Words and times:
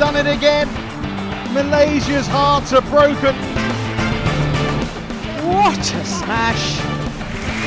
done 0.00 0.16
it 0.16 0.26
again. 0.26 0.66
Malaysia's 1.52 2.26
hearts 2.26 2.72
are 2.72 2.80
broken. 2.80 3.34
What 5.44 5.78
a 5.78 6.04
smash! 6.06 6.78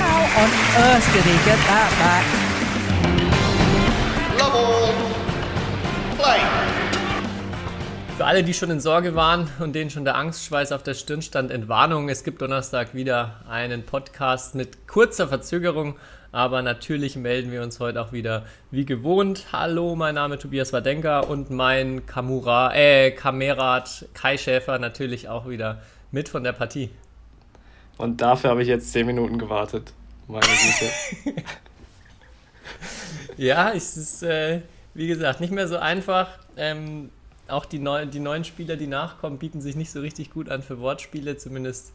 How 0.01 0.41
on 0.41 0.49
earth 0.81 1.13
did 1.13 1.25
he 1.25 1.37
get 1.45 1.59
that 1.69 1.91
back? 2.01 2.25
Love 4.39 4.55
all. 4.55 4.93
Play. 6.17 6.41
Für 8.17 8.25
alle, 8.25 8.43
die 8.43 8.55
schon 8.55 8.71
in 8.71 8.79
Sorge 8.79 9.13
waren 9.13 9.47
und 9.59 9.73
denen 9.73 9.91
schon 9.91 10.03
der 10.03 10.15
Angstschweiß 10.15 10.71
auf 10.71 10.81
der 10.81 10.95
Stirn 10.95 11.21
stand, 11.21 11.51
Entwarnung. 11.51 12.09
Es 12.09 12.23
gibt 12.23 12.41
Donnerstag 12.41 12.95
wieder 12.95 13.41
einen 13.47 13.85
Podcast 13.85 14.55
mit 14.55 14.87
kurzer 14.87 15.27
Verzögerung, 15.27 15.97
aber 16.33 16.63
natürlich 16.63 17.15
melden 17.15 17.51
wir 17.51 17.61
uns 17.61 17.79
heute 17.79 18.01
auch 18.01 18.11
wieder 18.11 18.45
wie 18.71 18.85
gewohnt. 18.85 19.45
Hallo, 19.53 19.95
mein 19.95 20.15
Name 20.15 20.35
ist 20.35 20.41
Tobias 20.41 20.73
Wadenka 20.73 21.19
und 21.19 21.51
mein 21.51 22.07
Kamura, 22.07 22.73
äh, 22.75 23.11
Kamerad 23.11 24.09
Kai 24.15 24.37
Schäfer 24.37 24.79
natürlich 24.79 25.29
auch 25.29 25.47
wieder 25.47 25.83
mit 26.11 26.27
von 26.27 26.43
der 26.43 26.53
Partie. 26.53 26.89
Und 27.97 28.21
dafür 28.21 28.49
habe 28.49 28.63
ich 28.63 28.67
jetzt 28.67 28.91
10 28.91 29.05
Minuten 29.05 29.37
gewartet. 29.37 29.93
Meine 30.27 30.47
Güte. 30.47 31.43
ja, 33.37 33.71
es 33.71 33.95
ist, 33.95 34.23
äh, 34.23 34.61
wie 34.95 35.05
gesagt, 35.05 35.39
nicht 35.39 35.53
mehr 35.53 35.67
so 35.67 35.77
einfach. 35.77 36.29
Ähm, 36.57 37.11
auch 37.47 37.65
die, 37.65 37.77
neu, 37.77 38.07
die 38.07 38.19
neuen 38.19 38.43
Spieler, 38.43 38.75
die 38.75 38.87
nachkommen, 38.87 39.37
bieten 39.37 39.61
sich 39.61 39.75
nicht 39.75 39.91
so 39.91 40.01
richtig 40.01 40.31
gut 40.31 40.49
an 40.49 40.63
für 40.63 40.79
Wortspiele. 40.79 41.37
Zumindest 41.37 41.93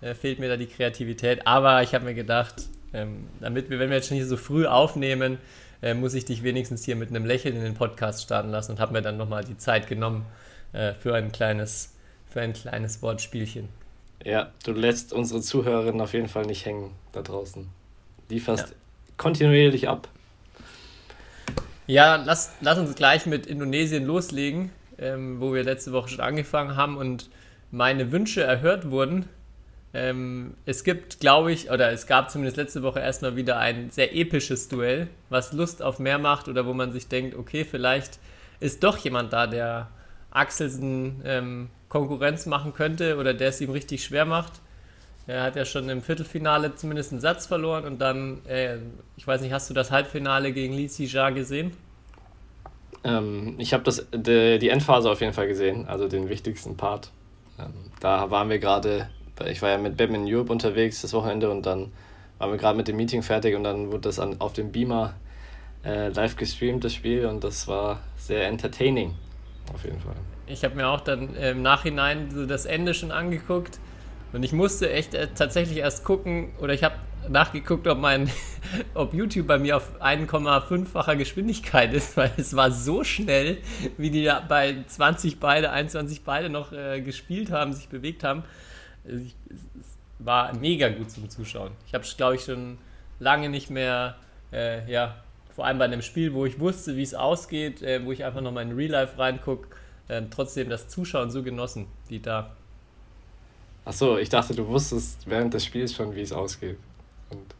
äh, 0.00 0.14
fehlt 0.14 0.38
mir 0.38 0.48
da 0.48 0.56
die 0.56 0.68
Kreativität. 0.68 1.46
Aber 1.46 1.82
ich 1.82 1.94
habe 1.94 2.06
mir 2.06 2.14
gedacht, 2.14 2.54
ähm, 2.94 3.26
damit 3.40 3.68
wir, 3.68 3.78
wenn 3.78 3.90
wir 3.90 3.96
jetzt 3.96 4.08
schon 4.08 4.16
hier 4.16 4.26
so 4.26 4.36
früh 4.36 4.66
aufnehmen, 4.66 5.38
äh, 5.82 5.92
muss 5.92 6.14
ich 6.14 6.24
dich 6.24 6.42
wenigstens 6.42 6.84
hier 6.84 6.96
mit 6.96 7.10
einem 7.10 7.26
Lächeln 7.26 7.56
in 7.56 7.62
den 7.62 7.74
Podcast 7.74 8.22
starten 8.22 8.50
lassen 8.50 8.72
und 8.72 8.80
habe 8.80 8.92
mir 8.92 9.02
dann 9.02 9.16
nochmal 9.16 9.44
die 9.44 9.58
Zeit 9.58 9.86
genommen 9.86 10.24
äh, 10.72 10.94
für 10.94 11.14
ein 11.14 11.32
kleines, 11.32 11.92
für 12.30 12.40
ein 12.40 12.54
kleines 12.54 13.02
Wortspielchen. 13.02 13.68
Ja, 14.24 14.50
du 14.64 14.72
lässt 14.72 15.12
unsere 15.12 15.42
Zuhörerinnen 15.42 16.00
auf 16.00 16.14
jeden 16.14 16.28
Fall 16.28 16.46
nicht 16.46 16.64
hängen 16.64 16.92
da 17.12 17.20
draußen. 17.20 17.68
Lieferst 18.30 18.68
ja. 18.68 18.74
kontinuierlich 19.18 19.88
ab. 19.88 20.08
Ja, 21.86 22.16
lass, 22.16 22.52
lass 22.62 22.78
uns 22.78 22.94
gleich 22.94 23.26
mit 23.26 23.46
Indonesien 23.46 24.06
loslegen, 24.06 24.70
ähm, 24.96 25.40
wo 25.40 25.52
wir 25.52 25.64
letzte 25.64 25.92
Woche 25.92 26.08
schon 26.08 26.20
angefangen 26.20 26.76
haben 26.76 26.96
und 26.96 27.28
meine 27.70 28.10
Wünsche 28.12 28.42
erhört 28.42 28.90
wurden. 28.90 29.28
Ähm, 29.94 30.54
es 30.66 30.82
gibt, 30.82 31.20
glaube 31.20 31.52
ich, 31.52 31.70
oder 31.70 31.92
es 31.92 32.06
gab 32.06 32.30
zumindest 32.30 32.56
letzte 32.56 32.82
Woche 32.82 32.98
erstmal 32.98 33.36
wieder 33.36 33.58
ein 33.58 33.90
sehr 33.90 34.14
episches 34.14 34.68
Duell, 34.68 35.06
was 35.30 35.52
Lust 35.52 35.82
auf 35.82 36.00
mehr 36.00 36.18
macht 36.18 36.48
oder 36.48 36.66
wo 36.66 36.74
man 36.74 36.92
sich 36.92 37.06
denkt, 37.06 37.36
okay, 37.36 37.64
vielleicht 37.64 38.18
ist 38.58 38.82
doch 38.82 38.98
jemand 38.98 39.32
da, 39.32 39.46
der 39.46 39.88
Axelsen 40.32 41.22
ähm, 41.24 41.68
Konkurrenz 41.88 42.46
machen 42.46 42.74
könnte 42.74 43.16
oder 43.18 43.34
der 43.34 43.50
es 43.50 43.60
ihm 43.60 43.70
richtig 43.70 44.04
schwer 44.04 44.24
macht. 44.24 44.54
Er 45.26 45.44
hat 45.44 45.56
ja 45.56 45.64
schon 45.64 45.88
im 45.88 46.02
Viertelfinale 46.02 46.74
zumindest 46.74 47.12
einen 47.12 47.20
Satz 47.20 47.46
verloren 47.46 47.84
und 47.84 48.00
dann, 48.00 48.44
äh, 48.46 48.78
ich 49.16 49.26
weiß 49.26 49.40
nicht, 49.40 49.52
hast 49.52 49.70
du 49.70 49.74
das 49.74 49.90
Halbfinale 49.90 50.52
gegen 50.52 50.74
Li 50.74 50.86
Xijia 50.86 51.30
gesehen? 51.30 51.72
Ähm, 53.04 53.54
ich 53.58 53.72
habe 53.72 53.90
die, 54.12 54.58
die 54.58 54.68
Endphase 54.68 55.10
auf 55.10 55.20
jeden 55.20 55.32
Fall 55.32 55.46
gesehen, 55.46 55.86
also 55.86 56.08
den 56.08 56.28
wichtigsten 56.28 56.76
Part. 56.76 57.10
Ähm, 57.58 57.72
da 58.00 58.30
waren 58.30 58.50
wir 58.50 58.58
gerade, 58.58 59.08
ich 59.46 59.62
war 59.62 59.70
ja 59.70 59.78
mit 59.78 59.96
Batman 59.96 60.24
Europe 60.26 60.52
unterwegs 60.52 61.02
das 61.02 61.12
Wochenende 61.12 61.50
und 61.50 61.66
dann 61.66 61.92
waren 62.38 62.50
wir 62.50 62.58
gerade 62.58 62.76
mit 62.76 62.88
dem 62.88 62.96
Meeting 62.96 63.22
fertig 63.22 63.54
und 63.56 63.64
dann 63.64 63.88
wurde 63.88 64.02
das 64.02 64.18
an, 64.18 64.40
auf 64.40 64.52
dem 64.52 64.72
Beamer 64.72 65.14
äh, 65.84 66.08
live 66.08 66.36
gestreamt, 66.36 66.84
das 66.84 66.94
Spiel, 66.94 67.26
und 67.26 67.44
das 67.44 67.68
war 67.68 68.00
sehr 68.16 68.46
entertaining, 68.46 69.14
auf 69.72 69.84
jeden 69.84 70.00
Fall 70.00 70.14
ich 70.46 70.64
habe 70.64 70.74
mir 70.74 70.88
auch 70.88 71.00
dann 71.00 71.34
im 71.36 71.62
Nachhinein 71.62 72.30
so 72.30 72.46
das 72.46 72.66
Ende 72.66 72.94
schon 72.94 73.10
angeguckt 73.10 73.78
und 74.32 74.42
ich 74.42 74.52
musste 74.52 74.90
echt 74.90 75.14
äh, 75.14 75.28
tatsächlich 75.34 75.78
erst 75.78 76.04
gucken 76.04 76.52
oder 76.60 76.74
ich 76.74 76.84
habe 76.84 76.96
nachgeguckt, 77.28 77.86
ob 77.86 77.98
mein 77.98 78.30
ob 78.94 79.14
YouTube 79.14 79.46
bei 79.46 79.58
mir 79.58 79.76
auf 79.76 80.00
1,5-facher 80.02 81.16
Geschwindigkeit 81.16 81.94
ist, 81.94 82.16
weil 82.16 82.32
es 82.36 82.54
war 82.54 82.70
so 82.70 83.04
schnell, 83.04 83.58
wie 83.96 84.10
die 84.10 84.24
da 84.24 84.40
bei 84.46 84.84
20 84.86 85.40
beide, 85.40 85.70
21 85.70 86.22
beide 86.24 86.50
noch 86.50 86.72
äh, 86.72 87.00
gespielt 87.00 87.50
haben, 87.50 87.72
sich 87.72 87.88
bewegt 87.88 88.24
haben. 88.24 88.44
Also 89.04 89.24
ich, 89.24 89.34
es 89.50 89.98
war 90.18 90.54
mega 90.56 90.88
gut 90.88 91.10
zum 91.10 91.28
Zuschauen. 91.28 91.72
Ich 91.86 91.94
habe 91.94 92.04
es, 92.04 92.16
glaube 92.16 92.36
ich, 92.36 92.44
schon 92.44 92.78
lange 93.18 93.48
nicht 93.48 93.70
mehr, 93.70 94.16
äh, 94.52 94.90
ja, 94.90 95.16
vor 95.54 95.66
allem 95.66 95.78
bei 95.78 95.84
einem 95.84 96.02
Spiel, 96.02 96.34
wo 96.34 96.46
ich 96.46 96.58
wusste, 96.58 96.96
wie 96.96 97.02
es 97.02 97.14
ausgeht, 97.14 97.82
äh, 97.82 98.04
wo 98.04 98.12
ich 98.12 98.24
einfach 98.24 98.40
noch 98.40 98.52
mal 98.52 98.62
in 98.62 98.72
Real 98.72 98.90
Life 98.90 99.18
reingucke, 99.18 99.68
ähm, 100.08 100.28
trotzdem 100.30 100.68
das 100.68 100.88
Zuschauen 100.88 101.30
so 101.30 101.42
genossen 101.42 101.86
wie 102.08 102.18
da. 102.18 102.50
Achso, 103.84 104.16
ich 104.16 104.28
dachte, 104.28 104.54
du 104.54 104.66
wusstest 104.66 105.28
während 105.28 105.52
des 105.54 105.64
Spiels 105.64 105.94
schon, 105.94 106.14
wie 106.14 106.22
es 106.22 106.32
ausgeht. 106.32 106.78
Und 107.30 107.54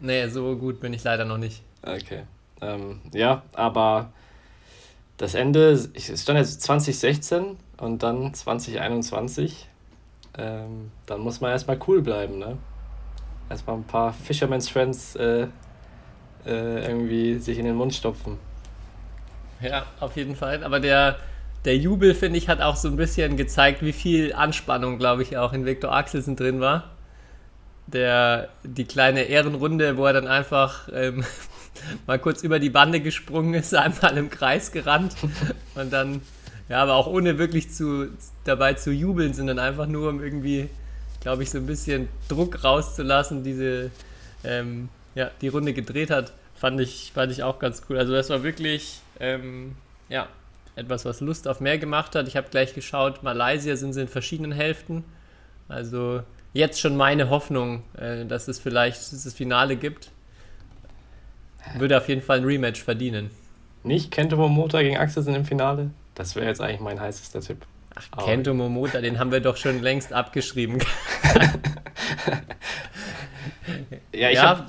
nee, 0.00 0.26
so 0.28 0.56
gut 0.56 0.80
bin 0.80 0.92
ich 0.92 1.04
leider 1.04 1.24
noch 1.24 1.38
nicht. 1.38 1.62
Okay. 1.82 2.22
Ähm, 2.60 3.00
ja, 3.12 3.42
aber 3.52 4.12
das 5.18 5.34
Ende, 5.34 5.70
es 5.70 6.22
stand 6.22 6.38
jetzt 6.38 6.62
2016 6.62 7.56
und 7.76 8.02
dann 8.02 8.32
2021. 8.32 9.68
Ähm, 10.38 10.90
dann 11.06 11.20
muss 11.20 11.40
man 11.40 11.50
erstmal 11.50 11.78
cool 11.86 12.02
bleiben, 12.02 12.38
ne? 12.38 12.56
Erstmal 13.50 13.76
ein 13.76 13.84
paar 13.84 14.12
Fisherman's 14.12 14.68
Friends 14.68 15.14
äh, 15.16 15.48
äh, 16.46 16.86
irgendwie 16.86 17.38
sich 17.38 17.58
in 17.58 17.64
den 17.64 17.76
Mund 17.76 17.94
stopfen. 17.94 18.38
Ja, 19.60 19.86
auf 20.00 20.16
jeden 20.16 20.34
Fall. 20.34 20.64
Aber 20.64 20.80
der, 20.80 21.18
der 21.64 21.76
Jubel, 21.76 22.14
finde 22.14 22.38
ich, 22.38 22.48
hat 22.48 22.60
auch 22.60 22.76
so 22.76 22.88
ein 22.88 22.96
bisschen 22.96 23.36
gezeigt, 23.36 23.82
wie 23.82 23.92
viel 23.92 24.32
Anspannung, 24.32 24.98
glaube 24.98 25.22
ich, 25.22 25.36
auch 25.36 25.52
in 25.52 25.66
Viktor 25.66 25.94
Axelsen 25.94 26.34
drin 26.34 26.60
war. 26.60 26.90
Der, 27.86 28.48
die 28.64 28.84
kleine 28.84 29.22
Ehrenrunde, 29.22 29.96
wo 29.96 30.06
er 30.06 30.12
dann 30.12 30.26
einfach 30.26 30.88
ähm, 30.92 31.24
mal 32.06 32.18
kurz 32.18 32.42
über 32.42 32.58
die 32.58 32.70
Bande 32.70 33.00
gesprungen 33.00 33.54
ist, 33.54 33.74
einmal 33.74 34.16
im 34.16 34.30
Kreis 34.30 34.72
gerannt 34.72 35.14
und 35.74 35.92
dann, 35.92 36.22
ja, 36.72 36.82
aber 36.82 36.94
auch 36.94 37.06
ohne 37.06 37.36
wirklich 37.36 37.70
zu, 37.70 38.08
dabei 38.44 38.72
zu 38.72 38.92
jubeln, 38.92 39.34
sondern 39.34 39.58
einfach 39.58 39.86
nur, 39.86 40.08
um 40.08 40.24
irgendwie, 40.24 40.70
glaube 41.20 41.42
ich, 41.42 41.50
so 41.50 41.58
ein 41.58 41.66
bisschen 41.66 42.08
Druck 42.30 42.64
rauszulassen, 42.64 43.44
diese, 43.44 43.90
ähm, 44.42 44.88
ja, 45.14 45.30
die 45.42 45.48
Runde 45.48 45.74
gedreht 45.74 46.10
hat, 46.10 46.32
fand 46.54 46.80
ich, 46.80 47.12
fand 47.12 47.30
ich 47.30 47.42
auch 47.42 47.58
ganz 47.58 47.82
cool. 47.90 47.98
Also 47.98 48.14
das 48.14 48.30
war 48.30 48.42
wirklich 48.42 49.00
ähm, 49.20 49.76
ja, 50.08 50.28
etwas, 50.74 51.04
was 51.04 51.20
Lust 51.20 51.46
auf 51.46 51.60
mehr 51.60 51.76
gemacht 51.76 52.14
hat. 52.14 52.26
Ich 52.26 52.38
habe 52.38 52.48
gleich 52.50 52.72
geschaut, 52.72 53.22
Malaysia 53.22 53.76
sind 53.76 53.92
sie 53.92 54.00
in 54.00 54.08
verschiedenen 54.08 54.52
Hälften. 54.52 55.04
Also 55.68 56.22
jetzt 56.54 56.80
schon 56.80 56.96
meine 56.96 57.28
Hoffnung, 57.28 57.82
äh, 57.98 58.24
dass 58.24 58.48
es 58.48 58.58
vielleicht 58.58 59.12
das 59.12 59.34
Finale 59.34 59.76
gibt. 59.76 60.10
Würde 61.76 61.98
auf 61.98 62.08
jeden 62.08 62.22
Fall 62.22 62.38
ein 62.38 62.44
Rematch 62.44 62.82
verdienen. 62.82 63.28
Nicht 63.84 64.10
Kento 64.10 64.38
Momota 64.38 64.80
gegen 64.80 64.96
Axelsen 64.96 65.34
im 65.34 65.44
Finale? 65.44 65.90
Das 66.14 66.36
wäre 66.36 66.46
jetzt 66.46 66.60
eigentlich 66.60 66.80
mein 66.80 67.00
heißester 67.00 67.40
Tipp. 67.40 67.64
Ach, 67.94 68.06
Aber 68.12 68.26
Kento 68.26 68.54
Momota, 68.54 69.00
den 69.00 69.18
haben 69.18 69.32
wir 69.32 69.40
doch 69.40 69.56
schon 69.56 69.82
längst 69.82 70.12
abgeschrieben. 70.12 70.78
ja, 74.14 74.30
ich 74.30 74.36
ja. 74.36 74.42
habe 74.42 74.66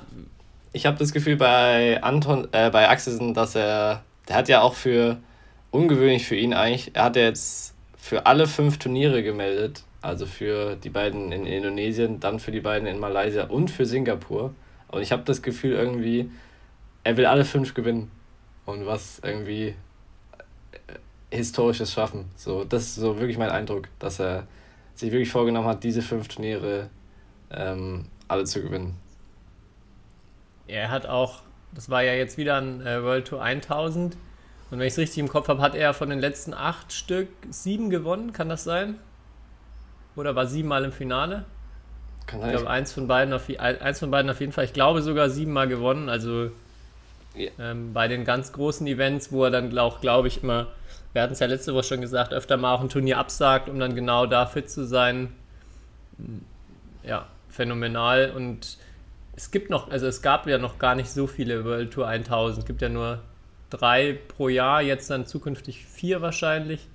hab 0.74 0.98
das 0.98 1.12
Gefühl 1.12 1.36
bei 1.36 2.02
Anton, 2.02 2.48
äh, 2.52 2.70
bei 2.70 2.88
Axelsen, 2.88 3.34
dass 3.34 3.54
er 3.54 4.02
der 4.28 4.36
hat 4.36 4.48
ja 4.48 4.62
auch 4.62 4.74
für, 4.74 5.18
ungewöhnlich 5.70 6.26
für 6.26 6.36
ihn 6.36 6.54
eigentlich, 6.54 6.94
er 6.94 7.04
hat 7.04 7.16
ja 7.16 7.22
jetzt 7.22 7.74
für 7.96 8.26
alle 8.26 8.46
fünf 8.46 8.78
Turniere 8.78 9.22
gemeldet. 9.22 9.84
Also 10.02 10.26
für 10.26 10.76
die 10.76 10.90
beiden 10.90 11.32
in 11.32 11.46
Indonesien, 11.46 12.20
dann 12.20 12.38
für 12.38 12.52
die 12.52 12.60
beiden 12.60 12.86
in 12.86 12.98
Malaysia 12.98 13.44
und 13.44 13.70
für 13.70 13.86
Singapur. 13.86 14.54
Und 14.88 15.00
ich 15.00 15.12
habe 15.12 15.22
das 15.24 15.40
Gefühl 15.40 15.72
irgendwie, 15.72 16.30
er 17.04 17.16
will 17.16 17.24
alle 17.24 17.46
fünf 17.46 17.72
gewinnen. 17.72 18.10
Und 18.66 18.84
was 18.84 19.20
irgendwie 19.22 19.68
äh, 19.68 19.74
Historisches 21.36 21.92
schaffen. 21.92 22.26
So, 22.36 22.64
das 22.64 22.84
ist 22.84 22.94
so 22.96 23.18
wirklich 23.18 23.38
mein 23.38 23.50
Eindruck, 23.50 23.88
dass 23.98 24.20
er 24.20 24.46
sich 24.94 25.10
wirklich 25.12 25.30
vorgenommen 25.30 25.66
hat, 25.66 25.82
diese 25.84 26.02
fünf 26.02 26.28
Turniere 26.28 26.88
ähm, 27.50 28.06
alle 28.28 28.44
zu 28.44 28.62
gewinnen. 28.62 28.96
Er 30.66 30.90
hat 30.90 31.06
auch 31.06 31.42
das 31.74 31.90
war 31.90 32.02
ja 32.02 32.14
jetzt 32.14 32.38
wieder 32.38 32.56
ein 32.56 32.86
äh, 32.86 33.02
World 33.02 33.26
Tour 33.26 33.42
1000. 33.42 34.14
Und 34.70 34.78
wenn 34.78 34.86
ich 34.86 34.92
es 34.92 34.98
richtig 34.98 35.18
im 35.18 35.28
Kopf 35.28 35.48
habe, 35.48 35.60
hat 35.60 35.74
er 35.74 35.92
von 35.94 36.08
den 36.08 36.20
letzten 36.20 36.54
acht 36.54 36.92
Stück 36.92 37.28
sieben 37.50 37.90
gewonnen. 37.90 38.32
Kann 38.32 38.48
das 38.48 38.64
sein? 38.64 38.98
Oder 40.16 40.36
war 40.36 40.46
siebenmal 40.46 40.84
im 40.84 40.92
Finale? 40.92 41.44
Kann 42.26 42.40
ich 42.42 42.50
glaube, 42.50 42.70
eins 42.70 42.92
von, 42.92 43.06
beiden 43.06 43.34
auf, 43.34 43.48
eins 43.58 43.98
von 43.98 44.10
beiden 44.10 44.30
auf 44.30 44.40
jeden 44.40 44.52
Fall. 44.52 44.64
Ich 44.64 44.72
glaube 44.72 45.02
sogar 45.02 45.28
siebenmal 45.28 45.68
gewonnen. 45.68 46.08
Also 46.08 46.50
yeah. 47.36 47.50
ähm, 47.58 47.92
bei 47.92 48.08
den 48.08 48.24
ganz 48.24 48.52
großen 48.52 48.86
Events, 48.86 49.30
wo 49.32 49.44
er 49.44 49.50
dann 49.50 49.76
auch, 49.78 50.00
glaube 50.00 50.28
ich, 50.28 50.42
immer, 50.42 50.68
wir 51.14 51.22
hatten 51.22 51.32
es 51.32 51.38
ja 51.38 51.46
letzte 51.46 51.72
Woche 51.74 51.84
schon 51.84 52.00
gesagt, 52.00 52.34
öfter 52.34 52.56
mal 52.56 52.74
auch 52.74 52.80
ein 52.80 52.88
Turnier 52.88 53.18
absagt, 53.18 53.68
um 53.68 53.78
dann 53.78 53.94
genau 53.94 54.26
da 54.26 54.46
fit 54.46 54.68
zu 54.68 54.84
sein. 54.84 55.32
Ja, 57.04 57.26
phänomenal. 57.48 58.32
Und 58.36 58.78
es 59.36 59.52
gibt 59.52 59.70
noch, 59.70 59.90
also 59.90 60.06
es 60.08 60.22
gab 60.22 60.48
ja 60.48 60.58
noch 60.58 60.78
gar 60.78 60.96
nicht 60.96 61.08
so 61.08 61.28
viele 61.28 61.64
World 61.64 61.92
Tour 61.92 62.08
1000. 62.08 62.58
Es 62.58 62.66
gibt 62.66 62.82
ja 62.82 62.88
nur 62.88 63.20
drei 63.70 64.18
pro 64.28 64.48
Jahr, 64.48 64.82
jetzt 64.82 65.08
dann 65.08 65.24
zukünftig 65.24 65.86
vier 65.86 66.20
wahrscheinlich. 66.20 66.88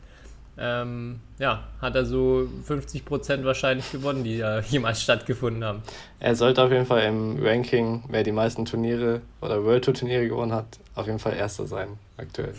Ähm, 0.58 1.22
ja, 1.38 1.64
hat 1.82 1.96
er 1.96 2.04
so 2.04 2.50
50 2.66 3.06
Prozent 3.06 3.46
wahrscheinlich 3.46 3.90
gewonnen, 3.94 4.26
die 4.26 4.40
ja 4.40 4.60
jemals 4.70 5.02
stattgefunden 5.02 5.64
haben. 5.64 5.82
Er 6.20 6.36
sollte 6.36 6.62
auf 6.62 6.72
jeden 6.72 6.86
Fall 6.86 7.04
im 7.04 7.42
Ranking, 7.42 8.04
wer 8.10 8.24
die 8.24 8.34
meisten 8.34 8.66
Turniere 8.66 9.22
oder 9.40 9.64
World 9.64 9.86
Tour 9.86 9.94
Turniere 9.94 10.28
gewonnen 10.28 10.52
hat, 10.52 10.80
auf 10.96 11.06
jeden 11.06 11.20
Fall 11.20 11.36
Erster 11.36 11.66
sein 11.66 11.88
aktuell. 12.18 12.54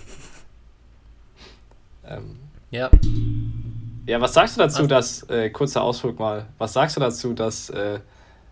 Ähm, 2.11 2.37
ja. 2.71 2.91
Ja, 4.07 4.21
was 4.21 4.35
sagst 4.35 4.57
du 4.57 4.61
dazu, 4.61 4.87
dass, 4.87 5.29
äh, 5.31 5.51
kurzer 5.51 5.83
Ausflug 5.83 6.19
mal, 6.19 6.47
was 6.59 6.73
sagst 6.73 6.97
du 6.97 7.01
dazu, 7.01 7.33
dass 7.33 7.71
äh, 7.71 8.01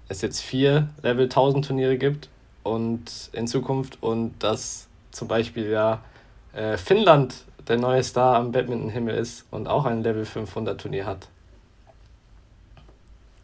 es 0.08 0.22
jetzt 0.22 0.40
vier 0.40 0.88
Level 1.02 1.24
1000 1.24 1.66
Turniere 1.66 1.98
gibt 1.98 2.28
und 2.62 3.30
in 3.32 3.46
Zukunft 3.46 4.02
und 4.02 4.42
dass 4.42 4.88
zum 5.10 5.28
Beispiel 5.28 5.70
ja 5.70 6.02
äh, 6.52 6.76
Finnland 6.76 7.44
der 7.66 7.76
neue 7.76 8.02
Star 8.02 8.36
am 8.36 8.52
Badminton-Himmel 8.52 9.14
ist 9.14 9.46
und 9.50 9.66
auch 9.66 9.84
ein 9.84 10.02
Level 10.02 10.24
500 10.24 10.80
Turnier 10.80 11.06
hat. 11.06 11.28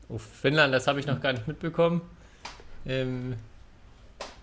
Oh, 0.08 0.18
Finnland, 0.18 0.72
das 0.72 0.86
habe 0.86 1.00
ich 1.00 1.06
noch 1.06 1.20
gar 1.20 1.32
nicht 1.32 1.46
mitbekommen. 1.46 2.00
Ähm, 2.86 3.34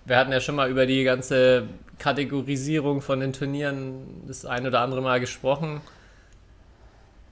wir 0.06 0.18
hatten 0.18 0.32
ja 0.32 0.40
schon 0.40 0.56
mal 0.56 0.70
über 0.70 0.86
die 0.86 1.04
ganze 1.04 1.68
Kategorisierung 2.02 3.00
von 3.00 3.20
den 3.20 3.32
Turnieren 3.32 4.24
das 4.28 4.44
ein 4.44 4.66
oder 4.66 4.82
andere 4.82 5.04
Mal 5.04 5.20
gesprochen. 5.20 5.82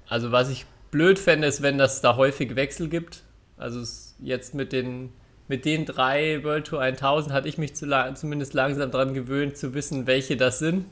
Also 0.07 0.31
was 0.31 0.49
ich 0.49 0.67
blöd 0.91 1.17
fände, 1.17 1.47
ist, 1.47 1.63
wenn 1.63 1.79
das 1.79 2.01
da 2.01 2.15
häufig 2.17 2.55
Wechsel 2.55 2.87
gibt. 2.87 3.23
Also 3.57 3.81
jetzt 4.19 4.53
mit 4.53 4.71
den, 4.71 5.11
mit 5.47 5.65
den 5.65 5.85
drei 5.85 6.43
World 6.43 6.67
Tour 6.67 6.81
1000 6.81 7.33
hatte 7.33 7.49
ich 7.49 7.57
mich 7.57 7.75
zu, 7.75 7.87
zumindest 8.13 8.53
langsam 8.53 8.91
daran 8.91 9.15
gewöhnt 9.15 9.57
zu 9.57 9.73
wissen, 9.73 10.05
welche 10.05 10.37
das 10.37 10.59
sind. 10.59 10.85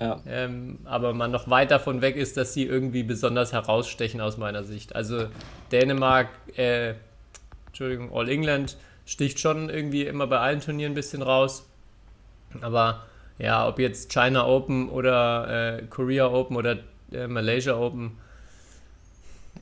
Ja. 0.00 0.20
Ähm, 0.26 0.80
aber 0.84 1.14
man 1.14 1.30
noch 1.30 1.48
weit 1.48 1.70
davon 1.70 2.02
weg 2.02 2.16
ist, 2.16 2.36
dass 2.36 2.52
sie 2.52 2.64
irgendwie 2.64 3.04
besonders 3.04 3.52
herausstechen 3.52 4.20
aus 4.20 4.38
meiner 4.38 4.64
Sicht. 4.64 4.96
Also 4.96 5.28
Dänemark, 5.70 6.30
äh, 6.56 6.94
Entschuldigung, 7.68 8.12
All 8.12 8.28
England 8.28 8.76
sticht 9.06 9.38
schon 9.38 9.70
irgendwie 9.70 10.02
immer 10.02 10.26
bei 10.26 10.38
allen 10.40 10.60
Turnieren 10.60 10.92
ein 10.92 10.96
bisschen 10.96 11.22
raus. 11.22 11.68
Aber 12.60 13.04
ja, 13.40 13.66
ob 13.66 13.78
jetzt 13.78 14.12
China 14.12 14.46
Open 14.46 14.88
oder 14.88 15.78
äh, 15.78 15.82
Korea 15.88 16.26
Open 16.26 16.56
oder 16.56 16.78
äh, 17.12 17.26
Malaysia 17.26 17.76
Open, 17.76 18.12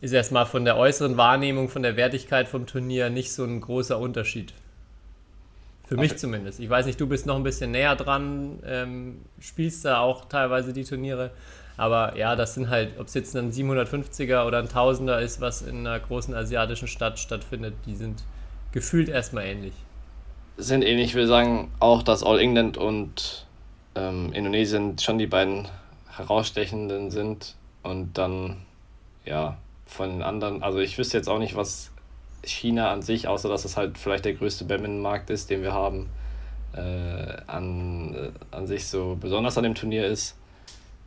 ist 0.00 0.12
erstmal 0.12 0.46
von 0.46 0.64
der 0.64 0.76
äußeren 0.76 1.16
Wahrnehmung, 1.16 1.68
von 1.68 1.82
der 1.82 1.96
Wertigkeit 1.96 2.48
vom 2.48 2.66
Turnier 2.66 3.10
nicht 3.10 3.32
so 3.32 3.44
ein 3.44 3.60
großer 3.60 3.98
Unterschied. 3.98 4.52
Für 5.86 5.96
mich 5.96 6.10
okay. 6.10 6.20
zumindest. 6.20 6.60
Ich 6.60 6.68
weiß 6.68 6.86
nicht, 6.86 7.00
du 7.00 7.06
bist 7.06 7.24
noch 7.24 7.36
ein 7.36 7.42
bisschen 7.42 7.70
näher 7.70 7.96
dran, 7.96 8.58
ähm, 8.66 9.22
spielst 9.40 9.84
da 9.84 10.00
auch 10.00 10.26
teilweise 10.26 10.72
die 10.72 10.84
Turniere. 10.84 11.30
Aber 11.78 12.16
ja, 12.16 12.36
das 12.36 12.54
sind 12.54 12.68
halt, 12.68 12.98
ob 12.98 13.06
es 13.06 13.14
jetzt 13.14 13.34
ein 13.36 13.52
750er 13.52 14.44
oder 14.44 14.58
ein 14.58 14.68
1000er 14.68 15.20
ist, 15.20 15.40
was 15.40 15.62
in 15.62 15.86
einer 15.86 15.98
großen 15.98 16.34
asiatischen 16.34 16.88
Stadt 16.88 17.18
stattfindet, 17.18 17.74
die 17.86 17.94
sind 17.94 18.24
gefühlt 18.72 19.08
erstmal 19.08 19.46
ähnlich. 19.46 19.72
Sind 20.58 20.82
ähnlich. 20.82 21.06
Ich 21.06 21.14
würde 21.14 21.28
sagen, 21.28 21.70
auch 21.80 22.02
dass 22.02 22.22
All 22.22 22.38
England 22.38 22.76
und 22.76 23.46
ähm, 23.98 24.32
Indonesien 24.32 24.98
schon 24.98 25.18
die 25.18 25.26
beiden 25.26 25.68
herausstechenden 26.16 27.10
sind. 27.10 27.54
Und 27.82 28.18
dann, 28.18 28.56
ja, 29.24 29.56
von 29.86 30.10
den 30.10 30.22
anderen, 30.22 30.62
also 30.62 30.78
ich 30.78 30.98
wüsste 30.98 31.16
jetzt 31.16 31.28
auch 31.28 31.38
nicht, 31.38 31.56
was 31.56 31.90
China 32.44 32.92
an 32.92 33.02
sich, 33.02 33.28
außer 33.28 33.48
dass 33.48 33.64
es 33.64 33.76
halt 33.76 33.98
vielleicht 33.98 34.24
der 34.24 34.34
größte 34.34 34.64
Badminton-Markt 34.64 35.30
ist, 35.30 35.50
den 35.50 35.62
wir 35.62 35.72
haben, 35.72 36.08
äh, 36.74 37.36
an, 37.46 38.14
äh, 38.14 38.30
an 38.54 38.66
sich 38.66 38.86
so 38.86 39.16
besonders 39.18 39.56
an 39.58 39.64
dem 39.64 39.74
Turnier 39.74 40.06
ist. 40.06 40.36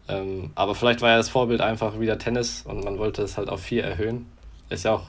Ähm, 0.07 0.51
aber 0.55 0.75
vielleicht 0.75 1.01
war 1.01 1.09
ja 1.09 1.17
das 1.17 1.29
Vorbild 1.29 1.61
einfach 1.61 1.99
wieder 1.99 2.17
Tennis 2.17 2.63
und 2.65 2.83
man 2.83 2.97
wollte 2.97 3.21
es 3.21 3.37
halt 3.37 3.49
auf 3.49 3.61
vier 3.61 3.83
erhöhen. 3.83 4.25
Ist 4.69 4.85
ja 4.85 4.95
auch 4.95 5.07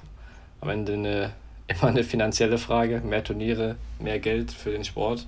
am 0.61 0.69
Ende 0.69 0.93
eine, 0.93 1.33
immer 1.67 1.85
eine 1.85 2.05
finanzielle 2.05 2.59
Frage. 2.59 3.01
Mehr 3.01 3.25
Turniere, 3.25 3.77
mehr 3.99 4.19
Geld 4.19 4.53
für 4.53 4.71
den 4.71 4.85
Sport. 4.85 5.27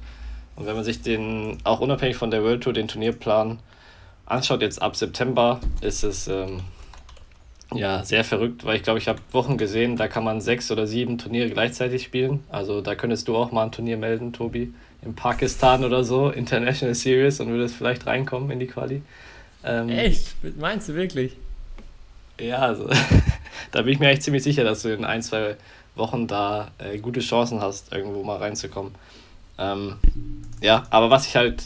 Und 0.57 0.67
wenn 0.67 0.75
man 0.75 0.85
sich 0.85 1.03
den, 1.03 1.59
auch 1.65 1.81
unabhängig 1.81 2.17
von 2.17 2.31
der 2.31 2.43
World 2.43 2.63
Tour, 2.63 2.73
den 2.73 2.89
Turnierplan 2.89 3.59
anschaut, 4.27 4.63
jetzt 4.63 4.81
ab 4.81 4.97
September, 4.97 5.61
ist 5.81 6.05
es 6.05 6.29
ähm, 6.29 6.61
ja, 7.73 8.05
sehr 8.05 8.25
verrückt, 8.25 8.65
weil 8.65 8.77
ich 8.77 8.83
glaube, 8.83 8.99
ich 8.99 9.09
habe 9.09 9.19
Wochen 9.33 9.59
gesehen, 9.59 9.97
da 9.97 10.09
kann 10.09 10.25
man 10.25 10.41
sechs 10.41 10.71
oder 10.71 10.87
sieben 10.87 11.19
Turniere 11.19 11.51
gleichzeitig 11.51 12.05
spielen. 12.05 12.45
Also 12.51 12.81
da 12.81 12.95
könntest 12.95 13.29
du 13.29 13.37
auch 13.37 13.53
mal 13.53 13.65
ein 13.65 13.73
Turnier 13.73 13.97
melden, 13.97 14.33
Tobi, 14.33 14.73
in 15.03 15.15
Pakistan 15.15 15.85
oder 15.85 16.05
so, 16.05 16.31
International 16.31 16.95
Series 16.95 17.41
und 17.41 17.49
würdest 17.49 17.75
vielleicht 17.75 18.07
reinkommen 18.07 18.51
in 18.51 18.61
die 18.61 18.67
Quali. 18.67 19.03
Ähm, 19.65 19.89
Echt? 19.89 20.35
Meinst 20.59 20.89
du 20.89 20.95
wirklich? 20.95 21.37
Ja, 22.41 22.59
also 22.59 22.89
da 23.73 23.83
bin 23.83 23.95
ich 23.95 23.99
mir 23.99 24.09
echt 24.09 24.23
ziemlich 24.23 24.43
sicher, 24.43 24.65
dass 24.65 24.83
du 24.83 24.93
in 24.93 25.05
ein, 25.05 25.23
zwei 25.23 25.57
Wochen 25.95 26.27
da 26.27 26.71
äh, 26.79 26.99
gute 26.99 27.21
Chancen 27.21 27.61
hast, 27.61 27.93
irgendwo 27.93 28.23
mal 28.25 28.39
reinzukommen. 28.39 28.95
Ähm, 29.59 29.97
ja, 30.61 30.85
aber 30.91 31.11
was 31.11 31.27
ich 31.27 31.37
halt, 31.37 31.65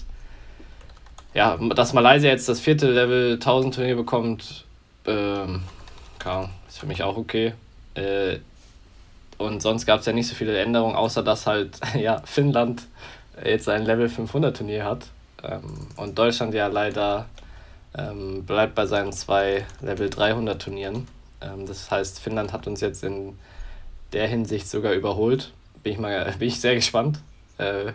ja, 1.35 1.57
dass 1.57 1.93
Malaysia 1.93 2.29
jetzt 2.29 2.49
das 2.49 2.61
vierte 2.61 2.91
Level 2.91 3.35
1000 3.35 3.75
Turnier 3.75 3.97
bekommt, 3.97 4.65
ähm, 5.07 5.63
ist 6.69 6.79
für 6.79 6.87
mich 6.87 7.03
auch 7.03 7.17
okay. 7.17 7.55
Äh, 7.95 8.39
und 9.39 9.63
sonst 9.63 9.87
gab 9.87 10.01
es 10.01 10.07
ja 10.07 10.13
nicht 10.13 10.29
so 10.29 10.35
viele 10.35 10.59
Änderungen, 10.59 10.97
außer 10.97 11.23
dass 11.23 11.47
halt 11.47 11.79
ja, 11.99 12.21
Finnland 12.25 12.87
jetzt 13.45 13.69
ein 13.69 13.85
Level 13.85 14.09
500 14.09 14.57
Turnier 14.57 14.85
hat. 14.85 15.07
Ähm, 15.43 15.87
und 15.97 16.19
Deutschland 16.19 16.55
ja 16.55 16.67
leider 16.67 17.27
ähm, 17.97 18.45
bleibt 18.45 18.75
bei 18.75 18.87
seinen 18.87 19.13
zwei 19.13 19.65
Level 19.81 20.11
300 20.11 20.61
Turnieren. 20.61 21.07
Ähm, 21.41 21.67
das 21.67 21.91
heißt, 21.91 22.21
Finnland 22.21 22.53
hat 22.53 22.67
uns 22.67 22.81
jetzt 22.81 23.05
in 23.05 23.39
der 24.13 24.27
Hinsicht 24.27 24.69
sogar 24.69 24.93
überholt. 24.93 25.53
Bin 25.83 25.93
ich, 25.93 25.99
mal, 25.99 26.33
bin 26.39 26.49
ich 26.49 26.61
sehr 26.61 26.75
gespannt, 26.75 27.21
äh, 27.59 27.93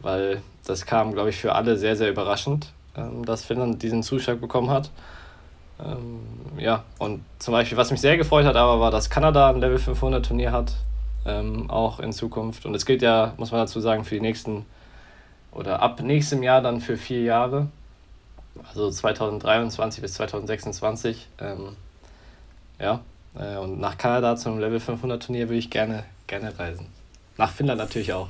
weil 0.00 0.42
das 0.66 0.86
kam, 0.86 1.12
glaube 1.12 1.30
ich, 1.30 1.36
für 1.36 1.54
alle 1.54 1.76
sehr, 1.76 1.96
sehr 1.96 2.10
überraschend, 2.10 2.72
ähm, 2.96 3.24
dass 3.24 3.44
Finnland 3.44 3.82
diesen 3.82 4.02
Zuschlag 4.02 4.40
bekommen 4.40 4.70
hat. 4.70 4.90
Ähm, 5.84 6.20
ja, 6.58 6.84
und 6.98 7.24
zum 7.38 7.52
Beispiel, 7.52 7.78
was 7.78 7.90
mich 7.90 8.00
sehr 8.00 8.16
gefreut 8.16 8.44
hat, 8.44 8.56
aber 8.56 8.80
war, 8.80 8.90
dass 8.90 9.10
Kanada 9.10 9.48
ein 9.48 9.60
Level 9.60 9.78
500 9.78 10.24
Turnier 10.24 10.52
hat, 10.52 10.74
ähm, 11.26 11.70
auch 11.70 12.00
in 12.00 12.12
Zukunft. 12.12 12.66
Und 12.66 12.74
es 12.74 12.86
gilt 12.86 13.02
ja, 13.02 13.34
muss 13.36 13.50
man 13.50 13.60
dazu 13.60 13.80
sagen, 13.80 14.04
für 14.04 14.14
die 14.14 14.20
nächsten 14.20 14.66
oder 15.52 15.82
ab 15.82 16.00
nächstem 16.00 16.42
Jahr 16.42 16.62
dann 16.62 16.80
für 16.80 16.96
vier 16.96 17.22
Jahre, 17.22 17.68
also 18.68 18.90
2023 18.90 20.02
bis 20.02 20.14
2026. 20.14 21.28
Ähm, 21.40 21.76
ja, 22.78 23.00
äh, 23.38 23.56
und 23.56 23.80
nach 23.80 23.98
Kanada 23.98 24.36
zum 24.36 24.58
Level 24.58 24.80
500 24.80 25.22
Turnier 25.22 25.48
würde 25.48 25.58
ich 25.58 25.70
gerne, 25.70 26.04
gerne 26.26 26.58
reisen. 26.58 26.86
Nach 27.36 27.50
Finnland 27.50 27.78
natürlich 27.78 28.12
auch. 28.12 28.28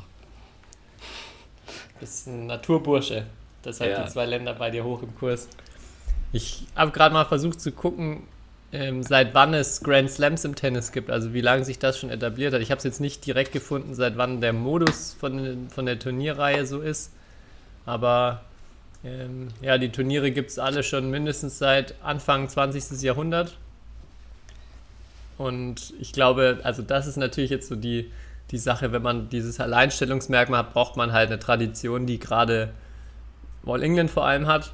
Bist 2.02 2.26
ein 2.26 2.48
Naturbursche. 2.48 3.26
Deshalb 3.64 3.92
ja. 3.92 4.02
die 4.02 4.10
zwei 4.10 4.26
Länder 4.26 4.54
bei 4.54 4.70
dir 4.70 4.82
hoch 4.82 5.04
im 5.04 5.14
Kurs. 5.14 5.48
Ich 6.32 6.66
habe 6.74 6.90
gerade 6.90 7.12
mal 7.12 7.26
versucht 7.26 7.60
zu 7.60 7.70
gucken, 7.70 8.24
ähm, 8.72 9.04
seit 9.04 9.34
wann 9.34 9.54
es 9.54 9.84
Grand 9.84 10.10
Slams 10.10 10.44
im 10.44 10.56
Tennis 10.56 10.90
gibt, 10.90 11.10
also 11.10 11.32
wie 11.32 11.40
lange 11.40 11.64
sich 11.64 11.78
das 11.78 12.00
schon 12.00 12.10
etabliert 12.10 12.54
hat. 12.54 12.60
Ich 12.60 12.72
habe 12.72 12.78
es 12.78 12.82
jetzt 12.82 13.00
nicht 13.00 13.24
direkt 13.24 13.52
gefunden, 13.52 13.94
seit 13.94 14.16
wann 14.16 14.40
der 14.40 14.52
Modus 14.52 15.16
von, 15.20 15.68
von 15.70 15.86
der 15.86 15.96
Turnierreihe 15.96 16.66
so 16.66 16.80
ist. 16.80 17.12
Aber 17.86 18.40
ähm, 19.04 19.50
ja, 19.60 19.78
die 19.78 19.92
Turniere 19.92 20.32
gibt 20.32 20.50
es 20.50 20.58
alle 20.58 20.82
schon 20.82 21.08
mindestens 21.08 21.60
seit 21.60 21.94
Anfang 22.02 22.48
20. 22.48 23.00
Jahrhundert. 23.02 23.56
Und 25.38 25.94
ich 26.00 26.12
glaube, 26.12 26.58
also 26.64 26.82
das 26.82 27.06
ist 27.06 27.16
natürlich 27.16 27.50
jetzt 27.50 27.68
so 27.68 27.76
die, 27.76 28.10
die 28.52 28.58
Sache, 28.58 28.92
wenn 28.92 29.02
man 29.02 29.30
dieses 29.30 29.58
Alleinstellungsmerkmal 29.58 30.60
hat, 30.60 30.72
braucht 30.74 30.96
man 30.96 31.12
halt 31.12 31.30
eine 31.30 31.38
Tradition, 31.38 32.06
die 32.06 32.18
gerade 32.18 32.72
All 33.66 33.82
England 33.82 34.10
vor 34.10 34.26
allem 34.26 34.46
hat. 34.46 34.72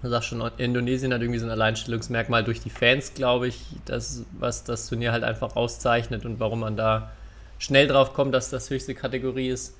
Du 0.00 0.08
sagst 0.08 0.28
schon, 0.28 0.48
Indonesien 0.58 1.12
hat 1.12 1.20
irgendwie 1.20 1.40
so 1.40 1.46
ein 1.46 1.50
Alleinstellungsmerkmal 1.50 2.44
durch 2.44 2.60
die 2.60 2.70
Fans, 2.70 3.14
glaube 3.14 3.48
ich, 3.48 3.64
das, 3.84 4.24
was 4.38 4.62
das 4.62 4.88
Turnier 4.88 5.10
halt 5.10 5.24
einfach 5.24 5.56
auszeichnet 5.56 6.24
und 6.24 6.38
warum 6.38 6.60
man 6.60 6.76
da 6.76 7.10
schnell 7.58 7.88
drauf 7.88 8.14
kommt, 8.14 8.32
dass 8.32 8.48
das 8.48 8.70
höchste 8.70 8.94
Kategorie 8.94 9.48
ist. 9.48 9.76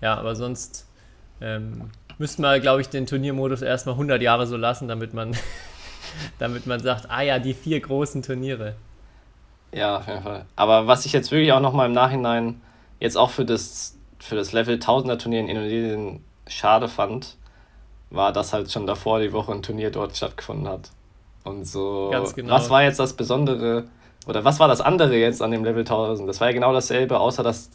Ja, 0.00 0.16
aber 0.16 0.34
sonst 0.34 0.86
ähm, 1.42 1.90
müsste 2.16 2.40
man, 2.40 2.62
glaube 2.62 2.80
ich, 2.80 2.88
den 2.88 3.04
Turniermodus 3.04 3.60
erstmal 3.60 3.94
100 3.96 4.22
Jahre 4.22 4.46
so 4.46 4.56
lassen, 4.56 4.88
damit 4.88 5.12
man, 5.12 5.36
damit 6.38 6.66
man 6.66 6.80
sagt, 6.80 7.10
ah 7.10 7.20
ja, 7.20 7.38
die 7.38 7.52
vier 7.52 7.80
großen 7.80 8.22
Turniere. 8.22 8.74
Ja, 9.72 9.98
auf 9.98 10.06
jeden 10.06 10.22
Fall. 10.22 10.46
Aber 10.56 10.86
was 10.86 11.06
ich 11.06 11.12
jetzt 11.12 11.30
wirklich 11.30 11.52
auch 11.52 11.60
nochmal 11.60 11.86
im 11.86 11.92
Nachhinein 11.92 12.60
jetzt 13.00 13.16
auch 13.16 13.30
für 13.30 13.44
das, 13.44 13.98
für 14.18 14.34
das 14.34 14.52
Level 14.52 14.76
1000er 14.76 15.18
Turnier 15.18 15.40
in 15.40 15.48
Indonesien 15.48 16.24
schade 16.46 16.88
fand, 16.88 17.36
war, 18.10 18.32
dass 18.32 18.52
halt 18.52 18.70
schon 18.72 18.86
davor 18.86 19.20
die 19.20 19.32
Woche 19.32 19.52
ein 19.52 19.62
Turnier 19.62 19.90
dort 19.90 20.16
stattgefunden 20.16 20.68
hat. 20.68 20.90
Und 21.44 21.66
so, 21.66 22.10
genau. 22.34 22.52
was 22.52 22.70
war 22.70 22.82
jetzt 22.82 22.98
das 22.98 23.14
Besondere, 23.14 23.84
oder 24.26 24.44
was 24.44 24.60
war 24.60 24.68
das 24.68 24.80
andere 24.80 25.16
jetzt 25.16 25.42
an 25.42 25.50
dem 25.50 25.64
Level 25.64 25.80
1000? 25.80 26.28
Das 26.28 26.40
war 26.40 26.48
ja 26.48 26.54
genau 26.54 26.72
dasselbe, 26.72 27.20
außer 27.20 27.42
dass 27.42 27.70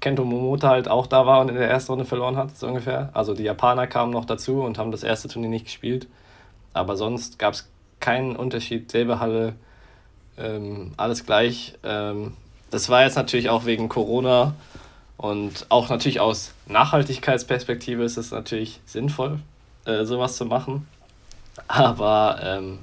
Kento 0.00 0.24
Momota 0.24 0.68
halt 0.68 0.88
auch 0.88 1.06
da 1.06 1.26
war 1.26 1.40
und 1.40 1.48
in 1.48 1.54
der 1.56 1.70
ersten 1.70 1.92
Runde 1.92 2.04
verloren 2.04 2.36
hat, 2.36 2.56
so 2.56 2.66
ungefähr. 2.66 3.10
Also 3.14 3.34
die 3.34 3.44
Japaner 3.44 3.86
kamen 3.86 4.12
noch 4.12 4.24
dazu 4.24 4.62
und 4.62 4.78
haben 4.78 4.90
das 4.90 5.02
erste 5.02 5.28
Turnier 5.28 5.48
nicht 5.48 5.64
gespielt. 5.64 6.08
Aber 6.74 6.96
sonst 6.96 7.38
gab 7.38 7.54
es 7.54 7.70
keinen 8.00 8.36
Unterschied. 8.36 8.90
Selbe 8.90 9.18
Halle, 9.18 9.54
ähm, 10.38 10.92
alles 10.96 11.26
gleich. 11.26 11.74
Ähm, 11.82 12.34
das 12.70 12.88
war 12.88 13.04
jetzt 13.04 13.16
natürlich 13.16 13.48
auch 13.48 13.64
wegen 13.64 13.88
Corona 13.88 14.54
und 15.16 15.66
auch 15.70 15.88
natürlich 15.88 16.20
aus 16.20 16.52
Nachhaltigkeitsperspektive 16.66 18.04
ist 18.04 18.16
es 18.16 18.32
natürlich 18.32 18.80
sinnvoll, 18.84 19.40
äh, 19.84 20.04
sowas 20.04 20.36
zu 20.36 20.44
machen. 20.44 20.86
Aber 21.68 22.38
ähm, 22.42 22.80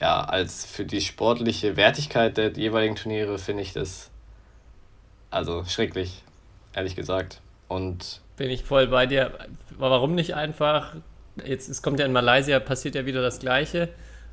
ja, 0.00 0.24
als 0.24 0.64
für 0.64 0.84
die 0.84 1.00
sportliche 1.00 1.76
Wertigkeit 1.76 2.36
der 2.36 2.52
jeweiligen 2.52 2.96
Turniere 2.96 3.38
finde 3.38 3.62
ich 3.62 3.72
das 3.72 4.10
also 5.30 5.64
schrecklich, 5.66 6.22
ehrlich 6.74 6.96
gesagt. 6.96 7.40
Und 7.68 8.20
bin 8.36 8.50
ich 8.50 8.64
voll 8.64 8.88
bei 8.88 9.06
dir. 9.06 9.38
Warum 9.78 10.14
nicht 10.14 10.34
einfach, 10.34 10.94
jetzt 11.44 11.68
es 11.68 11.82
kommt 11.82 12.00
ja 12.00 12.06
in 12.06 12.12
Malaysia, 12.12 12.58
passiert 12.60 12.94
ja 12.94 13.06
wieder 13.06 13.22
das 13.22 13.38
Gleiche. 13.38 13.88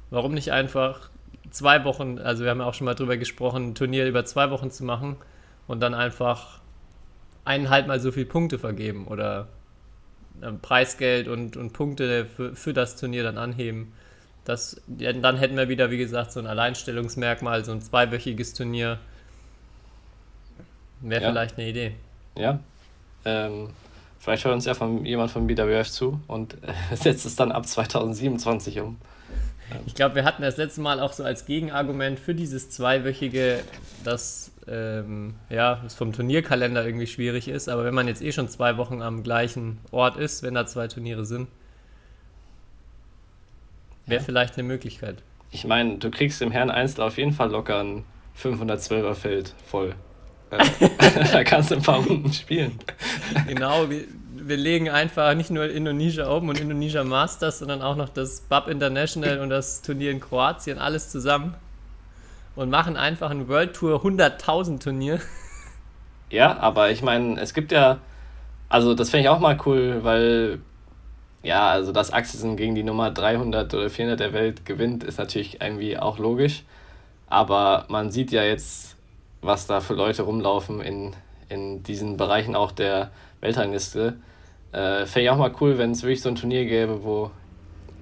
Warum 0.10 0.34
nicht 0.34 0.52
einfach 0.52 1.10
zwei 1.54 1.86
Wochen, 1.86 2.20
also 2.20 2.44
wir 2.44 2.52
haben 2.52 2.60
ja 2.60 2.66
auch 2.66 2.74
schon 2.74 2.86
mal 2.86 2.96
drüber 2.96 3.16
gesprochen, 3.16 3.70
ein 3.70 3.76
Turnier 3.76 4.06
über 4.06 4.26
zwei 4.26 4.52
Wochen 4.52 4.72
zu 4.72 4.84
machen 4.84 5.16
und 5.68 5.80
dann 5.80 5.94
einfach 5.94 6.60
eineinhalb 7.46 7.88
Mal 7.88 8.00
so 8.00 8.12
viele 8.12 8.26
Punkte 8.26 8.60
vergeben 8.60 9.08
oder 9.08 9.48
Preisgeld 10.62 11.28
und, 11.28 11.56
und 11.56 11.72
Punkte 11.72 12.26
für, 12.26 12.56
für 12.56 12.74
das 12.74 12.96
Turnier 12.96 13.24
dann 13.24 13.38
anheben. 13.38 13.94
Das, 14.46 14.82
dann 14.88 15.38
hätten 15.38 15.56
wir 15.56 15.70
wieder, 15.70 15.90
wie 15.90 15.98
gesagt, 15.98 16.34
so 16.34 16.40
ein 16.40 16.48
Alleinstellungsmerkmal, 16.48 17.64
so 17.64 17.72
ein 17.72 17.82
zweiwöchiges 17.82 18.54
Turnier. 18.54 19.00
Wäre 21.00 21.24
ja. 21.24 21.30
vielleicht 21.30 21.58
eine 21.58 21.70
Idee. 21.70 21.96
Ja. 22.38 22.60
Ähm, 23.24 23.70
vielleicht 24.20 24.44
hört 24.44 24.56
uns 24.56 24.66
ja 24.66 24.74
von, 24.74 25.06
jemand 25.06 25.32
von 25.32 25.48
BWF 25.48 25.90
zu 25.90 26.20
und 26.28 26.56
äh, 26.56 26.74
setzt 26.96 27.26
es 27.26 27.36
dann 27.36 27.52
ab 27.52 27.66
2027 27.66 28.82
um. 28.82 28.98
Ich 29.86 29.96
glaube, 29.96 30.16
wir 30.16 30.24
hatten 30.24 30.42
das 30.42 30.58
letzte 30.58 30.82
Mal 30.82 31.00
auch 31.00 31.14
so 31.14 31.24
als 31.24 31.46
Gegenargument 31.46 32.20
für 32.20 32.36
dieses 32.36 32.70
zweiwöchige, 32.70 33.60
dass 34.04 34.52
ähm, 34.68 35.36
ja, 35.50 35.82
es 35.86 35.96
vom 35.96 36.14
Turnierkalender 36.14 36.86
irgendwie 36.86 37.08
schwierig 37.08 37.48
ist. 37.48 37.70
Aber 37.70 37.86
wenn 37.86 37.94
man 37.94 38.08
jetzt 38.08 38.22
eh 38.22 38.32
schon 38.32 38.48
zwei 38.50 38.78
Wochen 38.78 39.02
am 39.02 39.24
gleichen 39.24 39.80
Ort 39.92 40.18
ist, 40.18 40.44
wenn 40.44 40.54
da 40.54 40.66
zwei 40.66 40.88
Turniere 40.88 41.26
sind, 41.26 41.48
wäre 44.06 44.22
ja. 44.22 44.26
vielleicht 44.26 44.56
eine 44.56 44.64
Möglichkeit. 44.64 45.18
Ich 45.52 45.66
meine, 45.66 45.98
du 45.98 46.10
kriegst 46.10 46.42
im 46.42 46.52
Herrn 46.52 46.72
Einzel 46.72 47.02
auf 47.02 47.18
jeden 47.18 47.32
Fall 47.32 47.52
locker 47.52 47.84
ein 47.84 48.04
512er 48.42 49.14
Feld 49.14 49.54
voll. 49.66 49.96
da 51.32 51.44
kannst 51.44 51.72
du 51.72 51.76
ein 51.76 51.82
paar 51.82 52.04
Runden 52.04 52.32
spielen. 52.32 52.80
Genau, 53.48 53.90
wir, 53.90 54.04
wir 54.48 54.58
legen 54.58 54.90
einfach 54.90 55.34
nicht 55.36 55.50
nur 55.50 55.70
Indonesia 55.70 56.30
Open 56.30 56.50
und 56.50 56.60
Indonesia 56.60 57.04
Masters, 57.04 57.60
sondern 57.60 57.82
auch 57.82 57.96
noch 57.96 58.10
das 58.10 58.42
BAP 58.42 58.68
International 58.68 59.40
und 59.40 59.50
das 59.50 59.82
Turnier 59.82 60.12
in 60.12 60.20
Kroatien, 60.20 60.78
alles 60.78 61.10
zusammen. 61.10 61.56
Und 62.56 62.70
machen 62.70 62.98
einfach 62.98 63.32
ein 63.32 63.48
World 63.48 63.74
Tour 63.74 64.04
100.000 64.04 64.80
Turnier. 64.80 65.20
Ja, 66.30 66.58
aber 66.58 66.90
ich 66.90 67.04
meine, 67.04 67.40
es 67.40 67.54
gibt 67.54 67.72
ja, 67.72 68.00
also 68.68 68.96
das 68.96 69.12
fände 69.12 69.26
ich 69.26 69.30
auch 69.30 69.40
mal 69.40 69.56
cool, 69.68 70.00
weil, 70.02 70.58
ja, 71.44 71.70
also 71.70 71.92
dass 71.92 72.12
Axelsen 72.12 72.58
gegen 72.58 72.74
die 72.74 72.82
Nummer 72.82 73.12
300 73.12 73.72
oder 73.72 73.88
400 73.88 74.20
der 74.20 74.34
Welt 74.34 74.66
gewinnt, 74.66 75.04
ist 75.04 75.20
natürlich 75.20 75.62
irgendwie 75.62 75.96
auch 75.96 76.18
logisch. 76.18 76.64
Aber 77.28 77.86
man 77.88 78.10
sieht 78.10 78.32
ja 78.32 78.42
jetzt, 78.42 78.96
was 79.44 79.68
da 79.68 79.80
für 79.80 79.94
Leute 79.94 80.24
rumlaufen 80.24 80.82
in, 80.82 81.14
in 81.50 81.84
diesen 81.84 82.18
Bereichen 82.18 82.56
auch 82.56 82.72
der 82.72 83.12
Weltrangliste. 83.42 84.16
Äh, 84.74 85.06
Fände 85.06 85.26
ich 85.26 85.30
auch 85.30 85.38
mal 85.38 85.54
cool, 85.62 85.78
wenn 85.78 85.92
es 85.92 86.04
wirklich 86.04 86.22
so 86.22 86.30
ein 86.30 86.36
Turnier 86.36 86.66
gäbe, 86.66 87.04
wo 87.04 87.32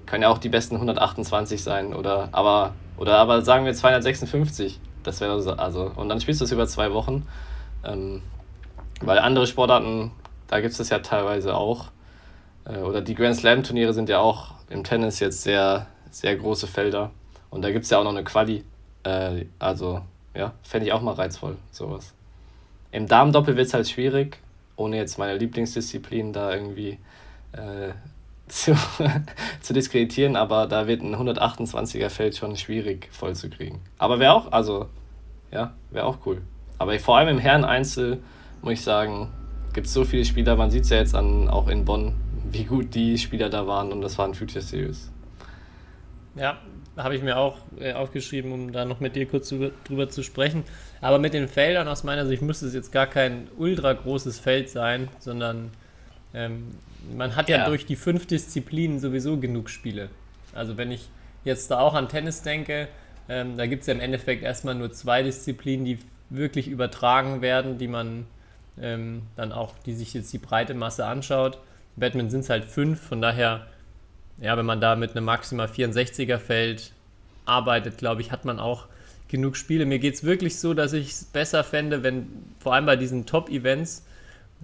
können 0.06 0.22
ja 0.22 0.28
auch 0.28 0.38
die 0.38 0.48
besten 0.48 0.74
128 0.76 1.62
sein 1.62 1.94
oder 1.94 2.28
aber 2.32 2.74
oder 2.96 3.18
aber 3.18 3.42
sagen 3.42 3.64
wir 3.64 3.74
256. 3.74 4.80
Das 5.04 5.20
wäre 5.20 5.40
so, 5.40 5.52
also 5.52 5.92
und 5.96 6.08
dann 6.08 6.20
spielst 6.20 6.40
du 6.40 6.44
es 6.44 6.52
über 6.52 6.66
zwei 6.66 6.92
Wochen. 6.92 7.26
Ähm, 7.84 8.22
weil 9.00 9.18
andere 9.18 9.46
Sportarten, 9.46 10.12
da 10.46 10.60
gibt 10.60 10.72
es 10.72 10.78
das 10.78 10.88
ja 10.90 11.00
teilweise 11.00 11.54
auch. 11.54 11.86
Äh, 12.64 12.78
oder 12.78 13.00
die 13.00 13.14
Grand 13.14 13.36
Slam 13.36 13.62
Turniere 13.62 13.92
sind 13.92 14.08
ja 14.08 14.18
auch 14.18 14.54
im 14.70 14.84
Tennis 14.84 15.20
jetzt 15.20 15.42
sehr, 15.42 15.86
sehr 16.10 16.36
große 16.36 16.66
Felder. 16.66 17.10
Und 17.50 17.62
da 17.62 17.70
gibt 17.70 17.84
es 17.84 17.90
ja 17.90 17.98
auch 17.98 18.04
noch 18.04 18.10
eine 18.10 18.24
Quali. 18.24 18.64
Äh, 19.02 19.46
also, 19.58 20.02
ja, 20.34 20.52
fände 20.62 20.86
ich 20.86 20.92
auch 20.92 21.02
mal 21.02 21.14
reizvoll, 21.14 21.56
sowas. 21.70 22.14
Im 22.92 23.08
Damendoppel 23.08 23.56
wird 23.56 23.66
es 23.66 23.74
halt 23.74 23.88
schwierig, 23.88 24.38
ohne 24.76 24.96
jetzt 24.96 25.18
meine 25.18 25.36
Lieblingsdisziplin 25.36 26.32
da 26.32 26.54
irgendwie 26.54 26.98
äh, 27.52 27.92
zu, 28.48 28.76
zu 29.60 29.72
diskreditieren, 29.72 30.36
aber 30.36 30.66
da 30.66 30.86
wird 30.86 31.02
ein 31.02 31.14
128er 31.14 32.10
Feld 32.10 32.36
schon 32.36 32.56
schwierig 32.56 33.08
voll 33.10 33.34
zu 33.34 33.48
kriegen. 33.48 33.80
Aber 33.98 34.18
wäre 34.18 34.34
auch, 34.34 34.52
also, 34.52 34.86
ja, 35.50 35.72
wäre 35.90 36.04
auch 36.04 36.18
cool. 36.26 36.42
Aber 36.78 36.98
vor 36.98 37.16
allem 37.16 37.28
im 37.28 37.38
Herren-Einzel, 37.38 38.20
muss 38.60 38.74
ich 38.74 38.82
sagen, 38.82 39.28
gibt 39.72 39.86
es 39.86 39.92
so 39.92 40.04
viele 40.04 40.24
Spieler, 40.24 40.56
man 40.56 40.70
sieht 40.70 40.84
es 40.84 40.90
ja 40.90 40.98
jetzt 40.98 41.14
an, 41.14 41.48
auch 41.48 41.68
in 41.68 41.84
Bonn, 41.84 42.14
wie 42.50 42.64
gut 42.64 42.94
die 42.94 43.16
Spieler 43.16 43.48
da 43.48 43.66
waren 43.66 43.92
und 43.92 44.02
das 44.02 44.18
waren 44.18 44.34
Future 44.34 44.60
Series. 44.60 45.10
Ja, 46.34 46.58
habe 46.96 47.16
ich 47.16 47.22
mir 47.22 47.36
auch 47.36 47.58
äh, 47.78 47.92
aufgeschrieben, 47.92 48.52
um 48.52 48.72
da 48.72 48.84
noch 48.84 49.00
mit 49.00 49.16
dir 49.16 49.26
kurz 49.26 49.48
drüber, 49.48 49.70
drüber, 49.84 50.08
zu 50.08 50.22
sprechen. 50.22 50.64
Aber 51.00 51.18
mit 51.18 51.34
den 51.34 51.48
Feldern 51.48 51.88
aus 51.88 52.04
meiner 52.04 52.26
Sicht 52.26 52.42
müsste 52.42 52.66
es 52.66 52.74
jetzt 52.74 52.92
gar 52.92 53.06
kein 53.06 53.48
ultra 53.56 53.92
großes 53.92 54.38
Feld 54.38 54.68
sein, 54.68 55.08
sondern 55.18 55.70
ähm, 56.34 56.74
man 57.16 57.34
hat 57.36 57.48
ja, 57.48 57.58
ja, 57.58 57.66
durch 57.66 57.86
die 57.86 57.96
fünf 57.96 58.26
Disziplinen 58.26 59.00
sowieso 59.00 59.38
genug 59.38 59.70
Spiele. 59.70 60.10
Also 60.54 60.76
wenn 60.76 60.90
ich 60.90 61.08
jetzt 61.44 61.70
da 61.70 61.80
auch 61.80 61.94
an 61.94 62.08
Tennis 62.08 62.42
denke, 62.42 62.88
ähm, 63.28 63.56
da 63.56 63.66
gibt 63.66 63.82
es 63.82 63.86
ja 63.86 63.94
im 63.94 64.00
Endeffekt 64.00 64.42
erstmal 64.42 64.74
nur 64.74 64.92
zwei 64.92 65.22
Disziplinen, 65.22 65.84
die 65.84 65.98
wirklich 66.30 66.68
übertragen 66.68 67.42
werden, 67.42 67.78
die 67.78 67.88
man 67.88 68.26
ähm, 68.80 69.22
dann 69.36 69.52
auch, 69.52 69.74
die 69.86 69.94
sich 69.94 70.14
jetzt 70.14 70.32
die 70.32 70.38
breite 70.38 70.74
Masse 70.74 71.06
anschaut. 71.06 71.58
Badminton 71.96 72.30
sind 72.30 72.40
es 72.40 72.50
halt 72.50 72.64
fünf, 72.64 73.00
von 73.00 73.20
daher 73.20 73.66
ja, 74.40 74.56
wenn 74.56 74.66
man 74.66 74.80
da 74.80 74.96
mit 74.96 75.16
einem 75.16 75.24
maximal 75.24 75.66
64er 75.66 76.38
Feld 76.38 76.92
arbeitet, 77.44 77.98
glaube 77.98 78.20
ich, 78.20 78.32
hat 78.32 78.44
man 78.44 78.58
auch 78.58 78.86
genug 79.28 79.56
Spiele. 79.56 79.86
Mir 79.86 79.98
geht 79.98 80.14
es 80.14 80.24
wirklich 80.24 80.58
so, 80.58 80.74
dass 80.74 80.92
ich 80.92 81.10
es 81.10 81.24
besser 81.24 81.64
fände, 81.64 82.02
wenn 82.02 82.26
vor 82.60 82.74
allem 82.74 82.86
bei 82.86 82.96
diesen 82.96 83.26
Top-Events 83.26 84.04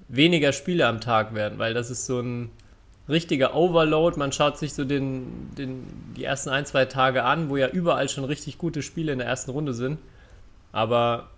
weniger 0.09 0.53
Spiele 0.53 0.87
am 0.87 1.01
Tag 1.01 1.35
werden, 1.35 1.59
weil 1.59 1.75
das 1.75 1.91
ist 1.91 2.07
so 2.07 2.21
ein 2.21 2.51
richtiger 3.09 3.55
Overload. 3.55 4.19
Man 4.19 4.33
schaut 4.33 4.59
sich 4.59 4.75
so 4.75 4.85
den, 4.85 5.51
den, 5.57 5.87
die 6.17 6.25
ersten 6.25 6.51
ein, 6.51 6.67
zwei 6.67 6.85
Tage 6.85 7.25
an, 7.25 7.49
wo 7.49 7.57
ja 7.57 7.69
überall 7.69 8.09
schon 8.09 8.25
richtig 8.25 8.59
gute 8.59 8.83
Spiele 8.83 9.13
in 9.13 9.19
der 9.19 9.27
ersten 9.27 9.51
Runde 9.51 9.73
sind. 9.73 9.99
Aber 10.73 11.29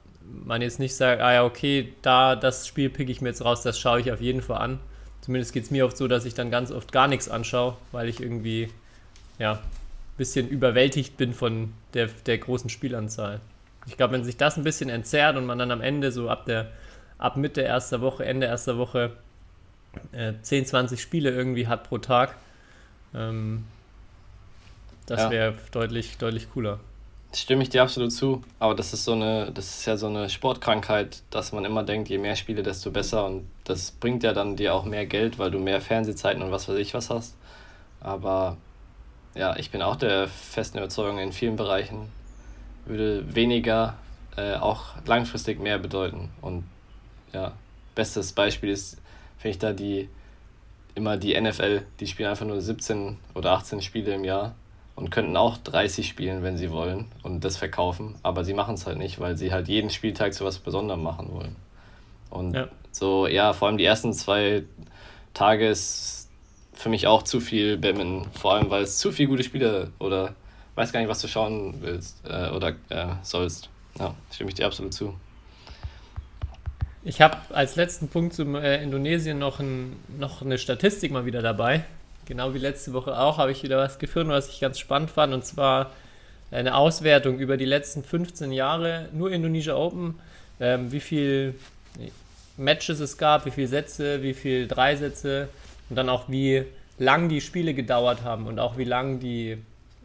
man 0.45 0.63
jetzt 0.63 0.79
nicht 0.79 0.97
sagt, 0.97 1.23
ah 1.23 1.33
ja, 1.33 1.45
okay, 1.45 1.93
da 2.03 2.37
das 2.37 2.67
Spiel 2.67 2.91
pick 2.91 3.09
ich 3.09 3.21
mir 3.21 3.29
jetzt 3.29 3.45
raus, 3.45 3.63
das 3.63 3.79
schaue 3.79 4.01
ich 4.01 4.13
auf 4.13 4.21
jeden 4.21 4.43
Fall 4.43 4.59
an. 4.59 4.81
Zumindest 5.21 5.53
geht 5.53 5.65
es 5.65 5.71
mir 5.71 5.85
oft 5.85 5.97
so, 5.97 6.09
dass 6.09 6.25
ich 6.25 6.35
dann 6.35 6.51
ganz 6.51 6.71
oft 6.71 6.93
gar 6.93 7.09
nichts 7.09 7.29
anschaue, 7.29 7.77
weil 7.93 8.09
ich 8.09 8.21
irgendwie, 8.21 8.71
ja, 9.39 9.53
ein 9.55 9.59
bisschen 10.17 10.49
überwältigt 10.49 11.17
bin 11.17 11.35
von 11.35 11.73
der, 11.95 12.09
der 12.27 12.39
großen 12.39 12.71
Spielanzahl. 12.71 13.41
Ich 13.87 13.97
glaube, 13.97 14.15
wenn 14.15 14.25
sich 14.25 14.37
das 14.37 14.57
ein 14.57 14.65
bisschen 14.65 14.91
entzerrt 14.91 15.37
und 15.37 15.47
man 15.47 15.59
dann 15.59 15.71
am 15.71 15.81
Ende 15.81 16.13
so 16.13 16.29
ab 16.29 16.47
der, 16.47 16.71
ab 17.19 17.37
Mitte 17.37 17.61
erster 17.61 18.01
Woche, 18.01 18.25
Ende 18.25 18.47
erster 18.47 18.79
Woche 18.79 19.13
äh, 20.13 20.35
10, 20.41 20.67
20 20.67 21.01
Spiele 21.01 21.31
irgendwie 21.31 21.67
hat 21.67 21.85
pro 21.89 21.99
Tag, 21.99 22.37
ähm, 23.15 23.65
das 25.07 25.21
ja. 25.23 25.31
wäre 25.31 25.55
deutlich, 25.73 26.19
deutlich 26.19 26.51
cooler. 26.53 26.79
Stimme 27.33 27.63
ich 27.63 27.71
dir 27.71 27.83
absolut 27.83 28.13
zu, 28.13 28.43
aber 28.59 28.75
das 28.75 28.93
ist 28.93 29.05
so 29.05 29.13
eine, 29.13 29.53
das 29.53 29.79
ist 29.79 29.87
ja 29.87 29.97
so 29.97 30.09
eine 30.09 30.29
Sportkrankheit, 30.29 31.23
dass 31.31 31.53
man 31.53 31.65
immer 31.65 31.85
denkt, 31.85 32.09
je 32.09 32.19
mehr 32.19 32.35
Spiele, 32.35 32.63
desto 32.65 32.91
besser 32.91 33.25
und 33.27 33.49
das 33.65 33.93
bringt 33.93 34.25
ja 34.25 34.33
dann 34.33 34.57
dir 34.57 34.75
auch 34.75 34.85
mehr 34.85 35.07
Geld, 35.07 35.39
weil 35.39 35.53
du 35.53 35.61
mehr 35.61 35.81
Fernsehzeiten 35.81 36.43
und 36.43 36.51
was 36.51 36.69
weiß 36.69 36.77
ich 36.79 36.93
was 36.93 37.09
hast. 37.09 37.37
Aber 38.01 38.57
ja, 39.35 39.57
ich 39.57 39.71
bin 39.71 39.81
auch 39.81 39.97
der 39.97 40.27
festen 40.27 40.79
Überzeugung, 40.79 41.19
in 41.19 41.33
vielen 41.33 41.57
Bereichen 41.57 42.09
würde 42.87 43.35
weniger 43.35 43.95
äh, 44.37 44.55
auch 44.55 44.95
langfristig 45.07 45.61
mehr 45.61 45.79
bedeuten. 45.79 46.31
Und 46.41 46.65
ja, 47.33 47.53
bestes 47.95 48.33
Beispiel 48.33 48.71
ist, 48.71 48.99
finde 49.39 49.51
ich 49.51 49.59
da 49.59 49.73
die 49.73 50.09
immer 50.95 51.17
die 51.17 51.41
NFL, 51.41 51.83
die 52.01 52.07
spielen 52.07 52.29
einfach 52.29 52.47
nur 52.47 52.61
17 52.61 53.17
oder 53.35 53.53
18 53.53 53.81
Spiele 53.81 54.15
im 54.15 54.25
Jahr 54.25 54.55
und 55.01 55.11
könnten 55.11 55.37
auch 55.37 55.57
30 55.57 56.07
spielen, 56.07 56.43
wenn 56.43 56.59
sie 56.59 56.71
wollen 56.71 57.07
und 57.23 57.43
das 57.43 57.57
verkaufen, 57.57 58.17
aber 58.23 58.45
sie 58.45 58.53
machen 58.53 58.75
es 58.75 58.87
halt 58.87 58.99
nicht, 58.99 59.19
weil 59.19 59.37
sie 59.37 59.51
halt 59.51 59.67
jeden 59.67 59.89
Spieltag 59.89 60.35
zu 60.35 60.45
was 60.45 60.59
Besonderem 60.59 61.03
machen 61.03 61.31
wollen. 61.33 61.57
Und 62.29 62.55
ja. 62.55 62.69
so, 62.93 63.27
ja, 63.27 63.55
vor 63.55 63.69
allem 63.69 63.79
die 63.79 63.85
ersten 63.85 64.13
zwei 64.13 64.63
Tage 65.33 65.69
ist 65.69 66.29
für 66.75 66.91
mich 66.91 67.07
auch 67.07 67.23
zu 67.23 67.41
viel 67.41 67.79
Badminton, 67.79 68.27
vor 68.33 68.55
allem 68.55 68.69
weil 68.69 68.83
es 68.83 68.99
zu 68.99 69.11
viele 69.11 69.31
gute 69.31 69.43
Spiele 69.43 69.91
oder 69.99 70.35
weiß 70.75 70.93
gar 70.93 71.01
nicht, 71.01 71.09
was 71.09 71.21
du 71.23 71.29
schauen 71.29 71.77
willst 71.81 72.23
äh, 72.29 72.51
oder 72.51 72.75
äh, 72.91 73.07
sollst. 73.23 73.71
Ja, 73.99 74.15
stimme 74.31 74.51
ich 74.51 74.55
dir 74.55 74.67
absolut 74.67 74.93
zu. 74.93 75.15
Ich 77.03 77.23
habe 77.23 77.39
als 77.49 77.77
letzten 77.77 78.09
Punkt 78.09 78.35
zum 78.35 78.55
äh, 78.55 78.83
Indonesien 78.83 79.39
noch, 79.39 79.61
ein, 79.61 79.97
noch 80.19 80.43
eine 80.43 80.59
Statistik 80.59 81.11
mal 81.11 81.25
wieder 81.25 81.41
dabei. 81.41 81.85
Genau 82.31 82.55
wie 82.55 82.59
letzte 82.59 82.93
Woche 82.93 83.19
auch 83.19 83.39
habe 83.39 83.51
ich 83.51 83.65
wieder 83.65 83.79
was 83.79 83.99
gefunden, 83.99 84.31
was 84.31 84.49
ich 84.49 84.61
ganz 84.61 84.79
spannend 84.79 85.11
fand. 85.11 85.35
Und 85.35 85.45
zwar 85.45 85.91
eine 86.53 86.77
Auswertung 86.77 87.41
über 87.41 87.57
die 87.57 87.65
letzten 87.65 88.05
15 88.05 88.53
Jahre, 88.53 89.09
nur 89.13 89.33
Indonesia 89.33 89.75
Open, 89.75 90.15
ähm, 90.61 90.93
wie 90.93 91.01
viel 91.01 91.57
Matches 92.57 93.01
es 93.01 93.19
gab, 93.19 93.47
wie 93.47 93.51
viele 93.51 93.67
Sätze, 93.67 94.23
wie 94.23 94.33
viele 94.33 94.69
Dreisätze 94.69 95.49
und 95.89 95.97
dann 95.97 96.09
auch 96.09 96.29
wie 96.29 96.63
lang 97.01 97.29
die 97.29 97.41
Spiele 97.41 97.75
gedauert 97.75 98.23
haben 98.23 98.47
und 98.47 98.61
auch 98.61 98.79
wie 98.79 98.85
lang 98.85 99.19
die 99.19 99.59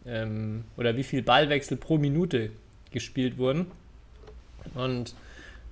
ähm, 0.08 0.64
oder 0.78 0.98
wie 0.98 1.04
viel 1.04 1.22
Ballwechsel 1.22 1.78
pro 1.78 2.00
Minute 2.00 2.50
gespielt 2.90 3.38
wurden. 3.38 3.68
Und 4.74 5.14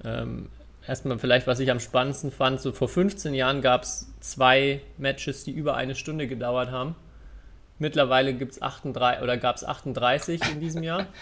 ähm, 0.06 0.50
erstmal 0.88 1.20
vielleicht, 1.20 1.48
was 1.48 1.60
ich 1.60 1.72
am 1.72 1.80
spannendsten 1.80 2.32
fand, 2.32 2.62
so 2.62 2.72
vor 2.72 2.88
15 2.88 3.34
Jahren 3.34 3.62
gab 3.62 3.84
es 3.84 4.14
zwei 4.20 4.82
Matches, 4.98 5.44
die 5.44 5.52
über 5.52 5.76
eine 5.76 5.96
Stunde 5.96 6.28
gedauert 6.28 6.72
haben. 6.72 6.96
Mittlerweile 7.80 8.34
gibt's 8.34 8.62
38 8.62 9.24
oder 9.24 9.38
gab 9.38 9.56
es 9.56 9.64
38 9.64 10.42
in 10.52 10.60
diesem 10.60 10.84
Jahr. 10.84 11.08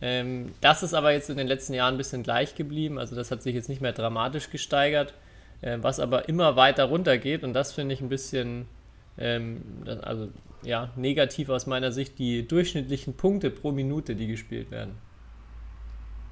Ähm, 0.00 0.52
das 0.60 0.82
ist 0.82 0.92
aber 0.92 1.12
jetzt 1.12 1.30
in 1.30 1.38
den 1.38 1.46
letzten 1.46 1.72
Jahren 1.72 1.94
ein 1.94 1.96
bisschen 1.96 2.22
gleich 2.22 2.54
geblieben. 2.54 2.98
Also 2.98 3.16
das 3.16 3.30
hat 3.30 3.42
sich 3.42 3.54
jetzt 3.54 3.70
nicht 3.70 3.80
mehr 3.80 3.94
dramatisch 3.94 4.50
gesteigert, 4.50 5.14
äh, 5.62 5.78
was 5.80 6.00
aber 6.00 6.28
immer 6.28 6.54
weiter 6.54 6.84
runter 6.84 7.16
geht. 7.16 7.44
Und 7.44 7.54
das 7.54 7.72
finde 7.72 7.94
ich 7.94 8.02
ein 8.02 8.10
bisschen, 8.10 8.66
ähm, 9.16 9.62
also 10.02 10.28
ja, 10.62 10.90
negativ 10.96 11.48
aus 11.48 11.66
meiner 11.66 11.92
Sicht, 11.92 12.18
die 12.18 12.46
durchschnittlichen 12.46 13.14
Punkte 13.14 13.50
pro 13.50 13.72
Minute, 13.72 14.16
die 14.16 14.26
gespielt 14.26 14.70
werden. 14.70 14.98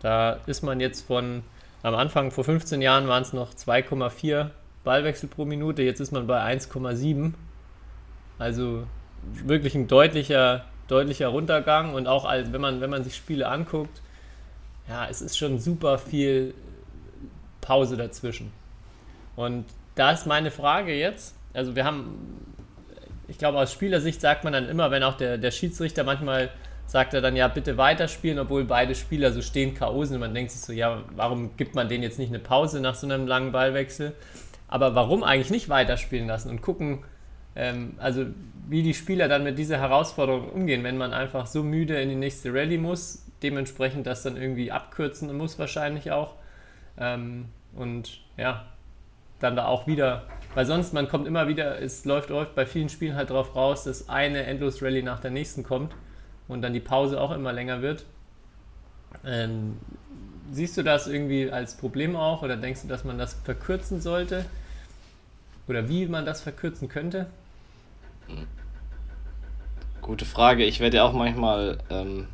Da 0.01 0.41
ist 0.47 0.63
man 0.63 0.81
jetzt 0.81 1.07
von, 1.07 1.43
am 1.85 1.95
Anfang 1.95 2.31
vor 2.31 2.45
15 2.45 2.81
Jahren 2.81 3.09
waren 3.09 3.23
es 3.23 3.35
noch 3.35 3.53
2,4 3.53 4.49
Ballwechsel 4.85 5.29
pro 5.29 5.45
Minute, 5.45 5.83
jetzt 5.83 6.01
ist 6.01 6.13
man 6.13 6.27
bei 6.27 6.43
1,7. 6.43 7.35
Also 8.39 8.85
wirklich 9.23 9.75
ein 9.75 9.87
deutlicher, 9.87 10.65
deutlicher 10.89 11.29
Runtergang 11.29 11.93
und 11.93 12.07
auch 12.07 12.25
wenn 12.25 12.61
man, 12.61 12.81
wenn 12.81 12.89
man 12.89 13.05
sich 13.05 13.15
Spiele 13.15 13.49
anguckt, 13.49 14.01
ja, 14.89 15.07
es 15.11 15.21
ist 15.21 15.37
schon 15.37 15.59
super 15.59 15.99
viel 15.99 16.55
Pause 17.61 17.99
dazwischen. 17.99 18.51
Und 19.37 19.67
da 19.95 20.13
ist 20.13 20.27
meine 20.27 20.51
Frage 20.51 20.95
jetzt, 20.95 21.35
also 21.53 21.77
wir 21.77 21.85
haben, 21.85 22.47
ich 23.29 23.37
glaube 23.37 23.59
aus 23.59 23.71
Spielersicht 23.71 24.23
sagt 24.23 24.43
man 24.43 24.55
dann 24.55 24.71
immer, 24.71 24.91
wenn 24.91 25.03
auch 25.03 25.19
der, 25.19 25.37
der 25.37 25.51
Schiedsrichter 25.51 26.03
manchmal 26.03 26.49
sagt 26.87 27.15
er 27.15 27.21
dann 27.21 27.37
ja 27.37 27.49
bitte 27.49 27.77
weiterspielen, 27.77 28.39
obwohl 28.39 28.65
beide 28.65 28.95
Spieler 28.95 29.33
so 29.33 29.43
stehen 29.43 29.75
K.O. 29.75 30.05
sind. 30.05 30.21
Man 30.21 30.35
denkt 30.35 30.51
sich 30.51 30.61
so, 30.61 30.73
ja, 30.73 31.03
warum 31.17 31.57
gibt 31.57 31.75
man 31.75 31.89
denen 31.89 32.03
jetzt 32.03 32.19
nicht 32.19 32.29
eine 32.29 32.39
Pause 32.39 32.81
nach 32.81 32.95
so 32.95 33.07
einem 33.07 33.27
langen 33.27 33.53
Ballwechsel? 33.53 34.13
Aber 34.69 34.95
warum 34.95 35.23
eigentlich 35.23 35.51
nicht 35.51 35.69
weiterspielen 35.69 36.27
lassen 36.27 36.51
und 36.51 36.63
gucken, 36.63 37.05
ähm, 37.57 37.95
also 37.99 38.27
wie 38.69 38.83
die 38.83 38.95
Spieler 38.95 39.29
dann 39.29 39.45
mit 39.45 39.59
dieser 39.59 39.79
Herausforderung 39.79 40.49
umgehen, 40.51 40.85
wenn 40.85 40.97
man 40.97 41.13
einfach 41.13 41.47
so 41.47 41.63
müde 41.63 42.01
in 42.01 42.09
die 42.09 42.17
nächste 42.17 42.53
Rallye 42.53 42.79
muss, 42.79 43.27
dementsprechend 43.43 44.07
das 44.07 44.23
dann 44.23 44.37
irgendwie 44.37 44.73
abkürzen 44.73 45.35
muss 45.37 45.59
wahrscheinlich 45.59 46.13
auch. 46.13 46.35
Ähm, 46.99 47.47
und 47.75 48.21
ja, 48.37 48.67
dann 49.41 49.57
da 49.57 49.67
auch 49.67 49.87
wieder, 49.87 50.27
weil 50.55 50.65
sonst 50.65 50.93
man 50.95 51.09
kommt 51.09 51.27
immer 51.27 51.49
wieder, 51.49 51.81
es 51.81 52.05
läuft, 52.05 52.31
läuft 52.31 52.55
bei 52.55 52.67
vielen 52.67 52.89
Spielen 52.89 53.17
halt 53.17 53.31
drauf 53.31 53.55
raus, 53.57 53.85
dass 53.85 54.09
eine 54.09 54.45
Endlos 54.45 54.83
Rallye 54.83 55.03
nach 55.03 55.21
der 55.21 55.31
nächsten 55.31 55.63
kommt 55.63 55.95
und 56.49 56.63
dann 56.63 56.73
die 56.73 56.81
Pause 56.81 57.21
auch 57.21 57.31
immer 57.31 57.53
länger 57.53 57.83
wird. 57.83 58.05
Ähm, 59.25 59.79
siehst 60.51 60.77
du 60.77 60.83
das 60.83 61.07
irgendwie 61.07 61.51
als 61.51 61.77
Problem 61.77 62.17
auch 62.17 62.43
oder 62.43 62.57
denkst 62.57 62.83
du, 62.83 62.89
dass 62.89 63.05
man 63.05 63.19
das 63.19 63.35
verkürzen 63.35 64.01
sollte? 64.01 64.45
Oder 65.67 65.89
wie 65.89 66.07
man 66.07 66.27
das 66.27 66.43
verkürzen 66.43 66.89
könnte? 66.89 67.27
Gute 70.03 70.25
Frage. 70.27 70.65
Ich 70.65 70.81
werde 70.81 70.99
ja 70.99 71.05
auch 71.05 71.15
manchmal 71.15 71.79
ähm, 71.89 72.27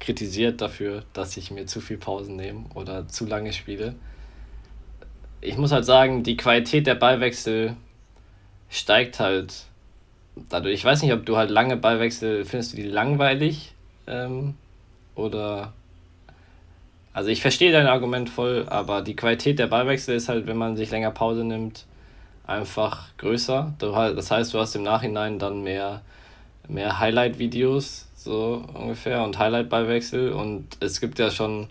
kritisiert 0.00 0.60
dafür, 0.60 1.02
dass 1.14 1.36
ich 1.36 1.50
mir 1.50 1.66
zu 1.66 1.80
viel 1.80 1.96
Pausen 1.96 2.36
nehme 2.36 2.64
oder 2.74 3.08
zu 3.08 3.24
lange 3.24 3.52
spiele. 3.52 3.94
Ich 5.40 5.56
muss 5.56 5.72
halt 5.72 5.84
sagen, 5.84 6.22
die 6.22 6.36
Qualität 6.36 6.86
der 6.86 6.94
Ballwechsel 6.94 7.76
steigt 8.68 9.20
halt 9.20 9.66
dadurch, 10.48 10.74
ich 10.74 10.84
weiß 10.84 11.02
nicht, 11.02 11.12
ob 11.12 11.26
du 11.26 11.36
halt 11.36 11.50
lange 11.50 11.76
Ballwechsel, 11.76 12.44
findest 12.44 12.72
du 12.72 12.76
die 12.76 12.82
langweilig? 12.82 13.72
Ähm, 14.06 14.54
oder. 15.14 15.72
Also 17.12 17.30
ich 17.30 17.40
verstehe 17.42 17.70
dein 17.70 17.86
Argument 17.86 18.28
voll, 18.28 18.66
aber 18.68 19.00
die 19.00 19.14
Qualität 19.14 19.60
der 19.60 19.68
Ballwechsel 19.68 20.16
ist 20.16 20.28
halt, 20.28 20.48
wenn 20.48 20.56
man 20.56 20.76
sich 20.76 20.90
länger 20.90 21.12
Pause 21.12 21.44
nimmt, 21.44 21.86
einfach 22.44 23.16
größer. 23.18 23.74
Das 23.78 24.30
heißt, 24.32 24.52
du 24.52 24.58
hast 24.58 24.74
im 24.74 24.82
Nachhinein 24.82 25.38
dann 25.38 25.62
mehr, 25.62 26.02
mehr 26.66 26.98
Highlight-Videos, 26.98 28.08
so 28.16 28.64
ungefähr, 28.74 29.22
und 29.22 29.38
Highlight-Ballwechsel. 29.38 30.32
Und 30.32 30.66
es 30.80 31.00
gibt 31.00 31.20
ja 31.20 31.30
schon, 31.30 31.68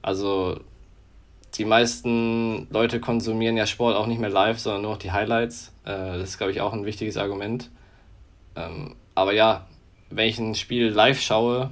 also 0.00 0.58
die 1.58 1.66
meisten 1.66 2.66
Leute 2.70 3.00
konsumieren 3.00 3.58
ja 3.58 3.66
Sport 3.66 3.96
auch 3.96 4.06
nicht 4.06 4.20
mehr 4.20 4.30
live, 4.30 4.58
sondern 4.58 4.82
nur 4.82 4.92
noch 4.92 4.98
die 4.98 5.12
Highlights. 5.12 5.72
Äh, 5.84 6.18
das 6.18 6.30
ist, 6.30 6.38
glaube 6.38 6.52
ich, 6.52 6.62
auch 6.62 6.72
ein 6.72 6.86
wichtiges 6.86 7.18
Argument. 7.18 7.68
Ähm, 8.66 8.96
aber 9.14 9.32
ja, 9.32 9.66
wenn 10.10 10.28
ich 10.28 10.38
ein 10.38 10.54
Spiel 10.54 10.88
live 10.88 11.20
schaue, 11.20 11.70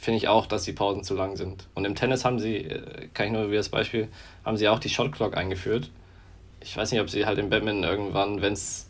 finde 0.00 0.18
ich 0.18 0.28
auch, 0.28 0.46
dass 0.46 0.64
die 0.64 0.72
Pausen 0.72 1.04
zu 1.04 1.14
lang 1.14 1.36
sind. 1.36 1.68
Und 1.74 1.84
im 1.84 1.94
Tennis 1.94 2.24
haben 2.24 2.38
sie, 2.38 2.56
äh, 2.56 3.08
kann 3.12 3.26
ich 3.26 3.32
nur 3.32 3.50
wie 3.50 3.56
das 3.56 3.68
Beispiel, 3.68 4.08
haben 4.44 4.56
sie 4.56 4.68
auch 4.68 4.78
die 4.78 4.88
Shot 4.88 5.12
Clock 5.12 5.36
eingeführt. 5.36 5.90
Ich 6.62 6.76
weiß 6.76 6.92
nicht, 6.92 7.00
ob 7.00 7.10
sie 7.10 7.26
halt 7.26 7.38
im 7.38 7.50
Badminton 7.50 7.84
irgendwann, 7.84 8.42
wenn 8.42 8.52
es 8.52 8.88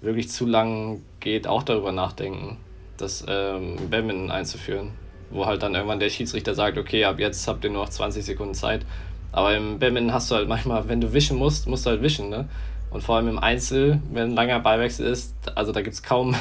wirklich 0.00 0.30
zu 0.30 0.46
lang 0.46 1.02
geht, 1.20 1.46
auch 1.46 1.62
darüber 1.62 1.92
nachdenken, 1.92 2.56
das 2.96 3.24
ähm, 3.28 3.76
Badminton 3.90 4.30
einzuführen. 4.30 4.92
Wo 5.30 5.46
halt 5.46 5.62
dann 5.62 5.74
irgendwann 5.74 6.00
der 6.00 6.10
Schiedsrichter 6.10 6.54
sagt, 6.54 6.76
okay, 6.76 7.04
ab 7.04 7.18
jetzt 7.18 7.46
habt 7.46 7.64
ihr 7.64 7.70
nur 7.70 7.84
noch 7.84 7.90
20 7.90 8.24
Sekunden 8.24 8.54
Zeit. 8.54 8.84
Aber 9.32 9.56
im 9.56 9.78
Badminton 9.78 10.12
hast 10.12 10.30
du 10.30 10.34
halt 10.34 10.48
manchmal, 10.48 10.88
wenn 10.88 11.00
du 11.00 11.12
wischen 11.12 11.38
musst, 11.38 11.68
musst 11.68 11.86
du 11.86 11.90
halt 11.90 12.02
wischen, 12.02 12.30
ne? 12.30 12.48
Und 12.90 13.02
vor 13.02 13.16
allem 13.16 13.28
im 13.28 13.38
Einzel, 13.38 14.00
wenn 14.10 14.30
ein 14.30 14.34
langer 14.34 14.58
Ballwechsel 14.58 15.06
ist, 15.06 15.34
also 15.54 15.70
da 15.70 15.82
gibt 15.82 15.94
es 15.94 16.02
kaum 16.02 16.34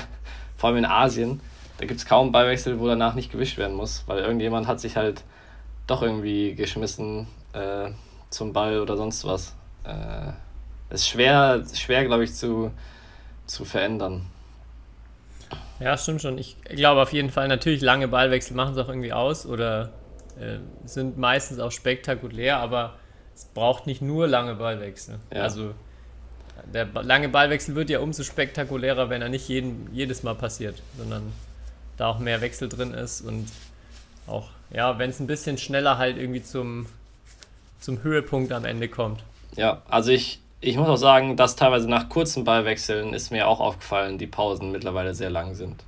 vor 0.59 0.67
allem 0.69 0.79
in 0.79 0.85
Asien, 0.85 1.39
da 1.77 1.85
gibt 1.85 2.01
es 2.01 2.05
kaum 2.05 2.33
Ballwechsel, 2.33 2.81
wo 2.81 2.87
danach 2.87 3.15
nicht 3.15 3.31
gewischt 3.31 3.57
werden 3.57 3.77
muss, 3.77 4.03
weil 4.07 4.19
irgendjemand 4.19 4.67
hat 4.67 4.81
sich 4.81 4.97
halt 4.97 5.23
doch 5.87 6.01
irgendwie 6.01 6.53
geschmissen 6.53 7.27
äh, 7.53 7.91
zum 8.29 8.51
Ball 8.51 8.81
oder 8.81 8.97
sonst 8.97 9.23
was. 9.25 9.55
Äh, 9.85 10.33
ist 10.93 11.07
schwer, 11.07 11.63
schwer 11.73 12.03
glaube 12.03 12.25
ich, 12.25 12.33
zu, 12.33 12.71
zu 13.45 13.63
verändern. 13.63 14.25
Ja, 15.79 15.97
stimmt 15.97 16.21
schon. 16.21 16.37
Ich 16.37 16.57
glaube 16.63 17.01
auf 17.01 17.13
jeden 17.13 17.29
Fall, 17.29 17.47
natürlich 17.47 17.79
lange 17.79 18.09
Ballwechsel 18.09 18.53
machen 18.53 18.73
es 18.73 18.77
auch 18.79 18.89
irgendwie 18.89 19.13
aus 19.13 19.45
oder 19.45 19.93
äh, 20.37 20.57
sind 20.83 21.17
meistens 21.17 21.59
auch 21.59 21.71
spektakulär, 21.71 22.57
aber 22.57 22.95
es 23.33 23.45
braucht 23.45 23.87
nicht 23.87 24.01
nur 24.01 24.27
lange 24.27 24.55
Ballwechsel. 24.55 25.19
Ja. 25.33 25.43
Also 25.43 25.73
der 26.73 26.87
lange 27.03 27.29
Ballwechsel 27.29 27.75
wird 27.75 27.89
ja 27.89 27.99
umso 27.99 28.23
spektakulärer, 28.23 29.09
wenn 29.09 29.21
er 29.21 29.29
nicht 29.29 29.47
jeden, 29.47 29.89
jedes 29.93 30.23
Mal 30.23 30.35
passiert, 30.35 30.81
sondern 30.97 31.31
da 31.97 32.07
auch 32.07 32.19
mehr 32.19 32.41
Wechsel 32.41 32.69
drin 32.69 32.93
ist 32.93 33.21
und 33.21 33.47
auch, 34.27 34.49
ja, 34.71 34.97
wenn 34.99 35.09
es 35.09 35.19
ein 35.19 35.27
bisschen 35.27 35.57
schneller 35.57 35.97
halt 35.97 36.17
irgendwie 36.17 36.43
zum, 36.43 36.85
zum 37.79 38.03
Höhepunkt 38.03 38.51
am 38.51 38.65
Ende 38.65 38.87
kommt. 38.87 39.23
Ja, 39.55 39.81
also 39.89 40.11
ich, 40.11 40.39
ich 40.61 40.77
muss 40.77 40.87
auch 40.87 40.97
sagen, 40.97 41.35
dass 41.35 41.55
teilweise 41.55 41.89
nach 41.89 42.09
kurzen 42.09 42.43
Ballwechseln 42.43 43.13
ist 43.13 43.31
mir 43.31 43.47
auch 43.47 43.59
aufgefallen, 43.59 44.17
die 44.17 44.27
Pausen 44.27 44.71
mittlerweile 44.71 45.13
sehr 45.13 45.29
lang 45.29 45.55
sind. 45.55 45.83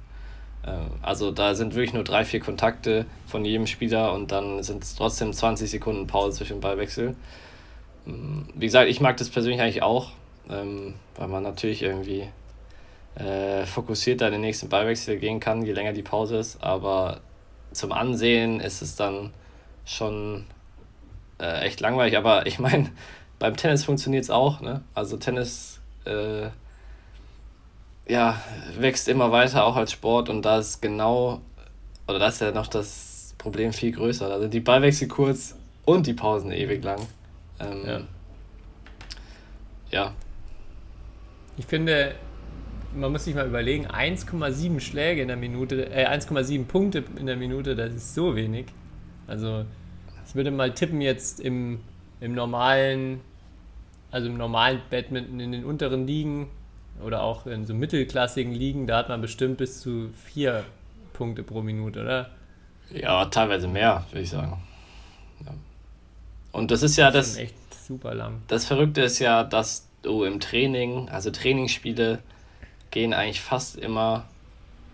Ähm, 0.66 0.92
also 1.02 1.32
da 1.32 1.56
sind 1.56 1.76
wirklich 1.76 1.94
nur 1.94 2.04
drei, 2.04 2.26
vier 2.26 2.40
Kontakte 2.40 3.06
von 3.28 3.46
jedem 3.46 3.68
Spieler 3.68 4.14
und 4.14 4.32
dann 4.32 4.64
sind 4.64 4.84
es 4.84 4.96
trotzdem 4.96 5.34
20 5.34 5.70
Sekunden 5.70 6.08
Pause 6.08 6.38
zwischen 6.38 6.60
Ballwechsel. 6.60 7.16
Ähm, 8.08 8.48
wie 8.56 8.66
gesagt, 8.66 8.90
ich 8.90 9.02
mag 9.02 9.18
das 9.18 9.30
persönlich 9.30 9.62
eigentlich 9.62 9.84
auch, 9.84 10.12
ähm, 10.49 10.95
weil 11.15 11.27
man 11.27 11.43
natürlich 11.43 11.84
irgendwie 11.84 12.27
äh, 13.15 13.65
fokussierter 13.65 14.27
in 14.27 14.34
den 14.34 14.41
nächsten 14.41 14.69
Ballwechsel 14.69 15.17
gehen 15.17 15.39
kann, 15.39 15.65
je 15.65 15.73
länger 15.73 15.93
die 15.93 16.01
Pause 16.04 16.38
ist. 16.38 16.63
Aber 16.63 17.21
zum 17.71 17.91
Ansehen 17.91 18.60
ist 18.60 18.82
es 18.82 18.95
dann 18.95 19.34
schon 19.86 20.45
äh, 21.39 21.65
echt 21.65 21.80
langweilig. 21.82 22.17
Aber 22.17 22.45
ich 22.47 22.60
meine, 22.60 22.91
beim 23.39 23.56
Tennis 23.56 23.84
funktioniert 23.84 24.23
es 24.23 24.30
auch. 24.30 24.62
Ne? 24.62 24.82
Also 24.93 25.17
Tennis 25.17 25.82
äh, 26.06 26.49
ja, 28.08 28.41
wächst 28.77 29.08
immer 29.08 29.32
weiter, 29.32 29.65
auch 29.65 29.75
als 29.75 29.91
Sport. 29.91 30.30
Und 30.30 30.43
da 30.43 30.60
ist 30.60 30.82
genau, 30.82 31.41
oder 32.08 32.19
da 32.19 32.27
ist 32.27 32.41
ja 32.41 32.51
noch 32.51 32.67
das 32.67 33.36
Problem 33.38 33.73
viel 33.73 33.91
größer. 33.91 34.30
Da 34.30 34.39
sind 34.39 34.54
die 34.54 34.60
Ballwechsel 34.60 35.08
kurz 35.08 35.56
und 35.86 36.08
die 36.08 36.13
Pausen 36.13 36.51
ewig 36.51 36.84
lang. 36.84 36.99
Ähm, 37.60 37.86
ja. 37.86 38.01
ja, 39.91 40.13
ich 41.58 41.66
finde, 41.66 42.16
man 42.96 43.12
muss 43.12 43.26
sich 43.26 43.36
mal 43.36 43.48
überlegen, 43.48 43.88
1,7 43.88 44.80
Schläge 44.80 45.22
in 45.22 45.28
der 45.28 45.38
Minute, 45.38 45.90
äh, 45.92 46.06
1,7 46.06 46.66
Punkte 46.66 47.04
in 47.18 47.26
der 47.26 47.38
Minute, 47.38 47.76
das 47.76 47.94
ist 47.94 48.14
so 48.14 48.36
wenig. 48.36 48.68
Also, 49.28 49.66
ich 50.28 50.36
würde 50.36 50.52
mal 50.52 50.74
tippen, 50.74 51.02
jetzt 51.02 51.40
im, 51.40 51.80
im 52.20 52.34
normalen 52.34 53.22
also 54.12 54.28
im 54.28 54.38
normalen 54.38 54.82
Badminton 54.90 55.40
in 55.40 55.52
den 55.54 55.66
unteren 55.66 56.06
Ligen 56.06 56.50
oder 57.04 57.24
auch 57.24 57.48
in 57.48 57.66
so 57.66 57.74
mittelklassigen 57.74 58.54
Ligen, 58.54 58.86
da 58.86 58.98
hat 58.98 59.10
man 59.10 59.22
bestimmt 59.22 59.58
bis 59.58 59.80
zu 59.80 60.10
vier 60.26 60.66
Punkte 61.14 61.44
pro 61.44 61.62
Minute, 61.62 62.02
oder? 62.02 62.30
Ja, 62.92 63.26
teilweise 63.26 63.68
mehr, 63.68 64.06
würde 64.12 64.22
ich 64.22 64.30
sagen. 64.30 64.62
Ja. 65.46 65.54
Und 66.52 66.72
das 66.72 66.84
ist 66.84 66.98
ja 66.98 67.10
das. 67.10 67.38
das 67.38 67.50
super 67.88 68.13
lang. 68.13 68.41
Das 68.48 68.65
Verrückte 68.65 69.02
ist 69.02 69.20
ja, 69.20 69.44
dass 69.44 69.88
du 70.02 70.24
im 70.24 70.39
Training, 70.39 71.10
also 71.10 71.32
Trainingsspiele, 71.32 72.20
gehen 72.91 73.13
eigentlich 73.13 73.41
fast 73.41 73.78
immer 73.78 74.26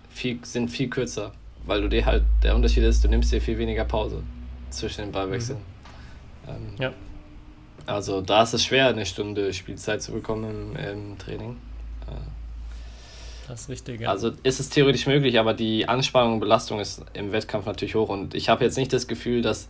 viel, 0.09 0.39
sind 0.43 0.69
viel 0.69 0.89
kürzer, 0.89 1.31
weil 1.65 1.81
du 1.81 1.89
dir 1.89 2.05
halt, 2.05 2.23
der 2.43 2.55
Unterschied 2.55 2.83
ist, 2.83 3.03
du 3.03 3.07
nimmst 3.07 3.31
dir 3.31 3.41
viel 3.41 3.57
weniger 3.57 3.85
Pause 3.85 4.23
zwischen 4.69 5.01
den 5.01 5.11
Ballwechseln. 5.11 5.59
Mhm. 6.45 6.49
Ähm, 6.49 6.75
ja. 6.79 6.93
Also 7.85 8.21
da 8.21 8.43
ist 8.43 8.53
es 8.53 8.65
schwer, 8.65 8.87
eine 8.87 9.05
Stunde 9.05 9.53
Spielzeit 9.53 10.01
zu 10.01 10.11
bekommen 10.11 10.75
im, 10.75 10.75
im 10.75 11.17
Training. 11.17 11.57
Äh, 12.07 12.13
das 13.47 13.61
ist 13.61 13.69
richtig, 13.69 14.01
ja. 14.01 14.09
Also 14.09 14.31
ist 14.43 14.59
es 14.59 14.69
theoretisch 14.69 15.07
möglich, 15.07 15.39
aber 15.39 15.53
die 15.53 15.87
Anspannung 15.87 16.33
und 16.33 16.39
Belastung 16.41 16.79
ist 16.79 17.03
im 17.13 17.31
Wettkampf 17.31 17.65
natürlich 17.65 17.95
hoch 17.95 18.09
und 18.09 18.35
ich 18.35 18.49
habe 18.49 18.65
jetzt 18.65 18.77
nicht 18.77 18.91
das 18.91 19.07
Gefühl, 19.07 19.41
dass 19.41 19.69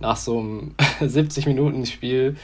nach 0.00 0.16
so 0.16 0.38
einem 0.38 0.74
70-Minuten-Spiel 1.00 2.36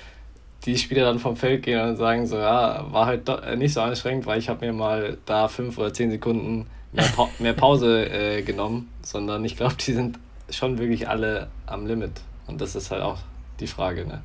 die 0.65 0.77
Spieler 0.77 1.05
dann 1.05 1.19
vom 1.19 1.37
Feld 1.37 1.63
gehen 1.63 1.81
und 1.81 1.97
sagen 1.97 2.27
so, 2.27 2.37
ja, 2.37 2.85
war 2.93 3.07
halt 3.07 3.29
äh, 3.29 3.57
nicht 3.57 3.73
so 3.73 3.81
anstrengend, 3.81 4.27
weil 4.27 4.39
ich 4.39 4.49
habe 4.49 4.67
mir 4.67 4.73
mal 4.73 5.19
da 5.25 5.49
fünf 5.49 5.79
oder 5.79 5.93
zehn 5.93 6.11
Sekunden 6.11 6.67
mehr, 6.93 7.09
pa 7.15 7.29
mehr 7.39 7.53
Pause 7.53 8.09
äh, 8.11 8.43
genommen, 8.43 8.89
sondern 9.03 9.45
ich 9.45 9.57
glaube, 9.57 9.77
die 9.77 9.93
sind 9.93 10.19
schon 10.51 10.79
wirklich 10.79 11.09
alle 11.09 11.49
am 11.67 11.87
Limit. 11.87 12.21
Und 12.47 12.61
das 12.61 12.75
ist 12.75 12.91
halt 12.91 13.03
auch 13.03 13.19
die 13.61 13.67
Frage, 13.67 14.07
ne? 14.07 14.23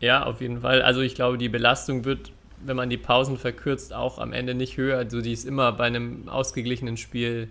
Ja, 0.00 0.24
auf 0.24 0.40
jeden 0.40 0.60
Fall. 0.60 0.82
Also 0.82 1.00
ich 1.00 1.14
glaube, 1.14 1.38
die 1.38 1.48
Belastung 1.48 2.04
wird, 2.04 2.30
wenn 2.64 2.76
man 2.76 2.88
die 2.88 2.96
Pausen 2.96 3.36
verkürzt, 3.36 3.92
auch 3.92 4.18
am 4.18 4.32
Ende 4.32 4.54
nicht 4.54 4.76
höher. 4.76 4.96
Also 4.96 5.20
die 5.20 5.32
ist 5.32 5.44
immer 5.44 5.72
bei 5.72 5.84
einem 5.84 6.28
ausgeglichenen 6.28 6.96
Spiel 6.96 7.48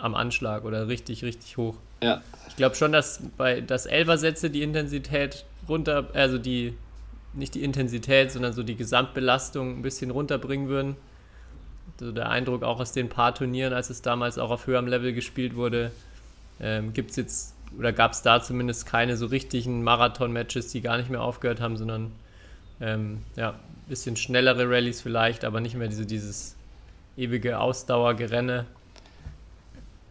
am 0.00 0.14
Anschlag 0.14 0.64
oder 0.64 0.88
richtig, 0.88 1.22
richtig 1.22 1.58
hoch. 1.58 1.76
Ja. 2.02 2.22
Ich 2.48 2.56
glaube 2.56 2.74
schon, 2.74 2.92
dass 2.92 3.20
bei 3.36 3.60
das 3.60 3.86
Elversätze 3.86 4.50
die 4.50 4.62
Intensität 4.62 5.44
runter, 5.68 6.08
also 6.14 6.38
die, 6.38 6.74
nicht 7.34 7.54
die 7.54 7.62
Intensität, 7.62 8.32
sondern 8.32 8.52
so 8.52 8.62
die 8.62 8.76
Gesamtbelastung 8.76 9.78
ein 9.78 9.82
bisschen 9.82 10.10
runterbringen 10.10 10.68
würden. 10.68 10.96
Also 12.00 12.12
der 12.12 12.30
Eindruck 12.30 12.62
auch 12.62 12.80
aus 12.80 12.92
den 12.92 13.08
paar 13.08 13.34
Turnieren, 13.34 13.72
als 13.72 13.90
es 13.90 14.02
damals 14.02 14.38
auch 14.38 14.50
auf 14.50 14.66
höherem 14.66 14.86
Level 14.86 15.12
gespielt 15.12 15.56
wurde, 15.56 15.90
ähm, 16.60 16.92
gibt 16.92 17.10
es 17.10 17.16
jetzt 17.16 17.54
oder 17.76 17.92
gab 17.92 18.12
es 18.12 18.22
da 18.22 18.42
zumindest 18.42 18.86
keine 18.86 19.16
so 19.16 19.26
richtigen 19.26 19.82
Marathon-Matches, 19.82 20.68
die 20.68 20.80
gar 20.80 20.96
nicht 20.96 21.10
mehr 21.10 21.22
aufgehört 21.22 21.60
haben, 21.60 21.76
sondern 21.76 22.12
ähm, 22.80 23.24
ja, 23.36 23.50
ein 23.50 23.88
bisschen 23.88 24.16
schnellere 24.16 24.68
Rallyes 24.70 25.00
vielleicht, 25.00 25.44
aber 25.44 25.60
nicht 25.60 25.74
mehr 25.74 25.88
diese, 25.88 26.06
dieses 26.06 26.56
ewige 27.16 27.58
Ausdauergerenne. 27.58 28.66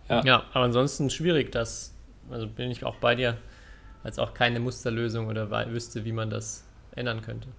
Ja. 0.10 0.24
ja, 0.24 0.44
aber 0.54 0.66
ansonsten 0.66 1.10
schwierig, 1.10 1.52
das, 1.52 1.94
also 2.30 2.48
bin 2.48 2.72
ich 2.72 2.84
auch 2.84 2.96
bei 2.96 3.16
dir, 3.16 3.38
als 4.04 4.20
auch 4.20 4.34
keine 4.34 4.60
Musterlösung 4.60 5.28
oder 5.28 5.50
wüsste, 5.72 6.06
wie 6.06 6.12
man 6.12 6.30
das 6.30 6.64
ändern 6.96 7.22
könnte. 7.22 7.50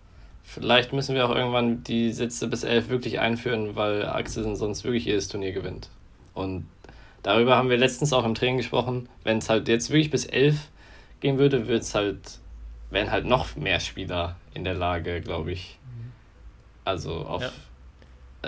Vielleicht 0.43 0.95
müssen 0.95 1.15
wir 1.15 1.29
auch 1.29 1.35
irgendwann 1.35 1.85
die 1.85 2.11
Sitze 2.13 2.49
bis 2.49 2.65
11 2.65 2.89
wirklich 2.89 3.21
einführen, 3.21 3.77
weil 3.77 4.07
Axel 4.07 4.57
sonst 4.57 4.83
wirklich 4.83 5.05
jedes 5.05 5.29
Turnier 5.29 5.53
gewinnt. 5.53 5.91
Und 6.33 6.67
darüber 7.23 7.57
haben 7.57 7.69
wir 7.69 7.77
letztens 7.77 8.15
auch 8.15 8.25
im 8.25 8.35
Training 8.35 8.57
gesprochen. 8.57 9.11
Wenn 9.25 9.39
es 9.39 9.51
halt 9.51 9.69
jetzt 9.69 9.91
wirklich 9.91 10.11
bis 10.11 10.25
11 10.25 10.71
gehen 11.21 11.39
würde, 11.39 11.69
wird's 11.69 11.95
halt, 11.95 12.39
wären 12.89 13.11
halt 13.11 13.27
noch 13.27 13.57
mehr 13.57 13.79
Spieler 13.81 14.37
in 14.55 14.65
der 14.65 14.75
Lage, 14.75 15.21
glaube 15.21 15.53
ich, 15.53 15.79
also 16.89 17.27
auf 17.27 17.43
ja. 17.43 17.51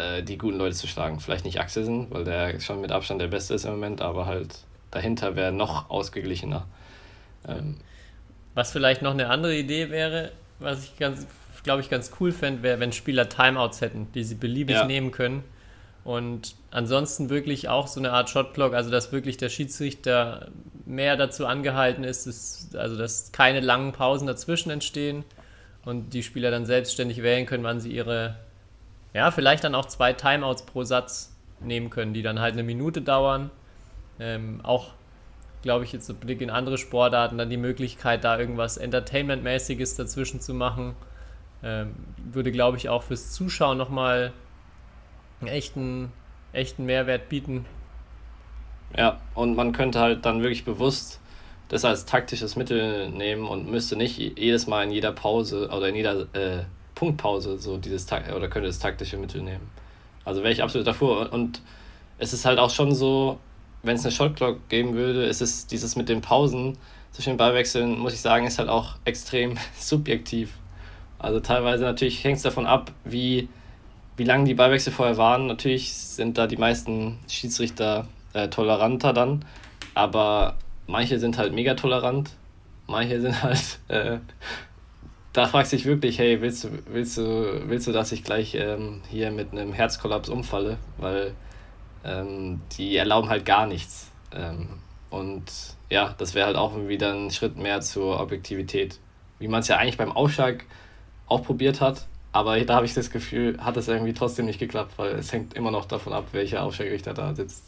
Äh, 0.01 0.23
die 0.23 0.39
guten 0.39 0.59
Leute 0.59 0.77
zu 0.77 0.87
schlagen. 0.87 1.21
Vielleicht 1.21 1.45
nicht 1.45 1.61
Axelsen, 1.61 2.07
weil 2.11 2.25
der 2.25 2.61
schon 2.61 2.81
mit 2.81 2.93
Abstand 2.93 3.21
der 3.21 3.29
Beste 3.29 3.55
ist 3.55 3.65
im 3.65 3.73
Moment, 3.73 4.01
aber 4.01 4.27
halt 4.27 4.59
dahinter 4.91 5.37
wäre 5.37 5.53
noch 5.53 5.91
ausgeglichener. 5.91 6.67
Ähm, 7.47 7.77
was 8.55 8.73
vielleicht 8.73 9.03
noch 9.03 9.13
eine 9.13 9.29
andere 9.29 9.57
Idee 9.57 9.91
wäre, 9.91 10.33
was 10.59 10.85
ich 10.85 10.97
ganz, 10.99 11.27
glaube 11.63 11.81
ich, 11.81 11.91
ganz 11.91 12.13
cool 12.21 12.33
fände, 12.33 12.63
wäre, 12.63 12.81
wenn 12.81 12.93
Spieler 12.93 13.29
Timeouts 13.29 13.81
hätten, 13.81 14.09
die 14.13 14.25
sie 14.25 14.35
beliebig 14.35 14.77
ja. 14.77 14.85
nehmen 14.85 15.13
können. 15.13 15.45
Und 16.03 16.55
ansonsten 16.71 17.29
wirklich 17.29 17.69
auch 17.69 17.87
so 17.87 18.01
eine 18.01 18.13
Art 18.13 18.31
Shotblock, 18.31 18.75
also 18.75 18.91
dass 18.91 19.13
wirklich 19.13 19.37
der 19.37 19.51
Schiedsrichter 19.51 20.49
mehr 20.87 21.17
dazu 21.17 21.47
angehalten 21.47 22.05
ist, 22.05 22.27
ist, 22.27 22.75
also 22.75 22.97
dass 22.97 23.33
keine 23.33 23.61
langen 23.61 23.93
Pausen 23.93 24.27
dazwischen 24.27 24.71
entstehen 24.71 25.25
und 25.85 26.15
die 26.15 26.23
Spieler 26.23 26.51
dann 26.51 26.65
selbstständig 26.65 27.23
wählen 27.23 27.47
können, 27.47 27.65
wann 27.65 27.81
sie 27.81 27.93
ihre, 27.93 28.37
ja, 29.15 29.31
vielleicht 29.31 29.65
dann 29.65 29.75
auch 29.75 29.87
zwei 29.87 30.13
Timeouts 30.13 30.65
pro 30.67 30.85
Satz 30.85 31.37
nehmen 31.61 31.91
können, 31.91 32.15
die 32.15 32.23
dann 32.23 32.41
halt 32.41 32.55
eine 32.55 32.63
Minute 32.63 33.03
dauern. 33.03 33.51
Ähm, 34.19 34.61
auch 34.63 34.93
glaube 35.63 35.85
ich, 35.85 35.93
jetzt 35.93 36.07
so 36.07 36.15
Blick 36.15 36.41
in 36.41 36.51
andere 36.51 36.79
Sportarten, 36.79 37.39
dann 37.39 37.51
die 37.51 37.57
Möglichkeit, 37.57 38.25
da 38.25 38.39
irgendwas 38.39 38.79
Entertainment-mäßiges 38.79 39.97
dazwischen 39.97 40.41
zu 40.41 40.55
machen. 40.55 40.95
Ähm, 41.63 41.95
würde, 42.33 42.53
glaube 42.53 42.79
ich, 42.79 42.89
auch 42.89 43.03
fürs 43.03 43.33
Zuschauen 43.33 43.77
nochmal 43.77 44.33
einen 45.41 45.49
echten, 45.49 46.13
echten 46.53 46.87
Mehrwert 46.87 47.29
bieten. 47.29 47.67
Ja, 48.97 49.21
und 49.35 49.55
man 49.55 49.73
könnte 49.73 50.01
halt 50.01 50.25
dann 50.25 50.43
wirklich 50.43 50.65
bewusst 50.65 51.21
das 51.69 51.85
als 51.85 52.07
taktisches 52.07 52.57
Mittel 52.57 53.11
nehmen 53.11 53.47
und 53.47 53.71
müsste 53.71 53.97
nicht 53.97 54.19
jedes 54.19 54.67
Mal 54.67 54.85
in 54.85 54.91
jeder 54.91 55.13
Pause 55.13 55.69
oder 55.69 55.89
in 55.89 55.95
jeder 55.95 56.23
äh, 56.35 56.65
Punktpause 57.01 57.57
so 57.57 57.79
dieses 57.79 58.07
oder 58.13 58.49
könnte 58.49 58.69
das 58.69 58.79
taktische 58.79 59.17
Mittel 59.17 59.41
nehmen. 59.41 59.71
Also 60.27 60.43
wäre 60.43 60.53
ich 60.53 60.63
absolut 60.63 60.87
davor. 60.87 61.33
Und 61.33 61.63
es 62.19 62.35
ist 62.35 62.45
halt 62.45 62.59
auch 62.59 62.69
schon 62.69 62.95
so, 62.95 63.39
wenn 63.83 63.97
es 63.97 64.05
eine 64.05 64.13
Shotclock 64.13 64.69
geben 64.69 64.93
würde, 64.93 65.25
ist 65.25 65.41
es 65.41 65.67
dieses 65.67 65.97
mit 65.97 66.11
den 66.11 66.21
Pausen 66.21 66.77
zwischen 67.13 67.31
den 67.31 67.37
Ballwechseln, 67.39 67.99
muss 67.99 68.13
ich 68.13 68.21
sagen, 68.21 68.47
ist 68.47 68.59
halt 68.59 68.69
auch 68.69 68.97
extrem 69.07 69.57
subjektiv. 69.79 70.53
Also 71.19 71.41
teilweise 71.41 71.85
natürlich 71.85 72.23
hängt 72.23 72.37
es 72.37 72.43
davon 72.43 72.67
ab, 72.67 72.93
wie, 73.07 73.49
wie 74.19 74.25
lang 74.25 74.45
die 74.45 74.55
Ballwechsel 74.55 74.93
vorher 74.93 75.17
waren. 75.17 75.47
Natürlich 75.47 75.95
sind 75.95 76.37
da 76.37 76.47
die 76.47 76.59
meisten 76.59 77.19
Schiedsrichter 77.29 78.09
äh, 78.35 78.49
toleranter 78.49 79.15
dann, 79.15 79.47
aber 79.95 80.59
manche 80.87 81.19
sind 81.19 81.39
halt 81.39 81.55
mega 81.55 81.73
tolerant, 81.73 82.33
manche 82.87 83.23
sind 83.23 83.43
halt, 83.43 83.79
äh, 83.89 84.19
da 85.33 85.47
fragst 85.47 85.73
du 85.73 85.77
dich 85.77 85.87
wirklich, 85.87 86.19
hey, 86.19 86.41
willst 86.41 86.65
du, 86.65 86.69
willst 86.87 87.17
du, 87.17 87.69
willst 87.69 87.87
du, 87.87 87.93
dass 87.93 88.13
ich 88.13 88.25
gleich 88.25 88.55
ähm, 88.55 89.03
hier 89.09 89.31
mit 89.31 89.53
einem 89.53 89.73
Herzkollaps 89.73 90.29
umfalle? 90.29 90.79
Weil 90.99 91.35
ähm, 92.05 92.61
die 92.77 92.97
erlauben 92.97 93.29
halt 93.29 93.45
gar 93.45 93.67
nichts. 93.67 94.11
Ähm, 94.35 94.69
und 95.11 95.45
ja, 95.89 96.15
das 96.19 96.35
wäre 96.35 96.47
halt 96.47 96.57
auch 96.57 96.77
wieder 96.89 97.13
ein 97.13 97.31
Schritt 97.31 97.57
mehr 97.57 97.81
zur 97.81 98.21
Objektivität. 98.21 98.99
Wie 99.39 99.49
man 99.49 99.61
es 99.61 99.69
ja 99.69 99.77
eigentlich 99.77 99.97
beim 99.97 100.13
Aufschlag 100.13 100.65
auch 101.27 101.45
probiert 101.45 101.81
hat, 101.81 102.07
aber 102.33 102.61
da 102.61 102.77
habe 102.77 102.87
ich 102.87 102.95
das 102.95 103.11
Gefühl, 103.11 103.59
hat 103.61 103.77
es 103.77 103.89
irgendwie 103.89 104.13
trotzdem 104.13 104.47
nicht 104.47 104.59
geklappt, 104.59 104.93
weil 104.97 105.15
es 105.15 105.33
hängt 105.33 105.55
immer 105.55 105.71
noch 105.71 105.87
davon 105.87 106.13
ab, 106.13 106.27
welcher 106.33 106.63
Aufschlagrichter 106.63 107.15
da 107.15 107.35
sitzt. 107.35 107.65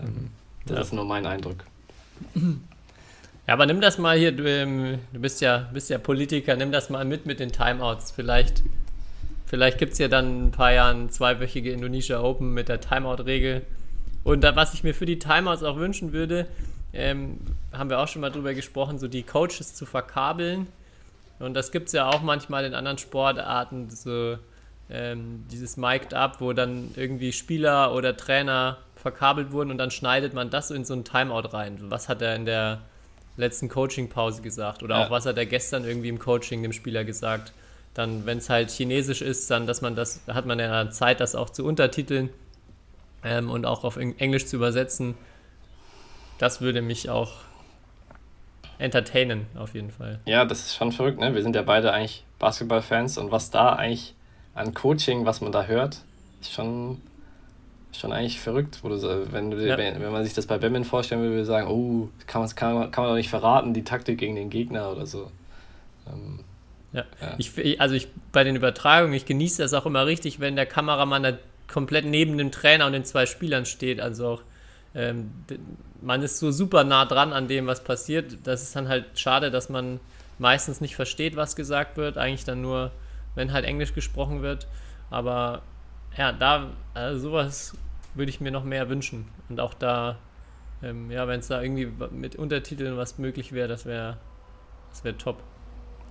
Ähm, 0.00 0.30
das 0.66 0.76
ja. 0.76 0.82
ist 0.82 0.92
nur 0.92 1.04
mein 1.04 1.26
Eindruck. 1.26 1.58
Ja, 3.46 3.54
aber 3.54 3.66
nimm 3.66 3.80
das 3.80 3.98
mal 3.98 4.16
hier, 4.16 4.32
du, 4.32 4.44
ähm, 4.44 5.00
du 5.12 5.20
bist, 5.20 5.40
ja, 5.40 5.68
bist 5.72 5.90
ja 5.90 5.98
Politiker, 5.98 6.56
nimm 6.56 6.70
das 6.72 6.90
mal 6.90 7.04
mit 7.04 7.26
mit 7.26 7.40
den 7.40 7.50
Timeouts. 7.52 8.12
Vielleicht 8.12 8.62
Vielleicht 9.52 9.76
gibt 9.76 9.92
es 9.92 9.98
ja 9.98 10.08
dann 10.08 10.26
in 10.30 10.46
ein 10.46 10.50
paar 10.50 10.72
Jahren 10.72 11.10
zweiwöchige 11.10 11.72
Indonesia 11.72 12.18
Open 12.22 12.54
mit 12.54 12.70
der 12.70 12.80
Timeout-Regel. 12.80 13.60
Und 14.24 14.40
da, 14.40 14.56
was 14.56 14.72
ich 14.72 14.82
mir 14.82 14.94
für 14.94 15.04
die 15.04 15.18
Timeouts 15.18 15.62
auch 15.62 15.76
wünschen 15.76 16.14
würde, 16.14 16.46
ähm, 16.94 17.38
haben 17.70 17.90
wir 17.90 17.98
auch 17.98 18.08
schon 18.08 18.22
mal 18.22 18.30
drüber 18.30 18.54
gesprochen, 18.54 18.98
so 18.98 19.08
die 19.08 19.24
Coaches 19.24 19.74
zu 19.74 19.84
verkabeln. 19.84 20.68
Und 21.38 21.52
das 21.52 21.70
gibt 21.70 21.88
es 21.88 21.92
ja 21.92 22.08
auch 22.08 22.22
manchmal 22.22 22.64
in 22.64 22.72
anderen 22.72 22.96
Sportarten, 22.96 23.90
so 23.90 24.38
ähm, 24.88 25.44
dieses 25.52 25.76
Mic'd 25.76 26.14
Up, 26.14 26.40
wo 26.40 26.54
dann 26.54 26.90
irgendwie 26.96 27.34
Spieler 27.34 27.92
oder 27.92 28.16
Trainer 28.16 28.78
verkabelt 28.96 29.52
wurden 29.52 29.70
und 29.70 29.76
dann 29.76 29.90
schneidet 29.90 30.32
man 30.32 30.48
das 30.48 30.70
in 30.70 30.86
so 30.86 30.94
ein 30.94 31.04
Timeout 31.04 31.52
rein. 31.52 31.76
Was 31.90 32.08
hat 32.08 32.22
er 32.22 32.36
in 32.36 32.46
der 32.46 32.80
letzten 33.36 33.68
Coaching-Pause 33.68 34.42
gesagt? 34.42 34.82
Oder 34.82 34.98
ja. 34.98 35.06
auch 35.06 35.10
was 35.10 35.26
hat 35.26 35.36
er 35.36 35.46
gestern 35.46 35.84
irgendwie 35.84 36.08
im 36.08 36.18
Coaching 36.18 36.62
dem 36.62 36.72
Spieler 36.72 37.04
gesagt? 37.04 37.52
Dann, 37.94 38.24
wenn 38.24 38.38
es 38.38 38.48
halt 38.48 38.70
Chinesisch 38.70 39.22
ist, 39.22 39.50
dann, 39.50 39.66
dass 39.66 39.82
man 39.82 39.94
das, 39.94 40.22
hat 40.26 40.46
man 40.46 40.58
ja 40.58 40.90
Zeit, 40.90 41.20
das 41.20 41.34
auch 41.34 41.50
zu 41.50 41.64
untertiteln 41.64 42.30
ähm, 43.22 43.50
und 43.50 43.66
auch 43.66 43.84
auf 43.84 43.96
Englisch 43.96 44.46
zu 44.46 44.56
übersetzen. 44.56 45.14
Das 46.38 46.60
würde 46.60 46.82
mich 46.82 47.10
auch 47.10 47.32
entertainen, 48.78 49.46
auf 49.54 49.74
jeden 49.74 49.90
Fall. 49.90 50.20
Ja, 50.24 50.44
das 50.44 50.60
ist 50.60 50.76
schon 50.76 50.92
verrückt, 50.92 51.20
ne? 51.20 51.34
Wir 51.34 51.42
sind 51.42 51.54
ja 51.54 51.62
beide 51.62 51.92
eigentlich 51.92 52.24
Basketballfans 52.38 53.18
und 53.18 53.30
was 53.30 53.50
da 53.50 53.74
eigentlich 53.74 54.14
an 54.54 54.74
Coaching, 54.74 55.24
was 55.24 55.40
man 55.40 55.52
da 55.52 55.64
hört, 55.64 55.98
ist 56.40 56.52
schon, 56.52 57.00
schon 57.92 58.12
eigentlich 58.12 58.40
verrückt. 58.40 58.78
Wo 58.82 58.88
du, 58.88 59.32
wenn, 59.32 59.50
du, 59.50 59.56
ja. 59.56 59.76
wenn, 59.76 60.00
wenn 60.00 60.12
man 60.12 60.24
sich 60.24 60.34
das 60.34 60.46
bei 60.46 60.58
Batman 60.58 60.84
vorstellen 60.84 61.20
würde, 61.20 61.34
würde 61.34 61.44
sagen, 61.44 61.68
oh, 61.68 62.08
kann, 62.26 62.48
kann, 62.54 62.90
kann 62.90 63.04
man 63.04 63.10
doch 63.12 63.16
nicht 63.16 63.30
verraten, 63.30 63.74
die 63.74 63.84
Taktik 63.84 64.18
gegen 64.18 64.34
den 64.34 64.50
Gegner 64.50 64.90
oder 64.90 65.06
so. 65.06 65.30
Ähm, 66.06 66.40
Ja. 66.92 67.04
ja. 67.20 67.34
Ich, 67.38 67.80
also 67.80 67.94
ich 67.94 68.08
bei 68.32 68.44
den 68.44 68.56
Übertragungen, 68.56 69.14
ich 69.14 69.26
genieße 69.26 69.62
das 69.62 69.74
auch 69.74 69.86
immer 69.86 70.06
richtig, 70.06 70.40
wenn 70.40 70.56
der 70.56 70.66
Kameramann 70.66 71.22
da 71.22 71.32
komplett 71.68 72.04
neben 72.04 72.36
dem 72.36 72.50
Trainer 72.50 72.86
und 72.86 72.92
den 72.92 73.04
zwei 73.04 73.26
Spielern 73.26 73.64
steht. 73.64 74.00
Also 74.00 74.28
auch 74.28 74.42
ähm, 74.94 75.30
man 76.02 76.22
ist 76.22 76.38
so 76.38 76.50
super 76.50 76.84
nah 76.84 77.06
dran 77.06 77.32
an 77.32 77.48
dem, 77.48 77.66
was 77.66 77.82
passiert. 77.82 78.36
Das 78.44 78.62
ist 78.62 78.76
dann 78.76 78.88
halt 78.88 79.18
schade, 79.18 79.50
dass 79.50 79.68
man 79.68 80.00
meistens 80.38 80.80
nicht 80.80 80.96
versteht, 80.96 81.36
was 81.36 81.56
gesagt 81.56 81.96
wird. 81.96 82.18
Eigentlich 82.18 82.44
dann 82.44 82.60
nur, 82.60 82.90
wenn 83.34 83.52
halt 83.52 83.64
Englisch 83.64 83.94
gesprochen 83.94 84.42
wird. 84.42 84.66
Aber 85.10 85.62
ja, 86.16 86.32
da, 86.32 86.70
also 86.94 87.28
sowas 87.28 87.76
würde 88.14 88.30
ich 88.30 88.40
mir 88.40 88.50
noch 88.50 88.64
mehr 88.64 88.88
wünschen. 88.88 89.26
Und 89.48 89.60
auch 89.60 89.74
da, 89.74 90.16
ähm, 90.82 91.10
ja, 91.10 91.26
wenn 91.28 91.40
es 91.40 91.48
da 91.48 91.62
irgendwie 91.62 91.88
mit 92.10 92.36
Untertiteln 92.36 92.96
was 92.96 93.18
möglich 93.18 93.52
wäre, 93.52 93.68
das 93.68 93.86
wäre 93.86 94.16
das 94.90 95.04
wär 95.04 95.16
top. 95.16 95.42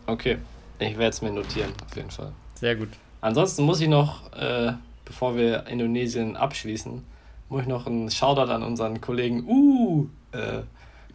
Okay, 0.07 0.39
ich 0.79 0.97
werde 0.97 1.09
es 1.09 1.21
mir 1.21 1.31
notieren, 1.31 1.71
auf 1.85 1.95
jeden 1.95 2.09
Fall. 2.09 2.31
Sehr 2.55 2.75
gut. 2.75 2.89
Ansonsten 3.21 3.63
muss 3.63 3.79
ich 3.79 3.87
noch, 3.87 4.33
äh, 4.33 4.73
bevor 5.05 5.35
wir 5.35 5.67
Indonesien 5.67 6.35
abschließen, 6.35 7.03
muss 7.49 7.61
ich 7.61 7.67
noch 7.67 7.85
einen 7.85 8.09
Shoutout 8.09 8.51
an 8.51 8.63
unseren 8.63 8.99
Kollegen 8.99 9.43
Uh 9.47 10.07
äh, 10.31 10.61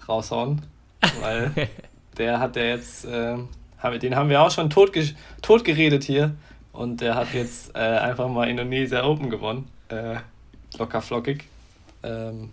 raushauen, 0.08 0.62
weil 1.20 1.50
der 2.16 2.38
hat 2.38 2.54
ja 2.54 2.62
jetzt, 2.62 3.04
äh, 3.04 3.36
den 4.00 4.14
haben 4.14 4.28
wir 4.28 4.42
auch 4.42 4.50
schon 4.50 4.70
tot, 4.70 4.92
tot 5.42 5.64
geredet 5.64 6.04
hier 6.04 6.34
und 6.76 7.00
der 7.00 7.14
hat 7.14 7.32
jetzt 7.34 7.74
äh, 7.74 7.78
einfach 7.78 8.28
mal 8.28 8.48
Indonesia 8.48 9.04
Open 9.04 9.30
gewonnen. 9.30 9.68
Äh, 9.88 10.16
locker 10.78 11.00
flockig. 11.00 11.44
Ähm, 12.02 12.50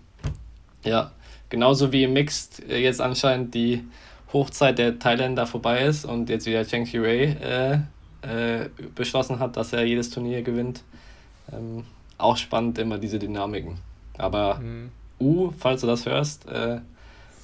ja, 0.83 1.11
genauso 1.49 1.91
wie 1.91 2.03
im 2.03 2.13
Mixed 2.13 2.67
äh, 2.69 2.79
jetzt 2.79 3.01
anscheinend 3.01 3.53
die 3.53 3.83
Hochzeit 4.31 4.79
der 4.79 4.97
Thailänder 4.97 5.45
vorbei 5.45 5.85
ist 5.85 6.05
und 6.05 6.29
jetzt 6.29 6.45
wieder 6.45 6.65
Cheng 6.65 6.85
Hui 6.85 7.23
äh, 7.23 7.73
äh, 8.21 8.69
beschlossen 8.95 9.39
hat, 9.39 9.57
dass 9.57 9.73
er 9.73 9.83
jedes 9.83 10.09
Turnier 10.09 10.41
gewinnt. 10.41 10.83
Ähm, 11.51 11.85
auch 12.17 12.37
spannend 12.37 12.77
immer 12.79 12.97
diese 12.97 13.19
Dynamiken. 13.19 13.77
Aber 14.17 14.55
mhm. 14.55 14.91
U, 15.19 15.51
falls 15.57 15.81
du 15.81 15.87
das 15.87 16.05
hörst, 16.05 16.47
äh, 16.47 16.79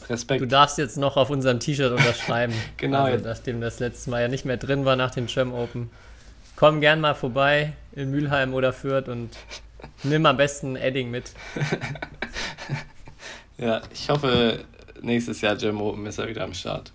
Respekt. 0.10 0.42
Du 0.42 0.48
darfst 0.48 0.78
jetzt 0.78 0.98
noch 0.98 1.18
auf 1.18 1.30
unserem 1.30 1.60
T-Shirt 1.60 1.92
unterschreiben. 1.92 2.54
genau. 2.78 3.04
Also, 3.04 3.28
nachdem 3.28 3.62
das 3.62 3.80
letzte 3.80 4.10
Mal 4.10 4.22
ja 4.22 4.28
nicht 4.28 4.46
mehr 4.46 4.58
drin 4.58 4.86
war 4.86 4.96
nach 4.96 5.12
dem 5.12 5.28
Tram 5.28 5.54
Open. 5.54 5.90
Komm 6.60 6.82
gern 6.82 7.00
mal 7.00 7.16
vorbei 7.16 7.72
in 7.94 8.12
Mülheim 8.12 8.54
oder 8.54 8.74
Fürth 8.74 9.08
und 9.08 9.30
nimm 10.04 10.26
am 10.26 10.36
besten 10.36 10.76
Edding 10.76 11.10
mit. 11.10 11.32
ja, 13.58 13.82
ich 13.94 14.10
hoffe, 14.10 14.66
nächstes 15.02 15.40
Jahr 15.40 15.56
Jam 15.56 15.80
Open 15.80 16.06
ist 16.06 16.18
er 16.18 16.28
wieder 16.28 16.44
am 16.44 16.54
Start. 16.54 16.92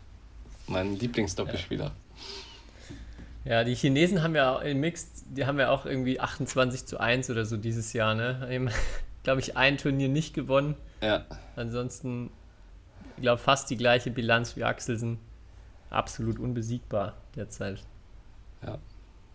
Mein 0.66 0.98
Lieblingsdoppelspieler. 0.98 1.92
Ja. 3.46 3.53
ja, 3.53 3.64
die 3.64 3.74
Chinesen 3.74 4.22
haben 4.22 4.35
ja 4.35 4.59
im 4.59 4.81
Mixed, 4.81 5.24
die 5.31 5.46
haben 5.46 5.59
ja 5.59 5.70
auch 5.70 5.87
irgendwie 5.87 6.20
28 6.20 6.85
zu 6.85 7.00
1 7.00 7.31
oder 7.31 7.46
so 7.46 7.57
dieses 7.57 7.94
Jahr, 7.94 8.14
ne? 8.14 8.70
Glaube 9.22 9.40
ich, 9.40 9.57
ein 9.57 9.79
Turnier 9.79 10.11
nicht 10.11 10.35
gewonnen. 10.35 10.74
Ja. 11.00 11.24
Ansonsten, 11.57 12.29
ich 13.16 13.22
glaube, 13.22 13.40
fast 13.40 13.70
die 13.70 13.79
gleiche 13.79 14.11
Bilanz 14.11 14.59
wie 14.59 14.64
Axelsen. 14.64 15.20
Absolut 15.88 16.38
unbesiegbar 16.38 17.14
derzeit. 17.35 17.83
Ja. 18.62 18.79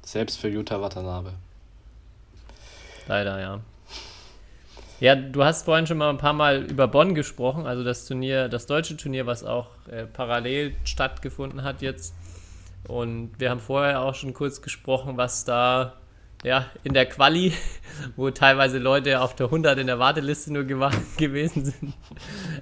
Selbst 0.02 0.40
für 0.40 0.48
Jutta 0.48 0.82
Watanabe. 0.82 1.34
Leider, 3.08 3.40
ja. 3.40 3.60
Ja, 5.00 5.16
du 5.16 5.44
hast 5.44 5.64
vorhin 5.64 5.88
schon 5.88 5.98
mal 5.98 6.10
ein 6.10 6.18
paar 6.18 6.34
Mal 6.34 6.64
über 6.64 6.88
Bonn 6.88 7.16
gesprochen, 7.16 7.66
also 7.66 7.84
das 7.84 8.06
Turnier, 8.06 8.50
das 8.50 8.66
deutsche 8.66 8.98
Turnier, 8.98 9.26
was 9.26 9.46
auch 9.46 9.70
äh, 9.90 10.06
parallel 10.06 10.76
stattgefunden 10.84 11.64
hat 11.64 11.82
jetzt. 11.82 12.14
Und 12.86 13.32
wir 13.38 13.50
haben 13.50 13.62
vorher 13.62 14.02
auch 14.02 14.16
schon 14.16 14.34
kurz 14.34 14.62
gesprochen, 14.62 15.16
was 15.16 15.46
da 15.46 15.94
ja, 16.44 16.66
in 16.84 16.94
der 16.94 17.06
Quali, 17.06 17.54
wo 18.16 18.30
teilweise 18.30 18.78
Leute 18.78 19.22
auf 19.22 19.36
der 19.36 19.48
100 19.48 19.78
in 19.80 19.88
der 19.88 20.00
Warteliste 20.00 20.52
nur 20.52 20.64
gewesen 21.18 21.66
sind, 21.66 21.94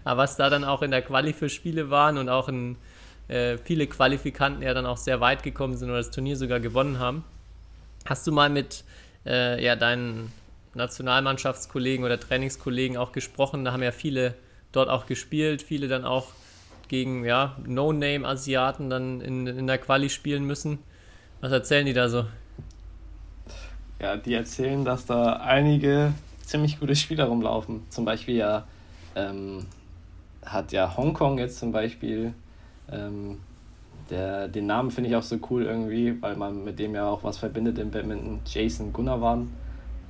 aber 0.03 0.21
was 0.21 0.35
da 0.35 0.49
dann 0.49 0.63
auch 0.63 0.81
in 0.81 0.91
der 0.91 1.01
Quali 1.01 1.33
für 1.33 1.49
Spiele 1.49 1.89
waren 1.89 2.17
und 2.17 2.29
auch 2.29 2.49
in, 2.49 2.77
äh, 3.27 3.57
viele 3.57 3.87
Qualifikanten 3.87 4.61
ja 4.61 4.73
dann 4.73 4.85
auch 4.85 4.97
sehr 4.97 5.19
weit 5.19 5.43
gekommen 5.43 5.77
sind 5.77 5.89
oder 5.89 5.97
das 5.97 6.11
Turnier 6.11 6.35
sogar 6.35 6.59
gewonnen 6.59 6.99
haben. 6.99 7.23
Hast 8.05 8.25
du 8.27 8.31
mal 8.31 8.49
mit 8.49 8.83
äh, 9.25 9.63
ja, 9.63 9.75
deinen 9.75 10.31
Nationalmannschaftskollegen 10.73 12.05
oder 12.05 12.19
Trainingskollegen 12.19 12.97
auch 12.97 13.11
gesprochen. 13.11 13.65
Da 13.65 13.73
haben 13.73 13.83
ja 13.83 13.91
viele 13.91 14.35
dort 14.71 14.89
auch 14.89 15.05
gespielt, 15.05 15.61
viele 15.61 15.87
dann 15.87 16.05
auch 16.05 16.27
gegen 16.87 17.25
ja, 17.25 17.57
No-Name-Asiaten 17.65 18.89
dann 18.89 19.21
in, 19.21 19.47
in 19.47 19.67
der 19.67 19.77
Quali 19.77 20.09
spielen 20.09 20.45
müssen. 20.45 20.79
Was 21.41 21.51
erzählen 21.51 21.85
die 21.85 21.93
da 21.93 22.09
so? 22.09 22.25
Ja, 23.99 24.15
die 24.15 24.33
erzählen, 24.33 24.85
dass 24.85 25.05
da 25.05 25.33
einige 25.37 26.13
ziemlich 26.45 26.79
gute 26.79 26.95
Spieler 26.95 27.25
rumlaufen. 27.25 27.81
Zum 27.89 28.05
Beispiel 28.05 28.35
ja 28.35 28.65
ähm, 29.15 29.65
hat 30.45 30.71
ja 30.71 30.95
Hongkong 30.95 31.39
jetzt 31.39 31.59
zum 31.59 31.71
Beispiel, 31.71 32.33
ähm, 32.91 33.39
der, 34.09 34.47
den 34.47 34.67
Namen 34.67 34.91
finde 34.91 35.09
ich 35.09 35.15
auch 35.15 35.23
so 35.23 35.37
cool 35.49 35.63
irgendwie, 35.63 36.21
weil 36.21 36.35
man 36.35 36.63
mit 36.63 36.79
dem 36.79 36.95
ja 36.95 37.07
auch 37.07 37.23
was 37.23 37.37
verbindet 37.37 37.77
im 37.77 37.91
Badminton. 37.91 38.39
Jason 38.45 38.93
Gunnawan 38.93 39.49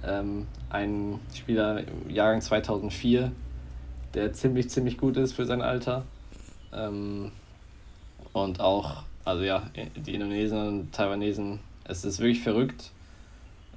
ähm, 0.04 0.48
ein 0.70 1.20
Spieler 1.34 1.80
im 1.80 2.10
Jahrgang 2.10 2.42
2004, 2.42 3.32
der 4.14 4.34
ziemlich, 4.34 4.70
ziemlich 4.70 4.98
gut 4.98 5.18
ist 5.18 5.34
für 5.34 5.46
sein 5.46 5.62
Alter. 5.62 6.04
Ähm, 6.74 7.32
und 8.34 8.60
auch, 8.60 9.04
also 9.26 9.44
ja, 9.44 9.64
die 9.96 10.14
Indonesier 10.14 10.60
und 10.60 10.94
Taiwanesen, 10.94 11.60
es 11.86 12.06
ist 12.06 12.20
wirklich 12.20 12.42
verrückt, 12.42 12.92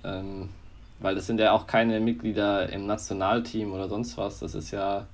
ähm, 0.05 0.51
weil 0.99 1.15
das 1.15 1.27
sind 1.27 1.41
ja 1.41 1.53
auch 1.53 1.67
keine 1.67 2.01
Mitglieder 2.01 2.69
im 2.71 2.87
Nationalteam 2.87 3.73
oder 3.73 3.89
sonst 3.89 4.19
was. 4.19 4.41
Das 4.41 4.55
ist 4.55 4.71
ja, 4.71 5.07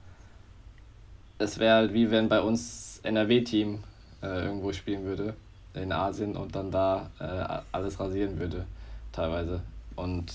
es 1.38 1.58
wäre 1.58 1.76
halt 1.76 1.92
wie 1.92 2.10
wenn 2.10 2.28
bei 2.28 2.40
uns 2.40 2.95
NRW-Team 3.04 3.82
äh, 4.22 4.44
irgendwo 4.44 4.72
spielen 4.72 5.04
würde 5.04 5.34
in 5.74 5.92
Asien 5.92 6.36
und 6.36 6.54
dann 6.54 6.70
da 6.70 7.10
äh, 7.18 7.62
alles 7.72 8.00
rasieren 8.00 8.38
würde, 8.38 8.64
teilweise. 9.12 9.60
Und 9.94 10.32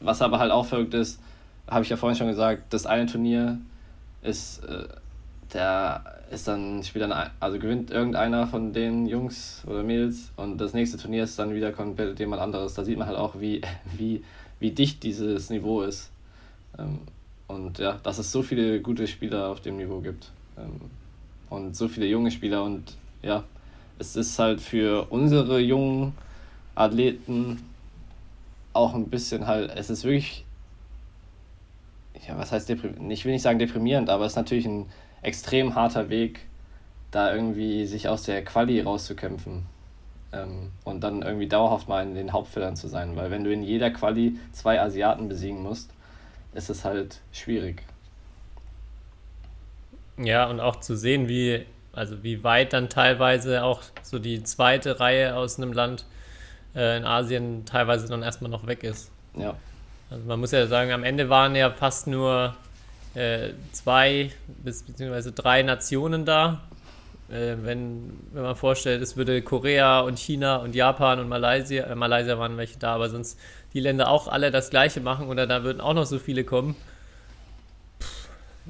was 0.00 0.22
aber 0.22 0.38
halt 0.38 0.52
auch 0.52 0.66
verrückt 0.66 0.94
ist, 0.94 1.20
habe 1.66 1.82
ich 1.82 1.88
ja 1.88 1.96
vorhin 1.96 2.16
schon 2.16 2.28
gesagt, 2.28 2.72
das 2.72 2.86
eine 2.86 3.06
Turnier 3.06 3.58
ist, 4.22 4.64
äh, 4.64 4.84
der 5.52 6.04
ist 6.30 6.48
dann, 6.48 6.82
spielt 6.82 7.08
dann, 7.08 7.30
also 7.40 7.58
gewinnt 7.58 7.90
irgendeiner 7.90 8.46
von 8.46 8.72
den 8.72 9.06
Jungs 9.06 9.62
oder 9.66 9.82
Mädels 9.82 10.32
und 10.36 10.58
das 10.58 10.74
nächste 10.74 10.98
Turnier 10.98 11.24
ist 11.24 11.38
dann 11.38 11.54
wieder 11.54 11.72
komplett 11.72 12.18
jemand 12.18 12.42
anderes. 12.42 12.74
Da 12.74 12.84
sieht 12.84 12.98
man 12.98 13.06
halt 13.06 13.16
auch, 13.16 13.40
wie, 13.40 13.62
wie, 13.96 14.22
wie 14.58 14.70
dicht 14.72 15.02
dieses 15.02 15.50
Niveau 15.50 15.82
ist. 15.82 16.10
Ähm, 16.78 17.00
und 17.48 17.78
ja, 17.78 17.98
dass 18.02 18.18
es 18.18 18.32
so 18.32 18.42
viele 18.42 18.80
gute 18.80 19.06
Spieler 19.06 19.48
auf 19.48 19.60
dem 19.60 19.76
Niveau 19.76 20.00
gibt. 20.00 20.30
Ähm, 20.58 20.80
und 21.50 21.76
so 21.76 21.88
viele 21.88 22.06
junge 22.06 22.30
Spieler 22.30 22.62
und 22.64 22.96
ja, 23.22 23.44
es 23.98 24.16
ist 24.16 24.38
halt 24.38 24.60
für 24.60 25.06
unsere 25.10 25.58
jungen 25.58 26.14
Athleten 26.74 27.62
auch 28.72 28.94
ein 28.94 29.08
bisschen 29.08 29.46
halt, 29.46 29.70
es 29.74 29.90
ist 29.90 30.04
wirklich, 30.04 30.44
ja, 32.26 32.36
was 32.36 32.52
heißt 32.52 32.68
deprimierend? 32.68 33.10
Ich 33.10 33.24
will 33.24 33.32
nicht 33.32 33.42
sagen 33.42 33.58
deprimierend, 33.58 34.10
aber 34.10 34.26
es 34.26 34.32
ist 34.32 34.36
natürlich 34.36 34.66
ein 34.66 34.86
extrem 35.22 35.74
harter 35.74 36.10
Weg, 36.10 36.40
da 37.10 37.34
irgendwie 37.34 37.86
sich 37.86 38.08
aus 38.08 38.24
der 38.24 38.44
Quali 38.44 38.80
rauszukämpfen. 38.80 39.64
Ähm, 40.32 40.72
und 40.84 41.02
dann 41.02 41.22
irgendwie 41.22 41.48
dauerhaft 41.48 41.88
mal 41.88 42.02
in 42.02 42.14
den 42.14 42.32
Hauptfeldern 42.32 42.76
zu 42.76 42.88
sein, 42.88 43.16
weil 43.16 43.30
wenn 43.30 43.44
du 43.44 43.52
in 43.52 43.62
jeder 43.62 43.90
Quali 43.90 44.38
zwei 44.52 44.80
Asiaten 44.80 45.28
besiegen 45.28 45.62
musst, 45.62 45.90
ist 46.54 46.68
es 46.68 46.84
halt 46.84 47.20
schwierig. 47.32 47.82
Ja, 50.18 50.46
und 50.46 50.60
auch 50.60 50.76
zu 50.76 50.96
sehen, 50.96 51.28
wie, 51.28 51.64
also 51.92 52.22
wie 52.22 52.42
weit 52.42 52.72
dann 52.72 52.88
teilweise 52.88 53.64
auch 53.64 53.82
so 54.02 54.18
die 54.18 54.42
zweite 54.42 55.00
Reihe 55.00 55.36
aus 55.36 55.58
einem 55.58 55.72
Land 55.72 56.04
äh, 56.74 56.96
in 56.96 57.04
Asien 57.04 57.64
teilweise 57.64 58.08
dann 58.08 58.22
erstmal 58.22 58.50
noch 58.50 58.66
weg 58.66 58.82
ist. 58.82 59.10
Ja. 59.34 59.56
Also 60.10 60.24
man 60.24 60.40
muss 60.40 60.52
ja 60.52 60.66
sagen, 60.66 60.92
am 60.92 61.04
Ende 61.04 61.28
waren 61.28 61.54
ja 61.56 61.70
fast 61.70 62.06
nur 62.06 62.54
äh, 63.14 63.50
zwei 63.72 64.30
bis 64.46 64.82
beziehungsweise 64.84 65.32
drei 65.32 65.62
Nationen 65.62 66.24
da. 66.24 66.62
Äh, 67.28 67.56
wenn, 67.62 68.12
wenn 68.32 68.42
man 68.42 68.56
vorstellt, 68.56 69.02
es 69.02 69.16
würde 69.16 69.42
Korea 69.42 70.00
und 70.00 70.18
China 70.18 70.56
und 70.56 70.74
Japan 70.74 71.18
und 71.18 71.28
Malaysia, 71.28 71.84
äh, 71.84 71.94
Malaysia 71.94 72.38
waren 72.38 72.56
welche 72.56 72.78
da, 72.78 72.94
aber 72.94 73.10
sonst 73.10 73.38
die 73.72 73.80
Länder 73.80 74.08
auch 74.08 74.28
alle 74.28 74.50
das 74.50 74.70
gleiche 74.70 75.00
machen 75.00 75.28
oder 75.28 75.46
da 75.46 75.64
würden 75.64 75.80
auch 75.80 75.94
noch 75.94 76.06
so 76.06 76.18
viele 76.18 76.44
kommen. 76.44 76.76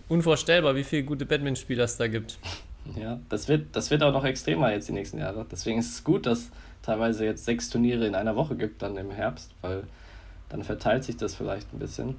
Unvorstellbar, 0.09 0.74
wie 0.74 0.85
viele 0.85 1.04
gute 1.04 1.26
Badmintonspieler 1.26 1.85
es 1.85 1.96
da 1.96 2.06
gibt. 2.06 2.38
Ja, 2.94 3.18
das 3.28 3.48
wird, 3.48 3.74
das 3.74 3.90
wird 3.90 4.02
auch 4.02 4.12
noch 4.12 4.24
extremer 4.24 4.70
jetzt 4.72 4.88
die 4.88 4.92
nächsten 4.92 5.18
Jahre. 5.18 5.46
Deswegen 5.50 5.78
ist 5.78 5.90
es 5.90 6.04
gut, 6.04 6.26
dass 6.26 6.50
teilweise 6.82 7.24
jetzt 7.24 7.44
sechs 7.44 7.68
Turniere 7.68 8.06
in 8.06 8.14
einer 8.14 8.37
Woche 8.37 8.54
gibt, 8.56 8.82
dann 8.82 8.96
im 8.96 9.11
Herbst, 9.11 9.50
weil 9.61 9.82
dann 10.48 10.62
verteilt 10.62 11.02
sich 11.02 11.16
das 11.16 11.35
vielleicht 11.35 11.72
ein 11.72 11.78
bisschen. 11.78 12.16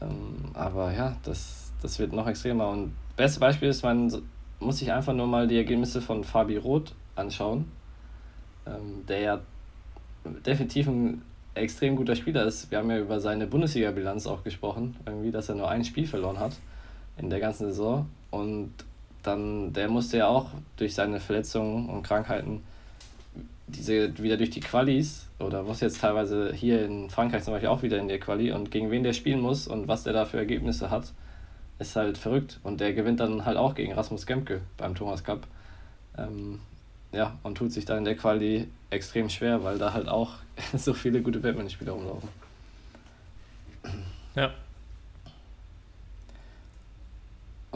Ähm, 0.00 0.36
aber 0.54 0.92
ja, 0.92 1.16
das, 1.22 1.72
das 1.82 1.98
wird 1.98 2.12
noch 2.12 2.26
extremer. 2.26 2.68
Und 2.68 2.94
beste 3.16 3.38
Beispiel 3.38 3.68
ist, 3.68 3.84
man 3.84 4.22
muss 4.58 4.78
sich 4.78 4.90
einfach 4.92 5.12
nur 5.12 5.28
mal 5.28 5.46
die 5.46 5.56
Ergebnisse 5.56 6.00
von 6.00 6.24
Fabi 6.24 6.56
Roth 6.56 6.92
anschauen. 7.14 7.70
ähm, 8.66 9.06
der 9.06 9.20
ja 9.20 9.40
definitiv 10.44 10.88
ein 10.88 11.22
extrem 11.54 11.94
guter 11.94 12.16
Spieler 12.16 12.44
ist. 12.44 12.70
Wir 12.70 12.78
haben 12.78 12.90
ja 12.90 12.98
über 12.98 13.20
seine 13.20 13.46
Bundesliga-Bilanz 13.46 14.26
auch 14.26 14.42
gesprochen, 14.42 14.96
irgendwie, 15.06 15.30
dass 15.30 15.48
er 15.48 15.54
nur 15.54 15.68
ein 15.68 15.84
Spiel 15.84 16.06
verloren 16.06 16.40
hat 16.40 16.56
in 17.18 17.30
der 17.30 17.40
ganzen 17.40 17.66
Saison. 17.66 18.08
Und 18.30 18.72
dann, 19.22 19.72
der 19.72 19.88
musste 19.88 20.18
ja 20.18 20.28
auch 20.28 20.50
durch 20.76 20.94
seine 20.94 21.20
Verletzungen 21.20 21.88
und 21.88 22.02
Krankheiten 22.02 22.62
diese 23.68 24.16
wieder 24.18 24.36
durch 24.36 24.50
die 24.50 24.60
Qualis 24.60 25.26
oder 25.40 25.62
muss 25.64 25.80
jetzt 25.80 26.00
teilweise 26.00 26.52
hier 26.52 26.84
in 26.84 27.10
Frankreich 27.10 27.42
zum 27.42 27.52
Beispiel 27.52 27.68
auch 27.68 27.82
wieder 27.82 27.98
in 27.98 28.08
der 28.08 28.20
Quali 28.20 28.52
und 28.52 28.70
gegen 28.70 28.90
wen 28.90 29.02
der 29.02 29.12
spielen 29.12 29.40
muss 29.40 29.66
und 29.66 29.88
was 29.88 30.04
der 30.04 30.12
da 30.12 30.24
für 30.24 30.38
Ergebnisse 30.38 30.90
hat, 30.90 31.12
ist 31.78 31.96
halt 31.96 32.16
verrückt. 32.16 32.60
Und 32.62 32.80
der 32.80 32.92
gewinnt 32.92 33.20
dann 33.20 33.44
halt 33.44 33.56
auch 33.56 33.74
gegen 33.74 33.92
Rasmus 33.92 34.26
Gemke 34.26 34.60
beim 34.76 34.94
Thomas 34.94 35.24
Cup. 35.24 35.46
Ähm, 36.16 36.60
ja, 37.12 37.36
und 37.42 37.56
tut 37.56 37.72
sich 37.72 37.84
dann 37.84 37.98
in 37.98 38.04
der 38.04 38.16
Quali 38.16 38.68
extrem 38.90 39.28
schwer, 39.28 39.64
weil 39.64 39.78
da 39.78 39.92
halt 39.92 40.08
auch 40.08 40.34
so 40.76 40.94
viele 40.94 41.20
gute 41.20 41.40
Batman-Spieler 41.40 41.92
rumlaufen. 41.92 42.28
Ja. 44.34 44.52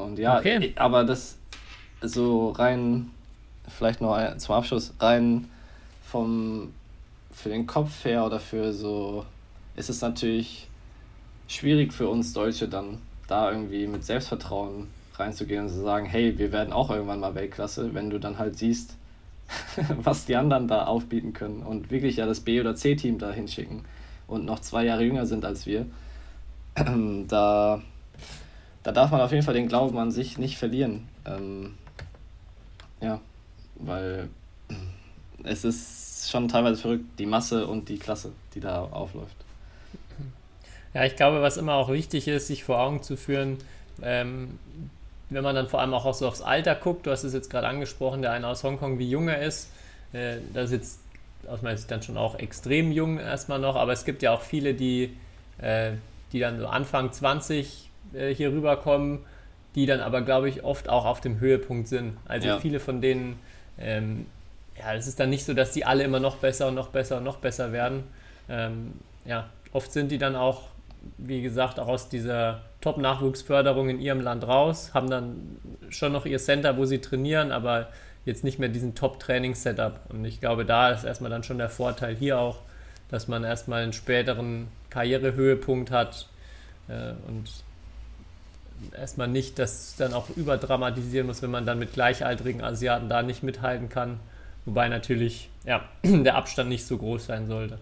Und 0.03 0.19
ja, 0.19 0.39
okay. 0.39 0.73
aber 0.77 1.05
das 1.05 1.39
so 2.03 2.51
rein, 2.51 3.11
vielleicht 3.69 4.01
noch 4.01 4.37
zum 4.37 4.55
Abschluss, 4.55 4.95
rein 4.99 5.49
vom 6.03 6.73
für 7.31 7.49
den 7.49 7.67
Kopf 7.67 8.05
her 8.05 8.27
oder 8.27 8.41
für 8.41 8.73
so 8.73 9.25
ist 9.77 9.89
es 9.89 10.01
natürlich 10.01 10.69
schwierig 11.49 11.93
für 11.93 12.09
uns 12.09 12.33
Deutsche 12.33 12.69
dann 12.69 12.99
da 13.29 13.51
irgendwie 13.51 13.87
mit 13.87 14.05
Selbstvertrauen 14.05 14.89
reinzugehen 15.15 15.65
und 15.65 15.69
zu 15.69 15.83
sagen, 15.83 16.07
hey, 16.07 16.39
wir 16.39 16.53
werden 16.53 16.73
auch 16.73 16.91
irgendwann 16.91 17.21
mal 17.21 17.35
Weltklasse, 17.35 17.95
wenn 17.95 18.11
du 18.11 18.19
dann 18.19 18.39
halt 18.39 18.59
siehst, 18.59 18.97
was 20.03 20.27
die 20.27 20.37
anderen 20.37 20.69
da 20.69 20.85
aufbieten 20.85 21.33
können 21.33 21.63
und 21.63 21.91
wirklich 21.91 22.17
ja 22.17 22.27
das 22.27 22.41
B- 22.41 22.61
oder 22.61 22.75
C-Team 22.75 23.19
da 23.19 23.33
hinschicken 23.33 23.85
und 24.27 24.45
noch 24.45 24.61
zwei 24.61 24.85
Jahre 24.85 25.05
jünger 25.05 25.27
sind 25.27 25.45
als 25.45 25.67
wir, 25.67 25.87
da, 27.29 27.83
da 28.83 28.93
darf 28.93 29.11
man 29.11 29.21
auf 29.21 29.33
jeden 29.33 29.45
Fall 29.45 29.55
den 29.55 29.69
Glauben 29.69 29.99
an 29.99 30.11
sich 30.11 30.39
nicht 30.39 30.59
verlieren. 30.59 31.09
Ähm, 31.27 31.75
ja, 33.01 33.21
weil 33.77 34.29
es 35.45 35.65
ist 35.65 36.31
schon 36.31 36.49
teilweise 36.49 36.81
verrückt, 36.81 37.05
die 37.19 37.27
Masse 37.27 37.67
und 37.67 37.89
die 37.89 37.99
Klasse, 37.99 38.33
die 38.55 38.61
da 38.61 38.83
aufläuft. 38.83 39.37
Ja, 40.93 41.05
ich 41.05 41.15
glaube, 41.15 41.41
was 41.41 41.57
immer 41.57 41.75
auch 41.75 41.89
wichtig 41.89 42.27
ist, 42.27 42.49
sich 42.49 42.65
vor 42.65 42.81
Augen 42.81 43.03
zu 43.03 43.17
führen, 43.17 43.59
ähm, 44.03 44.59
wenn 45.29 45.45
man 45.45 45.55
dann 45.55 45.69
vor 45.69 45.81
allem 45.81 45.95
auch 45.95 46.13
so 46.13 46.27
aufs 46.27 46.43
Alter 46.43 46.75
guckt, 46.75 47.07
du 47.07 47.13
hast 47.13 47.23
es 47.23 47.33
jetzt 47.33 47.49
gerade 47.49 47.69
angesprochen, 47.69 48.23
der 48.23 48.33
eine 48.33 48.49
aus 48.49 48.65
Hongkong, 48.65 48.99
wie 48.99 49.09
jung 49.09 49.29
er 49.29 49.43
ist, 49.43 49.71
äh, 50.13 50.39
das 50.53 50.67
ist 50.67 50.73
jetzt 50.73 51.01
aus 51.47 51.63
meiner 51.63 51.77
Sicht 51.77 51.91
dann 51.91 52.03
schon 52.03 52.17
auch 52.17 52.35
extrem 52.39 52.91
jung 52.91 53.19
erstmal 53.19 53.61
noch, 53.61 53.77
aber 53.77 53.93
es 53.93 54.05
gibt 54.05 54.23
ja 54.23 54.33
auch 54.33 54.43
viele, 54.43 54.75
die, 54.75 55.17
äh, 55.59 55.93
die 56.33 56.41
dann 56.41 56.59
so 56.59 56.67
Anfang 56.67 57.13
20 57.13 57.90
äh, 58.15 58.35
hier 58.35 58.53
rüberkommen, 58.53 59.21
die 59.75 59.87
dann 59.87 60.01
aber, 60.01 60.23
glaube 60.23 60.49
ich, 60.49 60.65
oft 60.65 60.89
auch 60.89 61.05
auf 61.05 61.21
dem 61.21 61.41
Höhepunkt 61.41 61.89
sind. 61.89 62.17
Also 62.27 62.49
ja. 62.49 62.59
viele 62.59 62.81
von 62.81 63.01
denen, 63.01 63.39
ähm, 63.79 64.27
ja, 64.79 64.95
es 64.95 65.07
ist 65.07 65.21
dann 65.21 65.31
nicht 65.31 65.45
so, 65.45 65.55
dass 65.55 65.73
die 65.73 65.85
alle 65.85 66.05
immer 66.05 66.21
noch 66.21 66.37
besser 66.37 66.69
und 66.69 66.75
noch 66.75 66.89
besser 66.89 67.19
und 67.19 67.25
noch 67.25 67.37
besser 67.37 67.73
werden. 67.73 68.05
Ähm, 68.49 68.95
ja, 69.25 69.49
oft 69.73 69.93
sind 69.93 70.11
die 70.11 70.19
dann 70.19 70.35
auch, 70.37 70.63
wie 71.19 71.43
gesagt, 71.43 71.79
auch 71.79 71.89
aus 71.89 72.09
dieser 72.09 72.63
Top-Nachwuchsförderung 72.81 73.89
in 73.91 74.01
ihrem 74.01 74.21
Land 74.21 74.47
raus, 74.47 74.93
haben 74.95 75.11
dann 75.11 75.59
schon 75.91 76.13
noch 76.13 76.27
ihr 76.27 76.39
Center, 76.39 76.77
wo 76.77 76.85
sie 76.85 77.01
trainieren, 77.01 77.53
aber 77.53 77.89
jetzt 78.25 78.45
nicht 78.45 78.59
mehr 78.59 78.69
diesen 78.69 78.95
Top-Training-Setup. 78.95 80.01
Und 80.09 80.25
ich 80.25 80.41
glaube, 80.41 80.65
da 80.65 80.91
ist 80.91 81.05
erstmal 81.05 81.31
dann 81.31 81.43
schon 81.43 81.59
der 81.59 81.69
Vorteil 81.69 82.15
hier 82.15 82.39
auch, 82.39 82.59
dass 83.09 83.29
man 83.29 83.45
erstmal 83.45 83.83
einen 83.83 83.93
späteren 83.93 84.69
Karrierehöhepunkt 84.89 85.91
hat 85.91 86.29
äh, 86.89 87.13
und 87.29 87.51
erstmal 88.97 89.29
nicht 89.29 89.59
das 89.59 89.95
dann 89.97 90.13
auch 90.13 90.29
überdramatisieren 90.37 91.27
muss, 91.27 91.43
wenn 91.43 91.51
man 91.51 91.67
dann 91.67 91.79
mit 91.79 91.93
gleichaltrigen 91.93 92.63
Asiaten 92.63 93.09
da 93.09 93.23
nicht 93.23 93.43
mithalten 93.43 93.89
kann. 93.89 94.21
Wobei 94.65 94.89
natürlich 94.89 95.49
ja, 95.65 95.83
der 96.05 96.37
Abstand 96.37 96.69
nicht 96.69 96.85
so 96.85 96.97
groß 96.97 97.27
sein 97.27 97.47
sollte. 97.47 97.79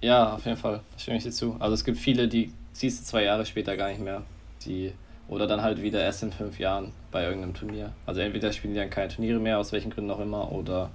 Ja, 0.00 0.34
auf 0.34 0.44
jeden 0.44 0.56
Fall. 0.56 0.80
Das 0.92 1.02
stimme 1.02 1.18
ich 1.18 1.22
dir 1.22 1.30
zu. 1.30 1.56
Also 1.60 1.74
es 1.74 1.84
gibt 1.84 1.98
viele, 1.98 2.28
die 2.28 2.52
siehst 2.72 3.00
du 3.00 3.04
zwei 3.04 3.24
Jahre 3.24 3.46
später 3.46 3.76
gar 3.76 3.88
nicht 3.88 4.00
mehr. 4.00 4.22
Die, 4.64 4.92
oder 5.28 5.46
dann 5.46 5.62
halt 5.62 5.80
wieder 5.80 6.02
erst 6.02 6.22
in 6.22 6.32
fünf 6.32 6.58
Jahren 6.58 6.92
bei 7.10 7.24
irgendeinem 7.24 7.54
Turnier. 7.54 7.92
Also 8.06 8.20
entweder 8.20 8.52
spielen 8.52 8.74
die 8.74 8.80
dann 8.80 8.90
keine 8.90 9.12
Turniere 9.12 9.38
mehr, 9.38 9.58
aus 9.58 9.72
welchen 9.72 9.90
Gründen 9.90 10.10
auch 10.10 10.20
immer, 10.20 10.50
oder 10.50 10.90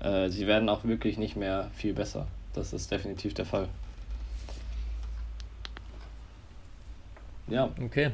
äh, 0.00 0.28
sie 0.28 0.46
werden 0.46 0.68
auch 0.68 0.84
wirklich 0.84 1.18
nicht 1.18 1.36
mehr 1.36 1.70
viel 1.74 1.92
besser. 1.92 2.26
Das 2.52 2.72
ist 2.72 2.90
definitiv 2.90 3.34
der 3.34 3.46
Fall. 3.46 3.68
Ja. 7.48 7.70
Okay. 7.80 8.10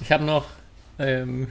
Ich 0.00 0.10
habe 0.12 0.24
noch 0.24 0.46
ähm, 0.98 1.48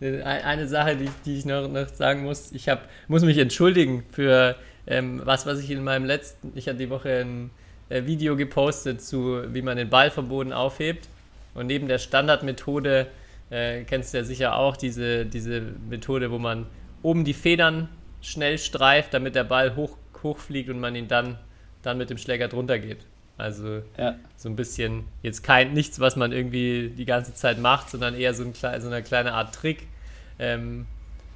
eine 0.24 0.68
Sache, 0.68 0.96
die, 0.96 1.08
die 1.24 1.38
ich 1.38 1.44
noch, 1.44 1.68
noch 1.68 1.88
sagen 1.88 2.22
muss. 2.22 2.52
Ich 2.52 2.68
hab, 2.68 2.88
muss 3.08 3.22
mich 3.22 3.38
entschuldigen 3.38 4.04
für 4.12 4.56
ähm, 4.86 5.22
was, 5.24 5.46
was 5.46 5.60
ich 5.60 5.70
in 5.70 5.84
meinem 5.84 6.04
letzten, 6.04 6.52
ich 6.54 6.68
hatte 6.68 6.78
die 6.78 6.90
Woche 6.90 7.20
ein 7.20 7.50
äh, 7.88 8.04
Video 8.06 8.36
gepostet 8.36 9.02
zu, 9.02 9.42
wie 9.54 9.62
man 9.62 9.76
den 9.76 9.90
Ball 9.90 10.10
vom 10.10 10.28
Boden 10.28 10.52
aufhebt. 10.52 11.08
Und 11.54 11.66
neben 11.66 11.88
der 11.88 11.98
Standardmethode 11.98 13.06
äh, 13.50 13.84
kennst 13.84 14.14
du 14.14 14.18
ja 14.18 14.24
sicher 14.24 14.56
auch 14.56 14.76
diese, 14.76 15.26
diese 15.26 15.60
Methode, 15.60 16.30
wo 16.30 16.38
man 16.38 16.66
oben 17.02 17.24
die 17.24 17.34
Federn 17.34 17.88
schnell 18.22 18.58
streift, 18.58 19.12
damit 19.12 19.34
der 19.34 19.44
Ball 19.44 19.76
hoch, 19.76 19.96
hochfliegt 20.22 20.70
und 20.70 20.80
man 20.80 20.94
ihn 20.94 21.08
dann, 21.08 21.38
dann 21.82 21.98
mit 21.98 22.10
dem 22.10 22.18
Schläger 22.18 22.48
drunter 22.48 22.78
geht. 22.78 23.04
Also 23.42 23.82
ja. 23.98 24.16
so 24.36 24.48
ein 24.48 24.56
bisschen 24.56 25.04
jetzt 25.22 25.42
kein 25.42 25.72
nichts, 25.72 26.00
was 26.00 26.16
man 26.16 26.32
irgendwie 26.32 26.90
die 26.96 27.04
ganze 27.04 27.34
Zeit 27.34 27.58
macht, 27.58 27.90
sondern 27.90 28.14
eher 28.14 28.34
so, 28.34 28.44
ein, 28.44 28.54
so 28.54 28.68
eine 28.68 29.02
kleine 29.02 29.32
Art 29.34 29.54
Trick. 29.54 29.88
Ähm, 30.38 30.86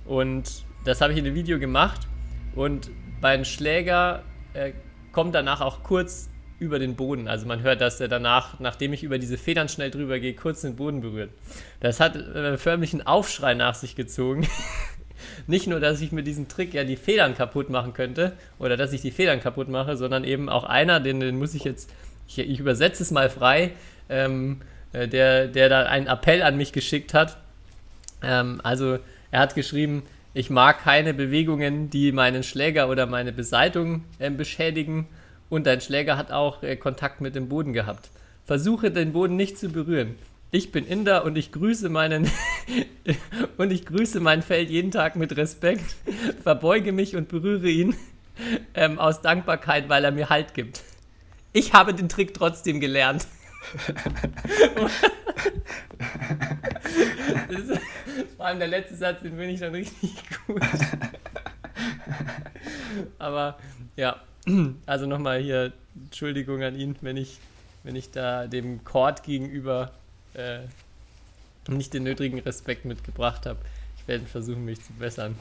und 0.04 0.64
das 0.84 1.00
habe 1.00 1.12
ich 1.12 1.18
in 1.18 1.24
dem 1.24 1.34
Video 1.34 1.58
gemacht. 1.58 2.00
Und 2.54 2.90
beim 3.20 3.44
Schläger 3.44 4.22
äh, 4.54 4.72
kommt 5.12 5.34
danach 5.34 5.60
auch 5.60 5.82
kurz 5.82 6.30
über 6.58 6.78
den 6.78 6.96
Boden. 6.96 7.28
Also 7.28 7.46
man 7.46 7.62
hört, 7.62 7.80
dass 7.80 8.00
er 8.00 8.08
danach, 8.08 8.60
nachdem 8.60 8.92
ich 8.92 9.02
über 9.02 9.18
diese 9.18 9.36
Federn 9.36 9.68
schnell 9.68 9.90
drüber 9.90 10.18
gehe, 10.18 10.34
kurz 10.34 10.62
den 10.62 10.76
Boden 10.76 11.00
berührt. 11.00 11.30
Das 11.80 12.00
hat 12.00 12.16
äh, 12.16 12.56
förmlich 12.56 12.92
einen 12.94 13.06
Aufschrei 13.06 13.54
nach 13.54 13.74
sich 13.74 13.96
gezogen. 13.96 14.46
Nicht 15.46 15.66
nur, 15.66 15.80
dass 15.80 16.00
ich 16.00 16.12
mit 16.12 16.26
diesem 16.26 16.48
Trick 16.48 16.74
ja 16.74 16.84
die 16.84 16.96
Federn 16.96 17.34
kaputt 17.34 17.70
machen 17.70 17.92
könnte 17.92 18.32
oder 18.58 18.76
dass 18.76 18.92
ich 18.92 19.02
die 19.02 19.10
Federn 19.10 19.40
kaputt 19.40 19.68
mache, 19.68 19.96
sondern 19.96 20.24
eben 20.24 20.48
auch 20.48 20.64
einer, 20.64 21.00
den, 21.00 21.20
den 21.20 21.38
muss 21.38 21.54
ich 21.54 21.64
jetzt, 21.64 21.90
ich, 22.28 22.38
ich 22.38 22.60
übersetze 22.60 23.02
es 23.02 23.10
mal 23.10 23.30
frei, 23.30 23.72
ähm, 24.08 24.60
äh, 24.92 25.08
der, 25.08 25.48
der 25.48 25.68
da 25.68 25.82
einen 25.84 26.06
Appell 26.06 26.42
an 26.42 26.56
mich 26.56 26.72
geschickt 26.72 27.14
hat. 27.14 27.36
Ähm, 28.22 28.60
also 28.62 28.98
er 29.30 29.40
hat 29.40 29.54
geschrieben, 29.54 30.02
ich 30.34 30.50
mag 30.50 30.82
keine 30.82 31.14
Bewegungen, 31.14 31.88
die 31.88 32.12
meinen 32.12 32.42
Schläger 32.42 32.88
oder 32.88 33.06
meine 33.06 33.32
Beseitung 33.32 34.04
äh, 34.18 34.30
beschädigen 34.30 35.06
und 35.48 35.66
dein 35.66 35.80
Schläger 35.80 36.16
hat 36.16 36.30
auch 36.30 36.62
äh, 36.62 36.76
Kontakt 36.76 37.20
mit 37.20 37.34
dem 37.34 37.48
Boden 37.48 37.72
gehabt. 37.72 38.10
Versuche 38.44 38.90
den 38.90 39.12
Boden 39.12 39.36
nicht 39.36 39.58
zu 39.58 39.70
berühren. 39.70 40.16
Ich 40.52 40.70
bin 40.70 40.86
Inder 40.86 41.24
und 41.24 41.36
ich 41.36 41.50
grüße 41.50 41.88
meinen 41.88 42.30
und 43.56 43.72
ich 43.72 43.84
grüße 43.84 44.20
mein 44.20 44.42
Feld 44.42 44.70
jeden 44.70 44.92
Tag 44.92 45.16
mit 45.16 45.36
Respekt, 45.36 45.96
verbeuge 46.42 46.92
mich 46.92 47.16
und 47.16 47.28
berühre 47.28 47.68
ihn 47.68 47.96
ähm, 48.74 48.98
aus 48.98 49.22
Dankbarkeit, 49.22 49.88
weil 49.88 50.04
er 50.04 50.12
mir 50.12 50.28
Halt 50.30 50.54
gibt. 50.54 50.82
Ich 51.52 51.72
habe 51.72 51.94
den 51.94 52.08
Trick 52.08 52.32
trotzdem 52.32 52.80
gelernt. 52.80 53.26
ist, 57.48 57.80
vor 58.36 58.46
allem 58.46 58.58
der 58.58 58.68
letzte 58.68 58.94
Satz, 58.94 59.22
den 59.22 59.32
finde 59.32 59.48
ich 59.48 59.60
dann 59.60 59.74
richtig 59.74 60.14
gut. 60.46 60.62
Aber 63.18 63.58
ja, 63.96 64.20
also 64.86 65.06
nochmal 65.06 65.40
hier 65.40 65.72
Entschuldigung 65.94 66.62
an 66.62 66.78
ihn, 66.78 66.94
wenn 67.00 67.16
ich, 67.16 67.38
wenn 67.82 67.96
ich 67.96 68.10
da 68.10 68.46
dem 68.46 68.84
Chord 68.84 69.24
gegenüber 69.24 69.92
äh, 70.36 70.60
nicht 71.68 71.94
den 71.94 72.04
nötigen 72.04 72.38
Respekt 72.38 72.84
mitgebracht 72.84 73.46
habe. 73.46 73.58
Ich 73.98 74.06
werde 74.08 74.24
versuchen, 74.26 74.64
mich 74.64 74.82
zu 74.82 74.92
bessern. 74.92 75.36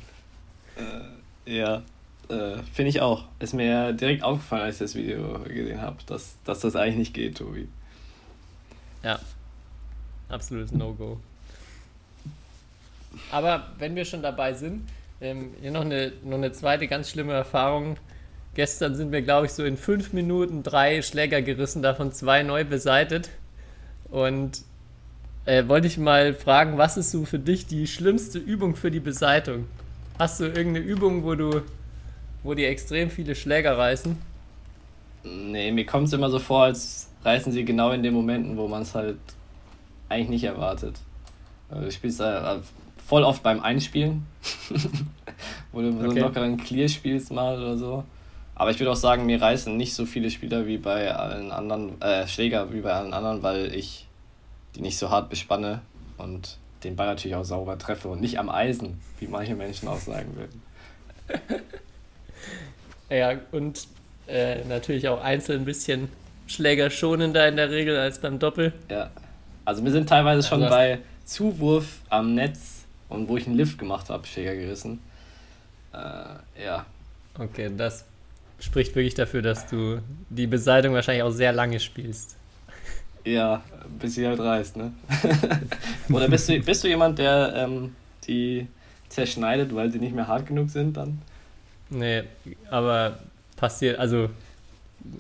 Äh, 0.76 1.58
ja, 1.58 1.84
äh, 2.30 2.58
finde 2.74 2.90
ich 2.90 3.02
auch. 3.02 3.26
Ist 3.40 3.54
mir 3.54 3.94
direkt 3.94 4.24
aufgefallen, 4.24 4.64
als 4.64 4.76
ich 4.76 4.80
das 4.80 4.96
Video 4.96 5.40
gesehen 5.44 5.82
habe, 5.82 5.98
dass, 6.08 6.36
dass 6.44 6.62
das 6.62 6.76
eigentlich 6.76 6.98
nicht 6.98 7.14
geht, 7.14 7.38
Tobi. 7.38 7.68
Ja, 9.04 9.20
absolutes 10.30 10.72
No-Go. 10.72 11.20
Aber 13.32 13.72
wenn 13.78 13.96
wir 13.96 14.04
schon 14.04 14.24
dabei 14.24 14.54
sind, 14.54 14.90
ähm, 15.22 15.54
hier 15.62 15.72
noch 15.72 15.82
eine, 15.82 16.12
noch 16.24 16.38
eine 16.38 16.52
zweite 16.52 16.88
ganz 16.88 17.10
schlimme 17.12 17.34
Erfahrung 17.34 17.98
Gestern 18.56 18.96
sind 18.96 19.12
wir, 19.12 19.22
glaube 19.22 19.48
ich, 19.48 19.52
so 19.52 19.66
in 19.66 19.76
fünf 19.76 20.14
Minuten 20.14 20.64
drei 20.64 21.02
Schläger 21.02 21.42
gerissen, 21.42 21.82
davon 21.82 22.14
zwei 22.14 22.42
neu 22.42 22.64
beseitet. 22.64 23.30
Und 24.10 24.62
äh, 25.46 25.68
wollte 25.68 25.88
ich 25.88 25.98
mal 25.98 26.34
fragen, 26.34 26.78
was 26.78 26.98
ist 26.98 27.12
so 27.12 27.26
für 27.26 27.40
dich 27.40 27.68
die 27.68 27.88
schlimmste 27.88 28.40
Übung 28.40 28.76
für 28.76 28.92
die 28.92 29.00
Beseitung? 29.00 29.68
Hast 30.18 30.40
du 30.40 30.46
irgendeine 30.46 30.80
Übung, 30.80 31.24
wo 31.24 31.36
du, 31.36 31.62
wo 32.44 32.54
dir 32.54 32.70
extrem 32.70 33.10
viele 33.10 33.36
Schläger 33.36 33.78
reißen? 33.78 34.18
Nee, 35.24 35.72
mir 35.72 35.86
kommt 35.86 36.08
es 36.08 36.14
immer 36.14 36.30
so 36.30 36.40
vor, 36.40 36.64
als 36.64 37.10
reißen 37.24 37.52
sie 37.52 37.66
genau 37.66 37.92
in 37.92 38.04
den 38.04 38.14
Momenten, 38.14 38.58
wo 38.58 38.68
man 38.68 38.84
es 38.84 38.94
halt 38.94 39.18
eigentlich 40.10 40.30
nicht 40.30 40.44
erwartet. 40.44 40.96
Also 41.70 41.86
du 41.86 41.92
spielst 41.92 42.20
da 42.20 42.62
voll 43.06 43.24
oft 43.24 43.44
beim 43.44 43.62
Einspielen, 43.62 44.26
wo 45.72 45.82
du 45.82 45.92
so 45.92 45.98
okay. 45.98 46.10
einen 46.10 46.18
lockeren 46.20 46.58
Clear 46.58 46.88
spielst 46.88 47.32
mal 47.32 47.58
oder 47.58 47.78
so. 47.78 48.04
Aber 48.54 48.72
ich 48.72 48.80
würde 48.80 48.92
auch 48.92 48.96
sagen, 48.96 49.26
mir 49.26 49.42
reißen 49.42 49.76
nicht 49.76 49.94
so 49.94 50.06
viele 50.06 50.32
Spieler 50.32 50.66
wie 50.66 50.78
bei 50.78 51.14
allen 51.14 51.52
anderen, 51.52 52.00
äh, 52.02 52.26
Schläger 52.28 52.72
wie 52.72 52.82
bei 52.82 52.94
allen 52.94 53.14
anderen, 53.14 53.44
weil 53.44 53.74
ich 53.76 54.08
die 54.76 54.82
nicht 54.82 54.98
so 54.98 55.10
hart 55.10 55.30
bespanne 55.30 55.82
und 56.18 56.58
den 56.84 56.96
Ball 56.96 57.08
natürlich 57.08 57.36
auch 57.36 57.46
sauber 57.46 57.78
treffe 57.78 58.08
und 58.10 58.22
nicht 58.22 58.40
am 58.40 58.50
Eisen, 58.50 59.02
wie 59.20 59.28
manche 59.28 59.56
Menschen 59.56 59.88
auch 59.88 60.00
sagen 60.00 60.36
würden. 60.36 60.62
ja, 63.10 63.34
und 63.52 63.88
äh, 64.28 64.64
natürlich 64.66 65.08
auch 65.08 65.22
einzeln 65.24 65.62
ein 65.62 65.66
bisschen 65.66 66.10
schlägerschonender 66.48 67.48
in 67.48 67.56
der 67.56 67.72
Regel 67.72 67.98
als 67.98 68.20
beim 68.20 68.38
Doppel. 68.38 68.74
Ja, 68.90 69.10
also 69.64 69.84
wir 69.84 69.92
sind 69.92 70.08
teilweise 70.08 70.48
schon 70.48 70.62
also 70.62 70.76
bei 70.76 71.00
Zuwurf 71.26 72.02
am 72.10 72.36
Netz 72.36 72.86
und 73.10 73.28
wo 73.28 73.38
ich 73.38 73.48
einen 73.48 73.56
Lift 73.56 73.80
gemacht 73.80 74.10
habe, 74.10 74.28
Schläger 74.28 74.56
gerissen. 74.56 75.00
Äh, 75.94 76.64
ja. 76.64 76.86
Okay, 77.38 77.72
das 77.76 78.06
spricht 78.60 78.96
wirklich 78.96 79.16
dafür, 79.16 79.42
dass 79.42 79.68
du 79.68 80.00
die 80.30 80.48
Beseitigung 80.48 80.96
wahrscheinlich 80.96 81.24
auch 81.24 81.32
sehr 81.32 81.52
lange 81.52 81.80
spielst. 81.80 82.38
Ja, 83.26 83.64
bis 84.00 84.16
sie 84.16 84.28
halt 84.28 84.40
reißt, 84.40 84.78
ne? 84.78 84.94
Oder 86.10 86.28
bist 86.28 86.48
du, 86.48 86.60
bist 86.60 86.84
du 86.84 86.88
jemand, 86.88 87.20
der 87.20 87.54
ähm, 87.56 87.96
die 88.28 88.68
zerschneidet, 89.10 89.74
weil 89.74 89.92
sie 89.92 90.00
nicht 90.00 90.16
mehr 90.16 90.28
hart 90.28 90.46
genug 90.46 90.70
sind 90.70 90.96
dann? 90.96 91.22
Nee, 91.90 92.24
aber 92.70 93.20
passiert, 93.56 94.00
also 94.00 94.30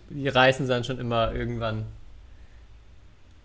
die 0.09 0.27
reißen 0.27 0.67
dann 0.67 0.83
schon 0.83 0.99
immer 0.99 1.33
irgendwann. 1.33 1.85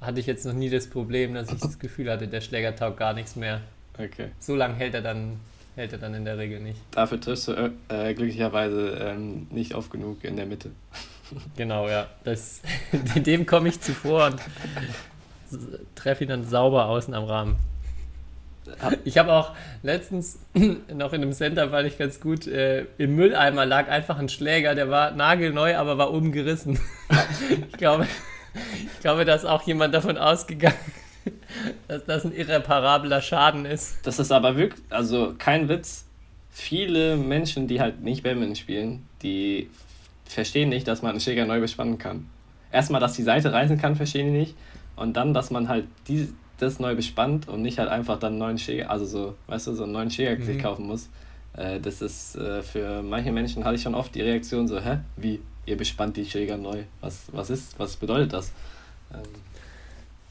Hatte 0.01 0.21
ich 0.21 0.27
jetzt 0.27 0.47
noch 0.47 0.55
nie 0.55 0.71
das 0.71 0.89
Problem, 0.89 1.35
dass 1.35 1.53
ich 1.53 1.61
das 1.61 1.79
Gefühl 1.79 2.11
hatte, 2.11 2.27
der 2.29 2.41
Schläger 2.41 2.75
taugt 2.75 2.99
gar 2.99 3.13
nichts 3.13 3.37
mehr. 3.37 3.61
Okay. 3.99 4.29
So 4.39 4.57
lange 4.57 4.75
hält 4.75 4.95
er 4.95 5.03
dann 5.03 5.39
hält 5.77 5.93
er 5.93 5.99
dann 5.99 6.15
in 6.15 6.25
der 6.25 6.39
Regel 6.39 6.61
nicht. 6.61 6.81
Dafür 6.91 7.21
triffst 7.21 7.49
du 7.49 7.53
äh, 7.53 7.71
äh 7.89 8.15
glücklicherweise 8.15 8.99
ähm, 9.01 9.47
nicht 9.51 9.75
oft 9.75 9.91
genug 9.91 10.25
in 10.25 10.37
der 10.37 10.47
Mitte. 10.47 10.71
Genau, 11.57 11.89
ja. 11.89 12.09
Das, 12.25 12.61
dem 13.15 13.47
komme 13.47 13.69
ich 13.69 13.81
zuvor 13.81 14.27
und 14.27 14.41
treffe 15.95 16.25
ihn 16.25 16.31
dann 16.31 16.45
sauber 16.45 16.87
außen 16.87 17.15
am 17.15 17.25
Rahmen. 17.25 17.57
Ich 19.05 19.19
habe 19.19 19.33
auch 19.33 19.53
letztens 19.83 20.39
noch 20.93 21.13
in 21.13 21.23
einem 21.23 21.33
Center, 21.33 21.71
fand 21.71 21.89
ich 21.89 21.99
ganz 21.99 22.21
gut, 22.21 22.47
äh, 22.47 22.87
im 22.99 23.17
Mülleimer 23.17 23.67
lag 23.67 23.89
einfach 23.89 24.19
ein 24.19 24.29
Schläger, 24.29 24.75
der 24.75 24.91
war 24.91 25.11
nagelneu, 25.11 25.77
aber 25.77 25.99
war 25.99 26.13
oben 26.13 26.31
gerissen. 26.31 26.79
ich, 27.51 27.79
glaube, 27.79 28.07
ich 28.93 29.01
glaube, 29.01 29.25
da 29.25 29.35
ist 29.35 29.45
auch 29.45 29.63
jemand 29.63 29.95
davon 29.95 30.19
ausgegangen, 30.19 30.77
dass 31.89 32.05
das 32.05 32.25
ein 32.25 32.33
irreparabler 32.33 33.21
Schaden 33.23 33.65
ist. 33.65 33.99
Das 34.05 34.19
ist 34.19 34.31
aber 34.31 34.57
wirklich, 34.57 34.83
also 34.91 35.35
kein 35.37 35.69
Witz. 35.69 36.05
Viele 36.53 37.17
Menschen, 37.17 37.67
die 37.67 37.81
halt 37.81 38.03
nicht 38.03 38.23
Badminton 38.23 38.57
spielen, 38.57 39.09
die 39.23 39.71
verstehen 40.33 40.69
nicht, 40.69 40.87
dass 40.89 41.03
man 41.03 41.13
einen 41.13 41.21
Schläger 41.21 41.47
neu 41.47 41.61
bespannen 41.61 41.99
kann. 41.99 42.27
Erstmal, 42.73 43.01
dass 43.01 43.15
die 43.15 43.23
Seite 43.23 43.53
reißen 43.53 43.79
kann, 43.79 43.97
verstehen 43.97 44.33
die 44.33 44.39
nicht. 44.39 44.55
Und 44.97 45.17
dann, 45.17 45.35
dass 45.35 45.51
man 45.51 45.69
halt 45.69 45.87
die, 46.09 46.33
das 46.59 46.79
neu 46.79 46.95
bespannt 46.95 47.49
und 47.49 47.63
nicht 47.63 47.79
halt 47.79 47.89
einfach 47.89 48.19
dann 48.19 48.33
einen 48.33 48.39
neuen 48.39 48.59
Schläger, 48.59 48.91
also 48.91 49.07
so, 49.07 49.35
weißt 49.47 49.69
du, 49.69 49.75
so 49.75 49.85
einen 49.85 49.93
neuen 49.93 50.11
Schläger 50.11 50.37
mhm. 50.37 50.59
kaufen 50.59 50.87
muss. 50.87 51.09
Äh, 51.57 51.81
das 51.81 52.03
ist 52.03 52.37
äh, 52.37 52.63
für 52.63 53.03
manche 53.03 53.33
Menschen 53.33 53.65
hatte 53.65 53.77
ich 53.77 53.83
schon 53.83 53.95
oft 53.95 54.15
die 54.15 54.23
Reaktion 54.23 54.69
so, 54.69 54.81
hä, 54.81 54.99
wie, 55.17 55.41
ihr 55.67 55.77
bespannt 55.77 56.17
die 56.17 56.27
Schläger 56.27 56.57
neu? 56.57 56.83
Was, 57.01 57.25
was 57.33 57.51
ist, 57.51 57.79
was 57.79 57.97
bedeutet 57.97 58.33
das? 58.33 58.53
Ähm, 59.13 59.23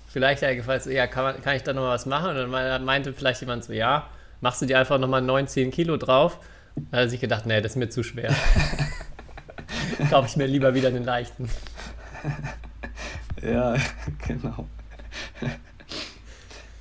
vielleicht 0.08 0.42
ja 0.42 0.54
gefragt, 0.54 0.84
so, 0.84 0.90
ja, 0.90 1.08
kann, 1.08 1.24
man, 1.24 1.42
kann 1.42 1.56
ich 1.56 1.64
da 1.64 1.74
nochmal 1.74 1.96
was 1.96 2.06
machen? 2.06 2.38
Und 2.38 2.52
dann 2.52 2.86
meinte 2.86 3.14
vielleicht 3.14 3.42
jemand 3.42 3.64
so, 3.64 3.74
ja, 3.74 4.08
machst 4.42 4.62
du 4.62 4.66
dir 4.66 4.80
einfach 4.80 4.98
nochmal 4.98 5.22
19 5.22 5.72
Kilo 5.72 5.98
drauf? 5.98 6.40
Da 6.76 6.98
hat 6.98 7.06
er 7.06 7.10
sich 7.10 7.20
gedacht, 7.20 7.46
nee, 7.46 7.62
das 7.62 7.74
ist 7.74 7.78
mir 7.78 7.90
zu 7.90 8.04
schwer. 8.04 8.34
Kaufe 10.10 10.28
ich 10.28 10.38
mir 10.38 10.48
lieber 10.48 10.74
wieder 10.74 10.92
den 10.92 11.04
leichten. 11.04 11.50
ja, 13.42 13.76
genau. 14.28 14.68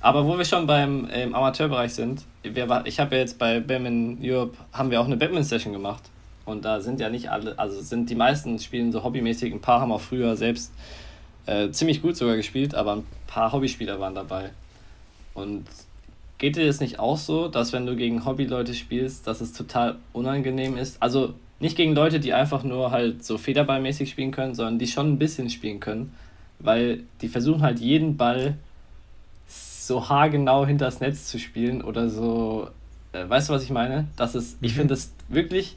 Aber 0.01 0.25
wo 0.25 0.37
wir 0.37 0.45
schon 0.45 0.65
beim 0.65 1.09
im 1.09 1.35
Amateurbereich 1.35 1.93
sind, 1.93 2.23
wir, 2.43 2.83
ich 2.85 2.99
habe 2.99 3.15
ja 3.15 3.21
jetzt 3.21 3.37
bei 3.37 3.59
Badminton 3.59 4.19
Europe, 4.21 4.57
haben 4.71 4.91
wir 4.91 5.01
auch 5.01 5.05
eine 5.05 5.17
Badminton-Session 5.17 5.73
gemacht. 5.73 6.03
Und 6.45 6.65
da 6.65 6.79
sind 6.81 6.99
ja 6.99 7.09
nicht 7.09 7.29
alle, 7.29 7.59
also 7.59 7.79
sind 7.81 8.09
die 8.09 8.15
meisten 8.15 8.57
spielen 8.59 8.91
so 8.91 9.03
hobbymäßig, 9.03 9.53
ein 9.53 9.61
paar 9.61 9.81
haben 9.81 9.91
auch 9.91 10.01
früher 10.01 10.35
selbst 10.35 10.71
äh, 11.45 11.69
ziemlich 11.71 12.01
gut 12.01 12.15
sogar 12.15 12.37
gespielt, 12.37 12.73
aber 12.73 12.95
ein 12.95 13.07
paar 13.27 13.51
Hobbyspieler 13.51 13.99
waren 13.99 14.15
dabei. 14.15 14.51
Und 15.33 15.65
geht 16.37 16.55
dir 16.55 16.65
das 16.65 16.79
nicht 16.79 16.97
auch 16.97 17.17
so, 17.17 17.49
dass 17.49 17.73
wenn 17.73 17.85
du 17.85 17.95
gegen 17.95 18.25
Hobbyleute 18.25 18.73
spielst, 18.73 19.27
dass 19.27 19.41
es 19.41 19.53
total 19.53 19.97
unangenehm 20.13 20.77
ist? 20.77 21.01
Also 21.03 21.33
nicht 21.59 21.75
gegen 21.75 21.93
Leute, 21.93 22.19
die 22.19 22.33
einfach 22.33 22.63
nur 22.63 22.91
halt 22.91 23.23
so 23.23 23.37
federballmäßig 23.37 24.09
spielen 24.09 24.31
können, 24.31 24.55
sondern 24.55 24.79
die 24.79 24.87
schon 24.87 25.13
ein 25.13 25.19
bisschen 25.19 25.49
spielen 25.49 25.79
können, 25.79 26.13
weil 26.59 27.03
die 27.21 27.27
versuchen 27.27 27.61
halt 27.61 27.79
jeden 27.79 28.17
Ball 28.17 28.55
so 29.47 30.07
haargenau 30.07 30.65
hinter 30.65 30.85
das 30.85 30.99
Netz 30.99 31.27
zu 31.27 31.39
spielen 31.39 31.81
oder 31.81 32.09
so. 32.09 32.69
Äh, 33.11 33.27
weißt 33.27 33.49
du, 33.49 33.53
was 33.53 33.63
ich 33.63 33.71
meine? 33.71 34.07
Das 34.15 34.35
ist, 34.35 34.57
ich 34.61 34.73
mhm. 34.73 34.77
finde 34.77 34.93
das 34.93 35.11
wirklich. 35.27 35.75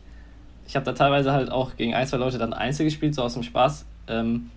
Ich 0.69 0.77
habe 0.77 0.85
da 0.85 0.93
teilweise 0.93 1.33
halt 1.33 1.51
auch 1.51 1.77
gegen 1.77 1.95
ein, 1.95 2.07
zwei 2.07 2.19
Leute 2.19 2.39
dann 2.39 2.53
Einzel 2.53 2.85
gespielt, 2.85 3.15
so 3.15 3.23
aus 3.23 3.35
dem 3.35 3.43
Spaß. 3.43 3.85
Ähm, 4.09 4.51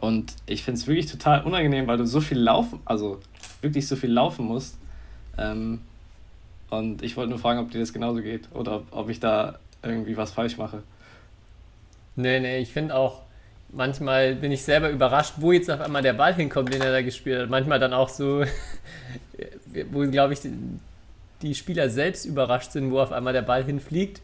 und 0.00 0.32
ich 0.46 0.62
finde 0.62 0.80
es 0.80 0.86
wirklich 0.86 1.06
total 1.06 1.44
unangenehm, 1.44 1.86
weil 1.86 1.98
du 1.98 2.06
so 2.06 2.20
viel 2.20 2.38
laufen, 2.38 2.80
also 2.84 3.20
wirklich 3.60 3.86
so 3.86 3.96
viel 3.96 4.12
laufen 4.12 4.46
musst. 4.46 4.78
Ähm, 5.36 5.80
und 6.70 7.02
ich 7.02 7.16
wollte 7.16 7.30
nur 7.30 7.38
fragen, 7.38 7.60
ob 7.60 7.70
dir 7.70 7.80
das 7.80 7.92
genauso 7.92 8.22
geht 8.22 8.48
oder 8.54 8.76
ob, 8.76 8.86
ob 8.92 9.08
ich 9.08 9.20
da 9.20 9.58
irgendwie 9.82 10.16
was 10.16 10.32
falsch 10.32 10.56
mache. 10.56 10.82
Nee, 12.16 12.40
nee, 12.40 12.58
ich 12.58 12.72
finde 12.72 12.94
auch, 12.94 13.22
manchmal 13.70 14.34
bin 14.34 14.50
ich 14.50 14.62
selber 14.62 14.90
überrascht, 14.90 15.34
wo 15.36 15.52
jetzt 15.52 15.70
auf 15.70 15.80
einmal 15.80 16.02
der 16.02 16.14
Ball 16.14 16.34
hinkommt, 16.34 16.72
den 16.72 16.80
er 16.80 16.92
da 16.92 17.02
gespielt 17.02 17.42
hat. 17.42 17.50
Manchmal 17.50 17.78
dann 17.78 17.92
auch 17.92 18.08
so, 18.08 18.44
wo, 19.92 20.00
glaube 20.10 20.32
ich, 20.32 20.40
die 21.42 21.54
Spieler 21.54 21.88
selbst 21.90 22.24
überrascht 22.24 22.72
sind, 22.72 22.90
wo 22.90 23.00
auf 23.00 23.12
einmal 23.12 23.32
der 23.32 23.42
Ball 23.42 23.64
hinfliegt. 23.64 24.20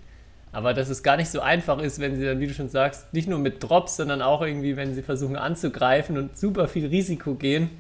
Aber 0.53 0.73
dass 0.73 0.89
es 0.89 1.03
gar 1.03 1.17
nicht 1.17 1.31
so 1.31 1.41
einfach 1.41 1.81
ist, 1.81 1.99
wenn 1.99 2.17
sie 2.17 2.25
dann, 2.25 2.39
wie 2.39 2.47
du 2.47 2.55
schon 2.55 2.69
sagst, 2.69 3.13
nicht 3.13 3.29
nur 3.29 3.41
mit 3.41 3.63
Drops, 3.63 3.97
sondern 3.97 4.23
auch 4.23 4.41
irgendwie, 4.41 4.77
wenn 4.77 4.95
sie 4.95 5.03
versuchen 5.03 5.37
anzugreifen 5.37 6.17
und 6.17 6.39
super 6.39 6.69
viel 6.69 6.87
Risiko 6.87 7.35
gehen, 7.35 7.71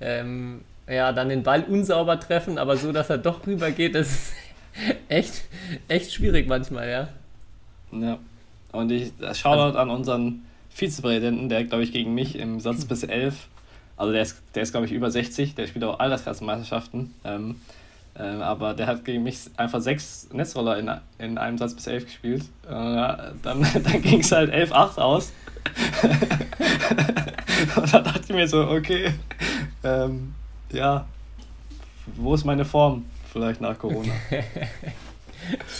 ähm, 0.00 0.60
ja, 0.86 1.12
dann 1.12 1.30
den 1.30 1.42
Ball 1.42 1.64
unsauber 1.64 2.20
treffen, 2.20 2.58
aber 2.58 2.76
so, 2.76 2.92
dass 2.92 3.08
er 3.08 3.18
doch 3.18 3.46
rüber 3.46 3.70
geht, 3.70 3.94
das 3.94 4.10
ist 4.10 4.32
echt, 5.08 5.42
echt 5.88 6.12
schwierig 6.12 6.48
manchmal, 6.48 6.88
ja. 6.88 7.08
Ja. 7.92 8.18
Und 8.72 8.90
ich 8.92 9.12
Shoutout 9.18 9.60
also, 9.60 9.78
an 9.78 9.90
unseren 9.90 10.42
Vizepräsidenten, 10.70 11.48
der, 11.48 11.64
glaube 11.64 11.82
ich, 11.82 11.92
gegen 11.92 12.14
mich 12.14 12.36
im 12.36 12.60
Satz 12.60 12.84
bis 12.86 13.02
11, 13.02 13.48
also 13.96 14.12
der 14.12 14.22
ist, 14.22 14.40
der 14.54 14.62
ist 14.62 14.70
glaube 14.72 14.86
ich, 14.86 14.92
über 14.92 15.10
60, 15.10 15.54
der 15.54 15.66
spielt 15.66 15.84
auch 15.84 15.98
Altersklassenmeisterschaften. 15.98 17.14
Ähm, 17.24 17.56
ähm, 18.18 18.42
aber 18.42 18.74
der 18.74 18.86
hat 18.86 19.04
gegen 19.04 19.22
mich 19.22 19.38
einfach 19.56 19.80
sechs 19.80 20.28
Netzroller 20.32 20.78
in, 20.78 20.90
in 21.18 21.38
einem 21.38 21.58
Satz 21.58 21.74
bis 21.74 21.86
elf 21.86 22.06
gespielt. 22.06 22.42
Äh, 22.68 22.70
dann 22.70 23.34
dann 23.84 24.02
ging 24.02 24.20
es 24.20 24.32
halt 24.32 24.52
11-8 24.52 24.98
aus. 24.98 25.32
und 27.76 27.92
da 27.92 28.00
dachte 28.00 28.22
ich 28.24 28.34
mir 28.34 28.48
so, 28.48 28.68
okay, 28.68 29.12
ähm, 29.84 30.34
ja, 30.72 31.06
wo 32.16 32.34
ist 32.34 32.44
meine 32.44 32.64
Form? 32.64 33.04
Vielleicht 33.32 33.60
nach 33.60 33.78
Corona. 33.78 34.12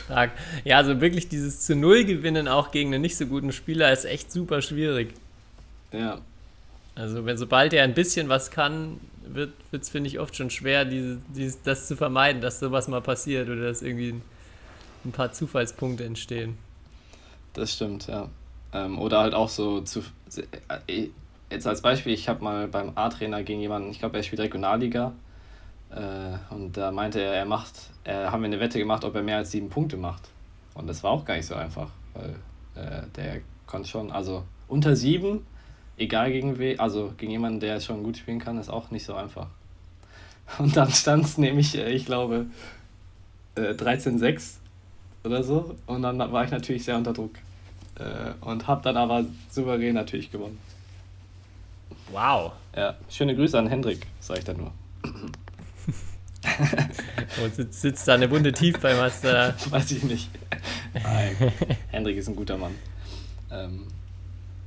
Stark. 0.05 0.33
Ja, 0.65 0.79
also 0.79 1.01
wirklich 1.01 1.29
dieses 1.29 1.61
zu 1.61 1.77
Null 1.77 2.05
gewinnen 2.05 2.49
auch 2.49 2.71
gegen 2.71 2.95
einen 2.95 3.03
nicht 3.03 3.17
so 3.17 3.27
guten 3.27 3.53
Spieler 3.53 3.93
ist 3.93 4.05
echt 4.05 4.33
super 4.33 4.63
schwierig. 4.63 5.15
Ja. 5.93 6.21
Also 6.95 7.25
wenn 7.25 7.37
sobald 7.37 7.73
er 7.73 7.85
ein 7.85 7.95
bisschen 7.95 8.29
was 8.29 8.51
kann, 8.51 9.01
wird 9.27 9.53
es, 9.73 9.91
finde 9.91 10.09
ich, 10.09 10.19
oft 10.19 10.37
schon 10.37 10.51
schwer, 10.51 10.85
diese, 10.85 11.19
dieses, 11.35 11.63
das 11.63 11.87
zu 11.87 11.97
vermeiden, 11.97 12.41
dass 12.41 12.61
sowas 12.61 12.89
mal 12.89 13.01
passiert 13.01 13.49
oder 13.49 13.63
dass 13.63 13.83
irgendwie 13.83 14.13
ein, 14.13 14.23
ein 15.05 15.13
paar 15.13 15.33
Zufallspunkte 15.33 16.05
entstehen. 16.05 16.59
Das 17.53 17.75
stimmt, 17.75 18.07
ja. 18.07 18.29
Ähm, 18.73 18.99
oder 18.99 19.21
halt 19.21 19.35
auch 19.35 19.49
so 19.49 19.81
zu. 19.81 20.03
Äh, 20.87 21.09
jetzt 21.51 21.67
als 21.67 21.83
Beispiel, 21.83 22.13
ich 22.13 22.29
habe 22.29 22.45
mal 22.45 22.69
beim 22.69 22.93
A-Trainer 22.95 23.43
gegen 23.43 23.61
jemanden, 23.61 23.91
ich 23.91 23.99
glaube, 23.99 24.17
er 24.17 24.23
spielt 24.23 24.41
Regionalliga. 24.41 25.13
Äh, 25.91 26.55
und 26.55 26.77
da 26.77 26.91
meinte 26.91 27.21
er, 27.21 27.35
er 27.35 27.45
macht, 27.45 27.75
äh, 28.05 28.27
haben 28.27 28.43
wir 28.43 28.47
eine 28.47 28.61
Wette 28.61 28.79
gemacht, 28.79 29.05
ob 29.05 29.15
er 29.15 29.23
mehr 29.23 29.39
als 29.39 29.51
sieben 29.51 29.69
Punkte 29.69 29.97
macht. 29.97 30.29
Und 30.75 30.87
das 30.87 31.03
war 31.03 31.11
auch 31.11 31.25
gar 31.25 31.37
nicht 31.37 31.47
so 31.47 31.55
einfach, 31.55 31.91
weil 32.15 32.37
äh, 32.75 33.03
der 33.17 33.41
konnte 33.67 33.89
schon, 33.89 34.11
also 34.11 34.45
unter 34.69 34.95
sieben 34.95 35.45
egal 36.01 36.33
gegen 36.33 36.59
wen, 36.59 36.81
also 36.81 37.13
gegen 37.17 37.33
jemanden, 37.33 37.61
der 37.61 37.79
schon 37.81 38.03
gut 38.03 38.17
spielen 38.17 38.39
kann, 38.39 38.59
ist 38.59 38.71
auch 38.71 38.91
nicht 38.91 39.05
so 39.05 39.15
einfach. 39.15 39.47
Und 40.59 40.77
dann 40.77 40.91
stand 40.91 41.25
es 41.25 41.39
nämlich, 41.39 41.77
äh, 41.77 41.93
ich 41.93 42.07
glaube, 42.07 42.47
13-6 43.57 44.55
oder 45.25 45.43
so. 45.43 45.77
Und 45.87 46.03
dann 46.03 46.19
war 46.19 46.45
ich 46.45 46.51
natürlich 46.51 46.85
sehr 46.85 46.97
unter 46.97 47.13
Druck. 47.13 47.35
Äh, 47.97 48.33
und 48.41 48.67
habe 48.67 48.81
dann 48.83 48.97
aber 48.97 49.27
souverän 49.51 49.95
natürlich 49.95 50.31
gewonnen. 50.31 50.59
Wow. 52.11 52.53
Ja, 52.75 52.95
schöne 53.11 53.37
Grüße 53.37 53.59
an 53.59 53.67
Hendrik, 53.67 54.07
sage 54.21 54.39
ich 54.39 54.45
dann 54.47 54.57
nur. 54.57 54.73
Und 57.43 57.55
sitzt, 57.55 57.81
sitzt 57.81 58.09
da 58.09 58.15
eine 58.15 58.31
Wunde 58.31 58.53
tief 58.53 58.79
beim 58.81 58.97
Master? 58.97 59.55
Weiß 59.71 59.91
ich 59.91 60.03
nicht. 60.03 60.31
Nein, 60.95 61.37
Hendrik 61.91 62.17
ist 62.17 62.29
ein 62.29 62.37
guter 62.37 62.57
Mann. 62.57 62.75
Ähm, 63.51 63.89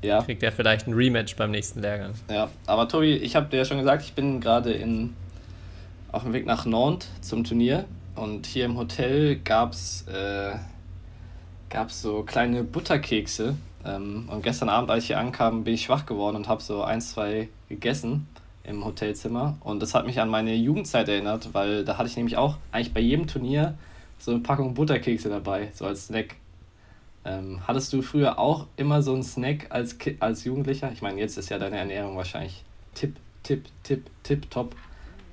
ja. 0.01 0.21
Kriegt 0.21 0.43
er 0.43 0.51
vielleicht 0.51 0.87
ein 0.87 0.93
Rematch 0.93 1.35
beim 1.35 1.51
nächsten 1.51 1.81
Lehrgang. 1.81 2.13
Ja, 2.29 2.49
aber 2.67 2.87
Tobi, 2.87 3.13
ich 3.13 3.35
habe 3.35 3.47
dir 3.49 3.57
ja 3.57 3.65
schon 3.65 3.77
gesagt, 3.77 4.03
ich 4.03 4.13
bin 4.13 4.41
gerade 4.41 4.71
in 4.71 5.15
auf 6.11 6.23
dem 6.23 6.33
Weg 6.33 6.45
nach 6.45 6.65
Nantes 6.65 7.09
zum 7.21 7.43
Turnier 7.43 7.85
und 8.15 8.45
hier 8.45 8.65
im 8.65 8.77
Hotel 8.77 9.37
gab 9.37 9.73
es 9.73 10.05
äh, 10.07 10.55
so 11.87 12.21
kleine 12.21 12.63
Butterkekse. 12.63 13.55
Ähm, 13.83 14.29
und 14.29 14.43
gestern 14.43 14.69
Abend, 14.69 14.91
als 14.91 15.03
ich 15.03 15.07
hier 15.07 15.19
ankam, 15.19 15.63
bin 15.63 15.73
ich 15.73 15.83
schwach 15.83 16.05
geworden 16.05 16.35
und 16.35 16.47
habe 16.47 16.61
so 16.61 16.83
ein, 16.83 17.01
zwei 17.01 17.49
gegessen 17.67 18.27
im 18.63 18.85
Hotelzimmer. 18.85 19.57
Und 19.61 19.81
das 19.81 19.93
hat 19.93 20.05
mich 20.05 20.19
an 20.19 20.29
meine 20.29 20.53
Jugendzeit 20.55 21.09
erinnert, 21.09 21.53
weil 21.53 21.83
da 21.83 21.97
hatte 21.97 22.09
ich 22.09 22.15
nämlich 22.15 22.37
auch 22.37 22.57
eigentlich 22.71 22.93
bei 22.93 23.01
jedem 23.01 23.27
Turnier 23.27 23.75
so 24.17 24.31
eine 24.31 24.39
Packung 24.39 24.73
Butterkekse 24.73 25.29
dabei, 25.29 25.69
so 25.73 25.85
als 25.85 26.07
Snack. 26.07 26.35
Ähm, 27.25 27.61
hattest 27.67 27.91
du 27.93 28.01
früher 28.01 28.39
auch 28.39 28.67
immer 28.75 29.01
so 29.01 29.13
einen 29.13 29.23
Snack 29.23 29.67
als, 29.69 29.97
als 30.19 30.43
Jugendlicher? 30.43 30.91
Ich 30.91 31.01
meine, 31.01 31.19
jetzt 31.19 31.37
ist 31.37 31.49
ja 31.49 31.57
deine 31.57 31.77
Ernährung 31.77 32.15
wahrscheinlich 32.17 32.63
tipp, 32.95 33.15
tipp, 33.43 33.65
tipp, 33.83 34.09
tipp, 34.23 34.49
top. 34.49 34.75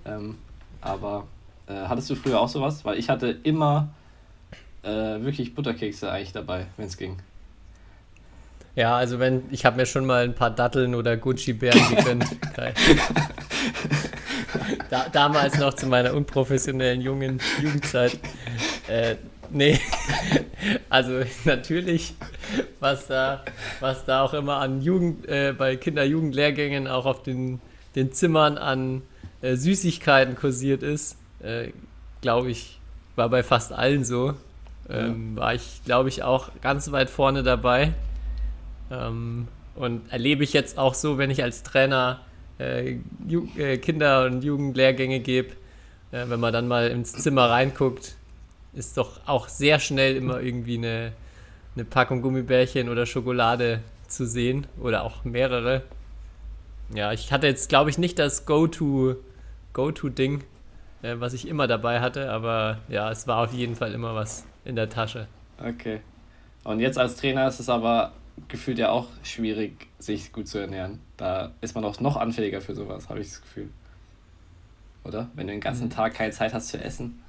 Ähm, 0.05 0.39
aber 0.81 1.27
äh, 1.67 1.75
hattest 1.75 2.11
du 2.11 2.15
früher 2.15 2.41
auch 2.41 2.49
sowas? 2.49 2.85
Weil 2.85 2.99
ich 2.99 3.09
hatte 3.09 3.39
immer 3.43 3.91
äh, 4.83 4.89
wirklich 4.89 5.55
Butterkekse 5.55 6.11
eigentlich 6.11 6.33
dabei, 6.33 6.67
wenn 6.77 6.87
es 6.87 6.97
ging. 6.97 7.17
Ja, 8.77 8.97
also 8.97 9.19
wenn, 9.19 9.43
ich 9.51 9.65
habe 9.65 9.77
mir 9.77 9.87
schon 9.87 10.07
mal 10.07 10.25
ein 10.25 10.35
paar 10.35 10.51
Datteln 10.51 10.95
oder 10.95 11.17
Gucci-Bären 11.17 11.97
gegönnt. 11.97 12.25
da, 14.91 15.09
damals 15.13 15.59
noch 15.59 15.75
zu 15.75 15.87
meiner 15.87 16.15
unprofessionellen 16.15 17.01
jungen 17.01 17.41
Jugendzeit. 17.61 18.19
Äh, 18.89 19.17
nee, 19.51 19.79
also 20.89 21.23
natürlich, 21.45 22.15
was 22.79 23.09
da, 23.09 23.45
was 23.81 24.05
da 24.05 24.23
auch 24.23 24.35
immer 24.35 24.57
an 24.57 24.83
Jugend, 24.83 25.29
äh, 25.29 25.53
bei 25.57 25.77
Kinder-Jugendlehrgängen 25.77 26.87
auch 26.87 27.07
auf 27.07 27.23
den, 27.23 27.61
den 27.97 28.13
Zimmern 28.13 28.57
an 28.57 29.03
äh, 29.43 29.57
Süßigkeiten 29.57 30.37
kursiert 30.37 30.83
ist, 30.83 31.17
äh, 31.43 31.69
glaube 32.21 32.51
ich, 32.51 32.79
war 33.17 33.29
bei 33.29 33.43
fast 33.43 33.73
allen 33.73 34.05
so. 34.05 34.35
Ähm, 34.89 35.35
ja. 35.35 35.41
War 35.43 35.55
ich, 35.55 35.83
glaube 35.85 36.09
ich, 36.09 36.23
auch 36.23 36.51
ganz 36.63 36.91
weit 36.93 37.11
vorne 37.11 37.43
dabei. 37.43 37.95
Ähm, 38.91 39.49
und 39.75 40.11
erlebe 40.13 40.45
ich 40.45 40.53
jetzt 40.53 40.79
auch 40.79 40.95
so, 40.95 41.19
wenn 41.19 41.31
ich 41.31 41.43
als 41.43 41.63
Trainer 41.63 42.21
äh, 42.59 42.99
äh, 43.57 43.79
Kinder- 43.79 44.27
und 44.27 44.43
Jugendlehrgänge 44.43 45.21
gebe, 45.21 45.51
äh, 46.13 46.25
wenn 46.29 46.41
man 46.41 46.53
dann 46.53 46.69
mal 46.69 46.89
ins 46.89 47.13
Zimmer 47.13 47.49
reinguckt, 47.51 48.17
ist 48.75 48.97
doch 48.97 49.21
auch 49.27 49.49
sehr 49.49 49.79
schnell 49.79 50.17
immer 50.17 50.41
irgendwie 50.41 50.79
eine, 50.79 51.13
eine 51.75 51.85
Packung 51.85 52.23
Gummibärchen 52.23 52.89
oder 52.89 53.07
Schokolade 53.07 53.81
zu 54.07 54.27
sehen 54.27 54.67
oder 54.81 55.05
auch 55.05 55.25
mehrere. 55.25 55.83
Ja, 56.95 57.13
ich 57.13 57.33
hatte 57.33 57.47
jetzt, 57.47 57.69
glaube 57.69 57.91
ich, 57.91 57.99
nicht 57.99 58.19
das 58.19 58.47
Go-To 58.47 59.17
Go-To-Ding, 59.73 60.43
äh, 61.03 61.15
was 61.19 61.33
ich 61.33 61.47
immer 61.47 61.67
dabei 61.67 62.01
hatte, 62.01 62.31
aber 62.31 62.79
ja, 62.89 63.11
es 63.11 63.27
war 63.27 63.45
auf 63.45 63.53
jeden 63.53 63.77
Fall 63.77 63.93
immer 63.93 64.15
was 64.15 64.45
in 64.65 64.77
der 64.77 64.89
Tasche. 64.89 65.29
Okay. 65.59 66.01
Und 66.65 66.81
jetzt 66.81 66.99
als 66.99 67.17
Trainer 67.17 67.49
ist 67.49 67.61
es 67.61 67.69
aber 67.69 68.13
gefühlt 68.49 68.79
ja 68.79 68.91
auch 68.91 69.07
schwierig, 69.23 69.87
sich 69.99 70.33
gut 70.33 70.49
zu 70.49 70.59
ernähren. 70.59 71.01
Da 71.17 71.53
ist 71.61 71.75
man 71.75 71.85
auch 71.85 72.01
noch 72.01 72.17
anfälliger 72.17 72.61
für 72.61 72.75
sowas, 72.75 73.09
habe 73.09 73.21
ich 73.21 73.29
das 73.29 73.43
Gefühl. 73.43 73.69
Oder? 75.05 75.31
Wenn 75.35 75.47
du 75.47 75.53
den 75.53 75.61
ganzen 75.61 75.87
mhm. 75.87 75.91
Tag 75.91 76.15
keine 76.15 76.33
Zeit 76.33 76.53
hast 76.53 76.69
zu 76.69 76.83
essen. 76.83 77.21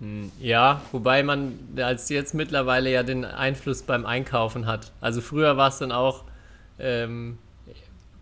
Hm, 0.00 0.32
ja, 0.40 0.80
wobei 0.90 1.22
man 1.22 1.58
als 1.76 2.08
jetzt 2.08 2.34
mittlerweile 2.34 2.90
ja 2.90 3.02
den 3.02 3.24
Einfluss 3.24 3.82
beim 3.82 4.06
Einkaufen 4.06 4.66
hat. 4.66 4.92
Also 5.00 5.20
früher 5.20 5.56
war 5.56 5.68
es 5.68 5.78
dann 5.78 5.92
auch, 5.92 6.24
ähm, 6.78 7.38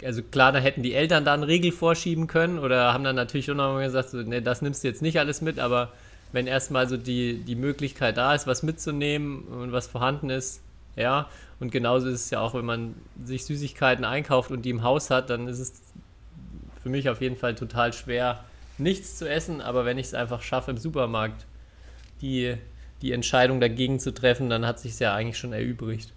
also 0.04 0.22
klar, 0.22 0.52
da 0.52 0.58
hätten 0.58 0.82
die 0.82 0.94
Eltern 0.94 1.24
da 1.24 1.34
einen 1.34 1.42
Riegel 1.42 1.72
vorschieben 1.72 2.26
können 2.26 2.58
oder 2.58 2.92
haben 2.92 3.04
dann 3.04 3.16
natürlich 3.16 3.46
schon 3.46 3.56
nochmal 3.56 3.84
gesagt, 3.84 4.10
so, 4.10 4.18
nee, 4.18 4.40
das 4.40 4.60
nimmst 4.62 4.84
du 4.84 4.88
jetzt 4.88 5.02
nicht 5.02 5.18
alles 5.18 5.40
mit, 5.40 5.58
aber 5.58 5.92
wenn 6.32 6.46
erstmal 6.46 6.88
so 6.88 6.96
die, 6.96 7.42
die 7.42 7.56
Möglichkeit 7.56 8.16
da 8.16 8.34
ist, 8.34 8.46
was 8.46 8.62
mitzunehmen 8.62 9.44
und 9.44 9.72
was 9.72 9.86
vorhanden 9.86 10.30
ist, 10.30 10.60
ja. 10.96 11.28
Und 11.58 11.70
genauso 11.70 12.08
ist 12.08 12.24
es 12.24 12.30
ja 12.30 12.40
auch, 12.40 12.54
wenn 12.54 12.64
man 12.64 12.94
sich 13.22 13.44
Süßigkeiten 13.44 14.04
einkauft 14.04 14.50
und 14.50 14.62
die 14.62 14.70
im 14.70 14.82
Haus 14.82 15.10
hat, 15.10 15.30
dann 15.30 15.46
ist 15.46 15.58
es 15.58 15.82
für 16.82 16.88
mich 16.88 17.08
auf 17.08 17.20
jeden 17.20 17.36
Fall 17.36 17.54
total 17.54 17.92
schwer, 17.92 18.44
nichts 18.78 19.16
zu 19.16 19.28
essen, 19.28 19.60
aber 19.60 19.84
wenn 19.84 19.98
ich 19.98 20.06
es 20.06 20.14
einfach 20.14 20.40
schaffe, 20.42 20.70
im 20.70 20.78
Supermarkt 20.78 21.46
die, 22.22 22.56
die 23.02 23.12
Entscheidung 23.12 23.60
dagegen 23.60 24.00
zu 24.00 24.12
treffen, 24.12 24.48
dann 24.48 24.66
hat 24.66 24.80
sich 24.80 24.98
ja 24.98 25.14
eigentlich 25.14 25.38
schon 25.38 25.52
erübrigt. 25.52 26.12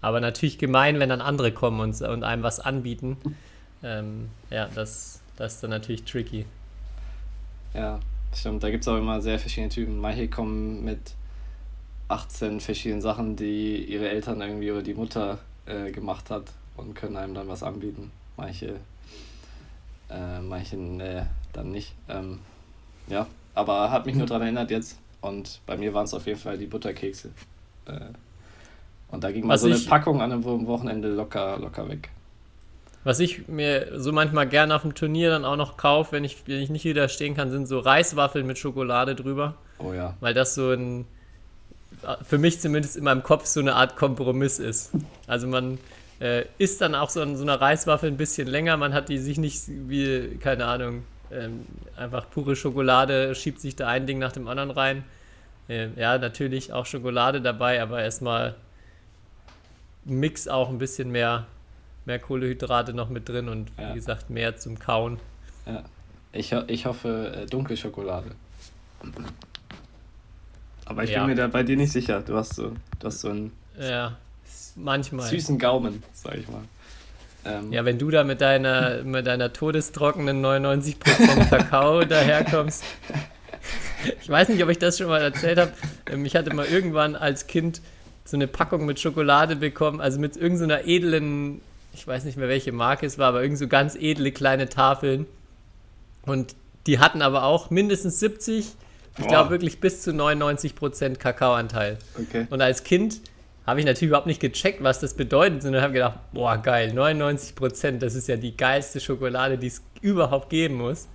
Aber 0.00 0.20
natürlich 0.20 0.58
gemein, 0.58 0.98
wenn 0.98 1.10
dann 1.10 1.20
andere 1.20 1.52
kommen 1.52 1.80
und, 1.80 2.00
und 2.02 2.24
einem 2.24 2.42
was 2.42 2.58
anbieten. 2.58 3.16
Ähm, 3.82 4.30
ja, 4.50 4.68
das, 4.74 5.20
das 5.36 5.54
ist 5.54 5.62
dann 5.62 5.70
natürlich 5.70 6.04
tricky. 6.04 6.44
Ja, 7.74 8.00
stimmt. 8.34 8.62
Da 8.62 8.70
gibt 8.70 8.82
es 8.82 8.88
auch 8.88 8.98
immer 8.98 9.20
sehr 9.20 9.38
verschiedene 9.38 9.70
Typen. 9.70 9.98
Manche 9.98 10.28
kommen 10.28 10.84
mit 10.84 11.14
18 12.12 12.60
verschiedenen 12.60 13.00
Sachen, 13.00 13.36
die 13.36 13.84
ihre 13.84 14.08
Eltern 14.08 14.40
irgendwie 14.40 14.70
oder 14.70 14.82
die 14.82 14.94
Mutter 14.94 15.38
äh, 15.66 15.90
gemacht 15.90 16.30
hat 16.30 16.44
und 16.76 16.94
können 16.94 17.16
einem 17.16 17.34
dann 17.34 17.48
was 17.48 17.62
anbieten. 17.62 18.10
Manche, 18.36 18.76
äh, 20.10 20.40
manche 20.40 20.76
äh, 20.76 21.22
dann 21.52 21.70
nicht. 21.70 21.94
Ähm, 22.08 22.40
ja, 23.08 23.26
aber 23.54 23.90
hat 23.90 24.06
mich 24.06 24.14
nur 24.14 24.26
daran 24.26 24.42
erinnert 24.42 24.70
jetzt. 24.70 24.98
Und 25.20 25.60
bei 25.66 25.76
mir 25.76 25.94
waren 25.94 26.04
es 26.04 26.14
auf 26.14 26.26
jeden 26.26 26.38
Fall 26.38 26.58
die 26.58 26.66
Butterkekse. 26.66 27.30
Äh, 27.86 28.00
und 29.10 29.24
da 29.24 29.30
ging 29.30 29.46
mal 29.46 29.58
so 29.58 29.68
eine 29.68 29.78
Packung 29.78 30.20
an 30.20 30.32
einem 30.32 30.44
Wochenende 30.44 31.08
locker, 31.08 31.58
locker 31.58 31.88
weg. 31.88 32.10
Was 33.04 33.20
ich 33.20 33.48
mir 33.48 34.00
so 34.00 34.12
manchmal 34.12 34.48
gerne 34.48 34.74
auf 34.74 34.82
dem 34.82 34.94
Turnier 34.94 35.30
dann 35.30 35.44
auch 35.44 35.56
noch 35.56 35.76
kaufe, 35.76 36.12
wenn 36.12 36.24
ich, 36.24 36.46
wenn 36.46 36.60
ich 36.60 36.70
nicht 36.70 36.84
widerstehen 36.84 37.34
kann, 37.34 37.50
sind 37.50 37.66
so 37.66 37.80
Reiswaffeln 37.80 38.46
mit 38.46 38.58
Schokolade 38.58 39.14
drüber. 39.14 39.54
Oh 39.78 39.92
ja. 39.92 40.14
Weil 40.20 40.34
das 40.34 40.54
so 40.54 40.70
ein, 40.70 41.06
für 42.22 42.38
mich 42.38 42.60
zumindest 42.60 42.96
in 42.96 43.04
meinem 43.04 43.22
Kopf 43.22 43.46
so 43.46 43.60
eine 43.60 43.74
Art 43.74 43.96
Kompromiss 43.96 44.58
ist. 44.58 44.92
Also 45.26 45.46
man 45.46 45.78
äh, 46.20 46.44
isst 46.58 46.80
dann 46.80 46.94
auch 46.94 47.10
so 47.10 47.20
an 47.22 47.36
so 47.36 47.42
einer 47.42 47.60
Reiswaffel 47.60 48.10
ein 48.10 48.16
bisschen 48.16 48.46
länger, 48.46 48.76
man 48.76 48.92
hat 48.92 49.08
die 49.08 49.18
sich 49.18 49.38
nicht 49.38 49.64
wie, 49.66 50.36
keine 50.40 50.66
Ahnung, 50.66 51.04
ähm, 51.30 51.66
einfach 51.96 52.28
pure 52.30 52.56
Schokolade, 52.56 53.34
schiebt 53.34 53.60
sich 53.60 53.76
da 53.76 53.88
ein 53.88 54.06
Ding 54.06 54.18
nach 54.18 54.32
dem 54.32 54.48
anderen 54.48 54.70
rein. 54.70 55.04
Äh, 55.68 55.88
ja, 55.96 56.18
natürlich 56.18 56.72
auch 56.72 56.86
Schokolade 56.86 57.40
dabei, 57.40 57.82
aber 57.82 58.02
erstmal 58.02 58.54
Mix 60.04 60.48
auch 60.48 60.68
ein 60.68 60.78
bisschen 60.78 61.10
mehr, 61.10 61.46
mehr 62.04 62.18
Kohlehydrate 62.18 62.92
noch 62.92 63.08
mit 63.08 63.28
drin 63.28 63.48
und 63.48 63.76
wie 63.78 63.82
ja. 63.82 63.94
gesagt 63.94 64.30
mehr 64.30 64.56
zum 64.56 64.78
Kauen. 64.78 65.18
Ja. 65.66 65.84
Ich, 66.32 66.52
ich 66.52 66.86
hoffe 66.86 67.42
äh, 67.42 67.46
dunkle 67.46 67.76
Schokolade. 67.76 68.30
Aber 70.92 71.04
ich 71.04 71.10
ja. 71.10 71.20
bin 71.20 71.30
mir 71.30 71.36
da 71.36 71.46
bei 71.46 71.62
dir 71.62 71.76
nicht 71.78 71.90
sicher. 71.90 72.20
Du 72.20 72.36
hast 72.36 72.54
so, 72.54 72.72
du 72.98 73.06
hast 73.06 73.20
so 73.20 73.30
einen 73.30 73.50
ja, 73.80 74.18
manchmal. 74.76 75.26
süßen 75.26 75.58
Gaumen, 75.58 76.02
sag 76.12 76.36
ich 76.36 76.46
mal. 76.48 76.60
Ähm, 77.46 77.72
ja, 77.72 77.86
wenn 77.86 77.98
du 77.98 78.10
da 78.10 78.24
mit 78.24 78.42
deiner, 78.42 79.02
mit 79.02 79.26
deiner 79.26 79.54
todestrockenen 79.54 80.44
99% 80.44 81.48
Kakao 81.48 82.04
daherkommst. 82.04 82.84
Ich 84.20 84.28
weiß 84.28 84.50
nicht, 84.50 84.62
ob 84.62 84.68
ich 84.68 84.78
das 84.78 84.98
schon 84.98 85.08
mal 85.08 85.22
erzählt 85.22 85.58
habe. 85.58 85.72
Ähm, 86.10 86.26
ich 86.26 86.36
hatte 86.36 86.54
mal 86.54 86.66
irgendwann 86.66 87.16
als 87.16 87.46
Kind 87.46 87.80
so 88.26 88.36
eine 88.36 88.46
Packung 88.46 88.84
mit 88.84 89.00
Schokolade 89.00 89.56
bekommen, 89.56 90.02
also 90.02 90.20
mit 90.20 90.36
irgendeiner 90.36 90.82
so 90.82 90.88
edlen, 90.88 91.62
ich 91.94 92.06
weiß 92.06 92.24
nicht 92.24 92.36
mehr 92.36 92.48
welche 92.48 92.70
Marke 92.70 93.06
es 93.06 93.18
war, 93.18 93.28
aber 93.28 93.42
irgend 93.42 93.58
so 93.58 93.66
ganz 93.66 93.96
edle 93.96 94.30
kleine 94.30 94.68
Tafeln. 94.68 95.24
Und 96.26 96.54
die 96.86 96.98
hatten 96.98 97.22
aber 97.22 97.44
auch 97.44 97.70
mindestens 97.70 98.20
70, 98.20 98.74
ich 99.18 99.28
glaube 99.28 99.50
wirklich 99.50 99.80
bis 99.80 100.02
zu 100.02 100.10
99% 100.10 101.16
Kakaoanteil. 101.16 101.98
Okay. 102.18 102.46
Und 102.50 102.62
als 102.62 102.82
Kind 102.82 103.20
habe 103.66 103.80
ich 103.80 103.86
natürlich 103.86 104.08
überhaupt 104.08 104.26
nicht 104.26 104.40
gecheckt, 104.40 104.82
was 104.82 105.00
das 105.00 105.14
bedeutet, 105.14 105.62
sondern 105.62 105.82
habe 105.82 105.92
gedacht, 105.92 106.18
boah, 106.32 106.56
geil, 106.56 106.92
99% 106.94 107.98
das 107.98 108.14
ist 108.14 108.28
ja 108.28 108.36
die 108.36 108.56
geilste 108.56 109.00
Schokolade, 109.00 109.58
die 109.58 109.68
es 109.68 109.82
überhaupt 110.00 110.50
geben 110.50 110.76
muss. 110.76 111.08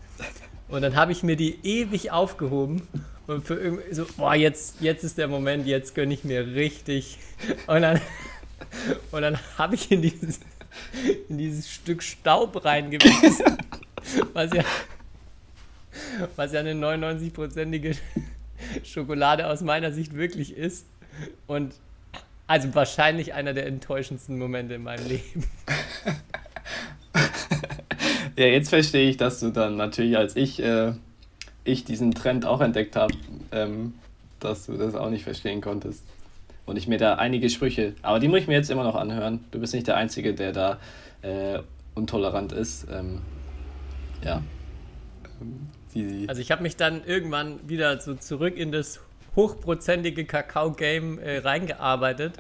Und 0.70 0.82
dann 0.82 0.96
habe 0.96 1.12
ich 1.12 1.24
mir 1.24 1.36
die 1.36 1.60
ewig 1.64 2.12
aufgehoben 2.12 2.88
und 3.28 3.46
für 3.46 3.56
irgendwie 3.56 3.94
so, 3.94 4.06
boah, 4.18 4.36
jetzt, 4.36 4.82
jetzt 4.82 5.04
ist 5.04 5.18
der 5.18 5.28
Moment, 5.28 5.66
jetzt 5.66 5.96
gönne 5.96 6.14
ich 6.14 6.24
mir 6.24 6.48
richtig. 6.48 7.20
Und 7.68 7.82
dann, 7.82 8.02
und 9.12 9.22
dann 9.22 9.38
habe 9.58 9.76
ich 9.76 9.92
in 9.92 10.02
dieses, 10.02 10.40
in 11.28 11.38
dieses 11.38 11.70
Stück 11.70 12.04
Staub 12.04 12.64
reingewiesen, 12.64 13.58
was 14.34 14.54
ja, 14.54 14.64
was 16.36 16.54
ja 16.54 16.60
eine 16.60 16.74
99-prozentige 16.74 17.96
Schokolade 18.84 19.48
aus 19.48 19.62
meiner 19.62 19.92
Sicht 19.92 20.16
wirklich 20.16 20.56
ist. 20.56 20.86
Und 21.48 21.74
also 22.48 22.74
wahrscheinlich 22.74 23.34
einer 23.34 23.54
der 23.54 23.68
enttäuschendsten 23.68 24.38
Momente 24.38 24.76
in 24.76 24.84
meinem 24.84 25.08
Leben. 25.08 25.44
ja, 28.38 28.46
jetzt 28.46 28.70
verstehe 28.70 29.10
ich, 29.10 29.18
dass 29.18 29.40
du 29.40 29.50
dann 29.50 29.76
natürlich 29.76 30.18
als 30.18 30.36
ich, 30.36 30.62
äh, 30.62 30.94
ich 31.66 31.84
diesen 31.84 32.14
Trend 32.14 32.46
auch 32.46 32.62
entdeckt 32.62 32.96
habe, 32.96 33.14
ähm, 33.52 33.96
dass 34.40 34.66
du 34.68 34.78
das 34.78 34.96
auch 34.96 35.10
nicht 35.10 35.24
verstehen 35.24 35.62
konntest. 35.62 36.04
Und 36.66 36.78
ich 36.78 36.88
mir 36.88 36.98
da 36.98 37.16
einige 37.16 37.50
Sprüche, 37.50 37.94
aber 38.02 38.20
die 38.20 38.28
muss 38.28 38.40
ich 38.40 38.48
mir 38.48 38.56
jetzt 38.56 38.70
immer 38.70 38.84
noch 38.84 38.96
anhören. 38.96 39.46
Du 39.52 39.60
bist 39.60 39.74
nicht 39.74 39.88
der 39.88 39.96
Einzige, 39.96 40.34
der 40.34 40.52
da 40.52 40.80
äh, 41.22 41.60
untolerant 41.96 42.52
ist. 42.52 42.88
Ähm, 42.92 43.22
ja. 44.24 44.42
Die, 45.98 46.30
also 46.30 46.42
ich 46.42 46.52
habe 46.52 46.64
mich 46.64 46.76
dann 46.76 47.04
irgendwann 47.06 47.68
wieder 47.68 48.00
so 48.00 48.16
zurück 48.16 48.58
in 48.58 48.72
das 48.72 49.00
hochprozentige 49.36 50.26
Kakao-Game 50.26 51.20
äh, 51.20 51.38
reingearbeitet, 51.40 52.34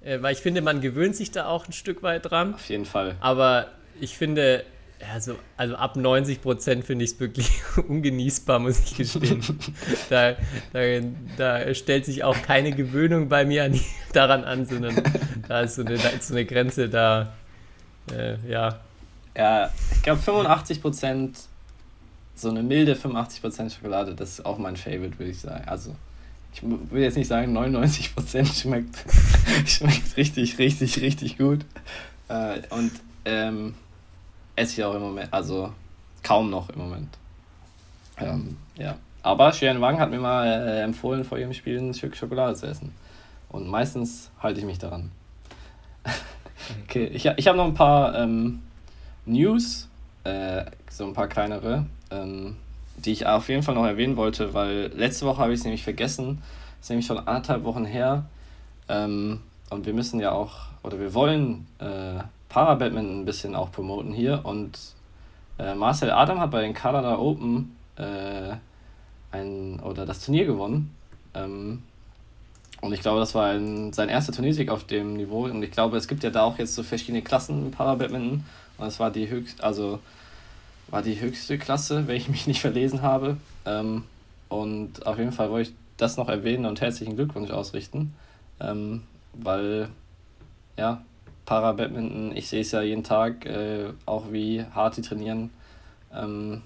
äh, 0.00 0.22
weil 0.22 0.32
ich 0.32 0.40
finde, 0.40 0.62
man 0.62 0.80
gewöhnt 0.80 1.16
sich 1.16 1.30
da 1.30 1.46
auch 1.46 1.66
ein 1.66 1.72
Stück 1.72 2.02
weit 2.02 2.30
dran. 2.30 2.54
Auf 2.54 2.68
jeden 2.68 2.86
Fall. 2.86 3.16
Aber 3.20 3.72
ich 4.00 4.16
finde, 4.16 4.64
ja, 5.00 5.20
so, 5.20 5.36
also 5.56 5.76
ab 5.76 5.96
90 5.96 6.42
Prozent 6.42 6.84
finde 6.84 7.04
ich 7.04 7.12
es 7.12 7.20
wirklich 7.20 7.50
ungenießbar, 7.88 8.58
muss 8.58 8.80
ich 8.80 8.96
gestehen. 8.96 9.42
da, 10.10 10.36
da, 10.72 10.80
da, 11.36 11.74
stellt 11.74 12.04
sich 12.04 12.24
auch 12.24 12.40
keine 12.42 12.72
Gewöhnung 12.72 13.28
bei 13.28 13.44
mir 13.44 13.64
an, 13.64 13.78
daran 14.12 14.44
an, 14.44 14.66
sondern 14.66 15.02
da 15.46 15.60
ist 15.60 15.76
so 15.76 15.82
eine, 15.82 15.96
da 15.98 16.08
ist 16.08 16.28
so 16.28 16.34
eine 16.34 16.44
Grenze 16.44 16.88
da, 16.88 17.32
äh, 18.12 18.36
ja. 18.48 18.80
Ja, 19.36 19.70
ich 19.92 20.02
glaube 20.02 20.20
85 20.20 20.82
Prozent, 20.82 21.38
so 22.38 22.50
eine 22.50 22.62
milde 22.62 22.94
85 22.94 23.42
Prozent 23.42 23.72
Schokolade, 23.72 24.14
das 24.14 24.30
ist 24.30 24.46
auch 24.46 24.58
mein 24.58 24.76
Favorite, 24.76 25.18
würde 25.18 25.30
ich 25.30 25.40
sagen. 25.40 25.66
Also 25.66 25.94
ich 26.52 26.62
will 26.62 27.02
jetzt 27.02 27.16
nicht 27.16 27.28
sagen, 27.28 27.56
99% 27.56 28.60
schmeckt, 28.60 29.04
schmeckt 29.66 30.16
richtig, 30.16 30.58
richtig, 30.58 31.00
richtig 31.00 31.38
gut. 31.38 31.64
Äh, 32.28 32.60
und 32.70 32.92
ähm, 33.24 33.74
esse 34.56 34.72
ich 34.72 34.84
auch 34.84 34.94
im 34.94 35.02
Moment, 35.02 35.32
also 35.32 35.72
kaum 36.22 36.50
noch 36.50 36.70
im 36.70 36.78
Moment. 36.78 37.08
Ähm, 38.18 38.56
ja. 38.76 38.96
Aber 39.22 39.52
Sharon 39.52 39.80
Wang 39.80 39.98
hat 39.98 40.10
mir 40.10 40.20
mal 40.20 40.46
äh, 40.46 40.82
empfohlen, 40.82 41.24
vor 41.24 41.38
ihrem 41.38 41.52
Spiel 41.52 41.78
ein 41.78 41.94
Stück 41.94 42.16
Schokolade 42.16 42.54
zu 42.54 42.66
essen. 42.66 42.92
Und 43.48 43.66
meistens 43.68 44.30
halte 44.40 44.60
ich 44.60 44.66
mich 44.66 44.78
daran. 44.78 45.10
okay, 46.84 47.06
ich, 47.06 47.26
ich 47.26 47.48
habe 47.48 47.56
noch 47.56 47.66
ein 47.66 47.74
paar 47.74 48.14
ähm, 48.14 48.62
News, 49.26 49.88
äh, 50.24 50.64
so 50.90 51.06
ein 51.06 51.14
paar 51.14 51.28
kleinere. 51.28 51.86
Ähm, 52.10 52.56
die 53.04 53.12
ich 53.12 53.26
auf 53.26 53.48
jeden 53.48 53.62
Fall 53.62 53.74
noch 53.74 53.86
erwähnen 53.86 54.16
wollte, 54.16 54.54
weil 54.54 54.90
letzte 54.94 55.26
Woche 55.26 55.40
habe 55.40 55.52
ich 55.52 55.60
es 55.60 55.64
nämlich 55.64 55.84
vergessen. 55.84 56.42
Das 56.78 56.86
ist 56.86 56.90
nämlich 56.90 57.06
schon 57.06 57.18
anderthalb 57.18 57.64
Wochen 57.64 57.84
her. 57.84 58.24
Ähm, 58.88 59.40
und 59.70 59.86
wir 59.86 59.94
müssen 59.94 60.20
ja 60.20 60.32
auch, 60.32 60.56
oder 60.82 60.98
wir 60.98 61.14
wollen 61.14 61.66
äh, 61.78 62.22
Parabadminton 62.48 63.20
ein 63.20 63.24
bisschen 63.24 63.54
auch 63.54 63.70
promoten 63.70 64.12
hier. 64.12 64.40
Und 64.44 64.78
äh, 65.58 65.74
Marcel 65.74 66.10
Adam 66.10 66.40
hat 66.40 66.50
bei 66.50 66.62
den 66.62 66.74
Canada 66.74 67.18
Open 67.18 67.76
äh, 67.96 68.56
ein, 69.30 69.80
oder 69.80 70.06
das 70.06 70.24
Turnier 70.24 70.46
gewonnen. 70.46 70.94
Ähm, 71.34 71.82
und 72.80 72.92
ich 72.92 73.00
glaube, 73.00 73.20
das 73.20 73.34
war 73.34 73.50
ein, 73.50 73.92
sein 73.92 74.08
erster 74.08 74.32
Turniersieg 74.32 74.70
auf 74.70 74.84
dem 74.84 75.14
Niveau. 75.14 75.44
Und 75.44 75.62
ich 75.62 75.70
glaube, 75.70 75.96
es 75.96 76.08
gibt 76.08 76.24
ja 76.24 76.30
da 76.30 76.42
auch 76.42 76.58
jetzt 76.58 76.74
so 76.74 76.82
verschiedene 76.82 77.22
Klassen 77.22 77.66
im 77.66 77.70
Parabadminton. 77.70 78.44
Und 78.78 78.84
das 78.84 78.98
war 78.98 79.10
die 79.10 79.28
höchste, 79.28 79.62
also 79.62 80.00
war 80.90 81.02
die 81.02 81.20
höchste 81.20 81.58
Klasse, 81.58 82.06
wenn 82.06 82.16
ich 82.16 82.28
mich 82.28 82.46
nicht 82.46 82.60
verlesen 82.60 83.02
habe. 83.02 83.36
Ähm, 83.64 84.04
und 84.48 85.06
auf 85.06 85.18
jeden 85.18 85.32
Fall 85.32 85.50
wollte 85.50 85.70
ich 85.70 85.76
das 85.96 86.16
noch 86.16 86.28
erwähnen 86.28 86.64
und 86.64 86.80
herzlichen 86.80 87.16
Glückwunsch 87.16 87.50
ausrichten, 87.50 88.14
ähm, 88.60 89.02
weil 89.34 89.88
ja, 90.76 91.02
Para-Badminton, 91.44 92.36
ich 92.36 92.48
sehe 92.48 92.60
es 92.60 92.70
ja 92.70 92.82
jeden 92.82 93.04
Tag, 93.04 93.44
äh, 93.46 93.90
auch 94.06 94.32
wie 94.32 94.64
hart 94.64 94.96
die 94.96 95.02
trainieren. 95.02 95.50
Ähm, 96.14 96.62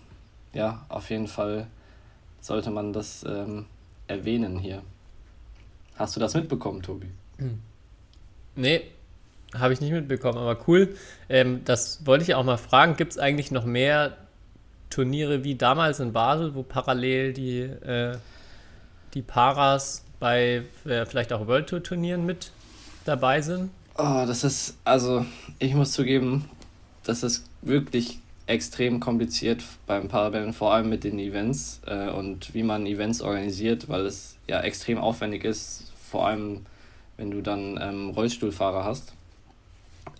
ja, 0.52 0.84
auf 0.88 1.08
jeden 1.10 1.28
Fall 1.28 1.66
sollte 2.40 2.70
man 2.70 2.92
das 2.92 3.24
ähm, 3.24 3.66
erwähnen 4.06 4.58
hier. 4.58 4.82
Hast 5.96 6.16
du 6.16 6.20
das 6.20 6.34
mitbekommen, 6.34 6.82
Tobi? 6.82 7.06
Nee, 8.54 8.82
habe 9.58 9.72
ich 9.72 9.80
nicht 9.80 9.92
mitbekommen, 9.92 10.38
aber 10.38 10.58
cool. 10.66 10.94
Ähm, 11.28 11.62
das 11.64 12.06
wollte 12.06 12.24
ich 12.24 12.34
auch 12.34 12.44
mal 12.44 12.56
fragen. 12.56 12.96
Gibt 12.96 13.12
es 13.12 13.18
eigentlich 13.18 13.50
noch 13.50 13.64
mehr 13.64 14.16
Turniere 14.90 15.44
wie 15.44 15.54
damals 15.54 16.00
in 16.00 16.12
Basel, 16.12 16.54
wo 16.54 16.62
parallel 16.62 17.32
die, 17.32 17.60
äh, 17.60 18.16
die 19.14 19.22
Paras 19.22 20.04
bei 20.20 20.62
äh, 20.84 21.06
vielleicht 21.06 21.32
auch 21.32 21.46
World 21.46 21.68
Tour 21.68 21.82
Turnieren 21.82 22.26
mit 22.26 22.52
dabei 23.04 23.40
sind? 23.40 23.70
Oh, 23.98 24.24
das 24.26 24.44
ist, 24.44 24.76
also 24.84 25.26
ich 25.58 25.74
muss 25.74 25.92
zugeben, 25.92 26.48
das 27.04 27.22
ist 27.22 27.44
wirklich 27.60 28.20
extrem 28.46 29.00
kompliziert 29.00 29.62
beim 29.86 30.08
Parabellum, 30.08 30.52
vor 30.52 30.72
allem 30.72 30.88
mit 30.88 31.04
den 31.04 31.18
Events 31.18 31.80
äh, 31.86 32.08
und 32.08 32.54
wie 32.54 32.62
man 32.62 32.86
Events 32.86 33.20
organisiert, 33.20 33.88
weil 33.88 34.06
es 34.06 34.36
ja 34.46 34.60
extrem 34.60 34.98
aufwendig 34.98 35.44
ist, 35.44 35.92
vor 36.10 36.26
allem 36.26 36.66
wenn 37.16 37.30
du 37.30 37.40
dann 37.40 37.78
ähm, 37.80 38.10
Rollstuhlfahrer 38.10 38.84
hast. 38.84 39.14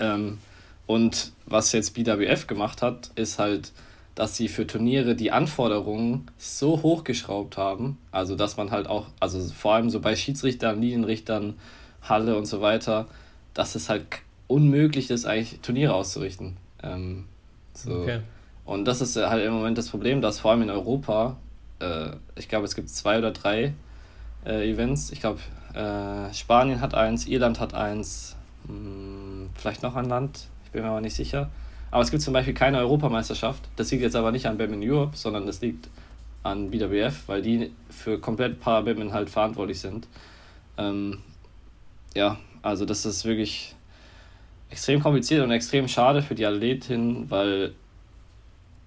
Ähm, 0.00 0.38
und 0.86 1.32
was 1.46 1.72
jetzt 1.72 1.94
BWF 1.94 2.46
gemacht 2.46 2.82
hat, 2.82 3.10
ist 3.14 3.38
halt, 3.38 3.72
dass 4.14 4.36
sie 4.36 4.48
für 4.48 4.66
Turniere 4.66 5.14
die 5.14 5.30
Anforderungen 5.30 6.26
so 6.36 6.82
hochgeschraubt 6.82 7.56
haben, 7.56 7.98
also 8.10 8.36
dass 8.36 8.56
man 8.56 8.70
halt 8.70 8.86
auch, 8.86 9.06
also 9.20 9.40
vor 9.54 9.74
allem 9.74 9.90
so 9.90 10.00
bei 10.00 10.16
Schiedsrichtern, 10.16 10.80
Linienrichtern, 10.80 11.54
Halle 12.02 12.36
und 12.36 12.46
so 12.46 12.60
weiter, 12.60 13.06
dass 13.54 13.74
es 13.74 13.88
halt 13.88 14.06
unmöglich 14.48 15.10
ist, 15.10 15.24
eigentlich 15.24 15.60
Turniere 15.60 15.94
auszurichten. 15.94 16.56
Ähm, 16.82 17.24
so. 17.74 18.02
Okay. 18.02 18.20
Und 18.64 18.84
das 18.84 19.00
ist 19.00 19.16
halt 19.16 19.44
im 19.44 19.54
Moment 19.54 19.78
das 19.78 19.88
Problem, 19.88 20.20
dass 20.20 20.40
vor 20.40 20.50
allem 20.50 20.62
in 20.62 20.70
Europa, 20.70 21.36
äh, 21.80 22.10
ich 22.36 22.48
glaube, 22.48 22.66
es 22.66 22.74
gibt 22.74 22.90
zwei 22.90 23.18
oder 23.18 23.30
drei 23.30 23.72
äh, 24.44 24.70
Events. 24.70 25.10
Ich 25.10 25.20
glaube, 25.20 25.40
äh, 25.74 26.32
Spanien 26.34 26.80
hat 26.80 26.94
eins, 26.94 27.26
Irland 27.26 27.60
hat 27.60 27.74
eins, 27.74 28.36
mh, 28.68 28.74
hm, 28.74 29.31
vielleicht 29.54 29.82
noch 29.82 29.96
ein 29.96 30.06
Land, 30.06 30.48
ich 30.64 30.70
bin 30.70 30.82
mir 30.82 30.88
aber 30.88 31.00
nicht 31.00 31.14
sicher. 31.14 31.50
Aber 31.90 32.02
es 32.02 32.10
gibt 32.10 32.22
zum 32.22 32.32
Beispiel 32.32 32.54
keine 32.54 32.78
Europameisterschaft. 32.78 33.68
Das 33.76 33.90
liegt 33.90 34.02
jetzt 34.02 34.16
aber 34.16 34.32
nicht 34.32 34.46
an 34.46 34.56
Badminton 34.56 34.90
Europe, 34.90 35.16
sondern 35.16 35.46
das 35.46 35.60
liegt 35.60 35.88
an 36.42 36.70
BWF, 36.70 37.28
weil 37.28 37.42
die 37.42 37.70
für 37.90 38.18
komplett 38.18 38.60
Parabadminton 38.60 39.12
halt 39.12 39.30
verantwortlich 39.30 39.80
sind. 39.80 40.08
Ähm, 40.78 41.18
ja, 42.14 42.38
also 42.62 42.84
das 42.84 43.04
ist 43.04 43.24
wirklich 43.24 43.74
extrem 44.70 45.00
kompliziert 45.00 45.44
und 45.44 45.50
extrem 45.50 45.86
schade 45.86 46.22
für 46.22 46.34
die 46.34 46.46
Athletin, 46.46 47.30
weil 47.30 47.74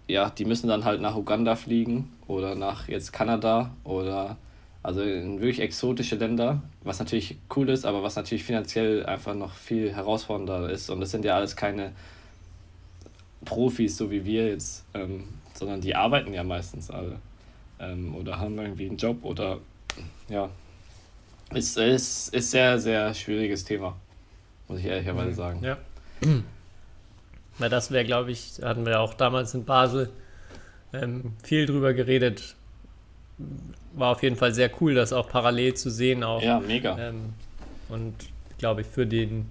ja, 0.07 0.30
die 0.30 0.45
müssen 0.45 0.68
dann 0.68 0.84
halt 0.84 1.01
nach 1.01 1.16
Uganda 1.16 1.55
fliegen 1.55 2.11
oder 2.28 2.55
nach 2.55 2.88
jetzt 2.88 3.13
Kanada 3.13 3.72
oder 3.84 4.38
also 4.86 5.02
in 5.02 5.42
wirklich 5.42 5.62
exotische 5.62 6.16
Länder, 6.16 6.62
was 6.84 7.00
natürlich 7.00 7.38
cool 7.56 7.70
ist, 7.70 7.88
aber 7.88 8.04
was 8.04 8.18
natürlich 8.18 8.44
finanziell 8.44 9.04
einfach 9.04 9.34
noch 9.34 9.56
viel 9.56 9.92
herausfordernder 9.92 10.70
ist. 10.70 10.92
Und 10.92 11.00
das 11.00 11.10
sind 11.10 11.26
ja 11.26 11.36
alles 11.36 11.56
keine 11.56 11.92
Profis, 13.44 13.98
so 13.98 14.12
wie 14.12 14.24
wir 14.24 14.50
jetzt, 14.50 14.86
ähm, 14.94 15.24
sondern 15.56 15.82
die 15.82 15.96
arbeiten 15.96 16.36
ja 16.36 16.44
meistens 16.44 16.92
alle 16.92 17.18
ähm, 17.80 18.14
oder 18.14 18.40
haben 18.40 18.60
irgendwie 18.60 18.86
einen 18.88 18.98
Job 18.98 19.26
oder 19.26 19.58
ja. 20.30 20.52
Es 21.50 21.78
ist, 21.78 22.32
ist 22.32 22.52
sehr, 22.52 22.78
sehr 22.78 23.12
schwieriges 23.16 23.64
Thema, 23.64 23.96
muss 24.68 24.80
ich 24.82 24.86
ehrlicherweise 24.86 25.32
mhm. 25.32 25.36
sagen. 25.36 25.64
Ja. 25.64 25.78
Weil 27.58 27.70
das 27.72 27.90
wäre, 27.90 28.06
glaube 28.06 28.32
ich, 28.32 28.60
hatten 28.62 28.86
wir 28.86 29.00
auch 29.00 29.16
damals 29.16 29.56
in 29.56 29.66
Basel 29.66 30.12
ähm, 30.94 31.34
viel 31.42 31.66
drüber 31.66 31.96
geredet, 31.96 32.56
war 33.94 34.12
auf 34.12 34.24
jeden 34.24 34.36
Fall 34.36 34.54
sehr 34.54 34.70
cool, 34.82 34.94
das 34.94 35.14
auch 35.14 35.30
parallel 35.30 35.74
zu 35.74 35.90
sehen. 35.90 36.24
Auch, 36.24 36.42
ja, 36.42 36.60
mega. 36.60 36.98
Ähm, 36.98 37.34
und 37.90 38.14
glaube 38.58 38.82
ich, 38.82 38.88
für 38.88 39.06
den, 39.06 39.46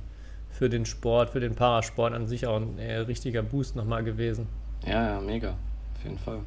für 0.51 0.69
den 0.69 0.87
Sport, 0.87 1.31
für 1.31 1.41
den 1.41 1.55
Parasport 1.55 2.15
an 2.15 2.27
sich 2.27 2.47
auch 2.47 2.57
ein 2.57 2.79
äh, 2.79 2.97
richtiger 2.99 3.43
Boost 3.43 3.77
nochmal 3.77 4.05
gewesen. 4.05 4.47
Ja, 4.87 5.15
ja, 5.15 5.21
mega. 5.21 5.51
Auf 5.51 6.05
jeden 6.05 6.19
Fall. 6.19 6.41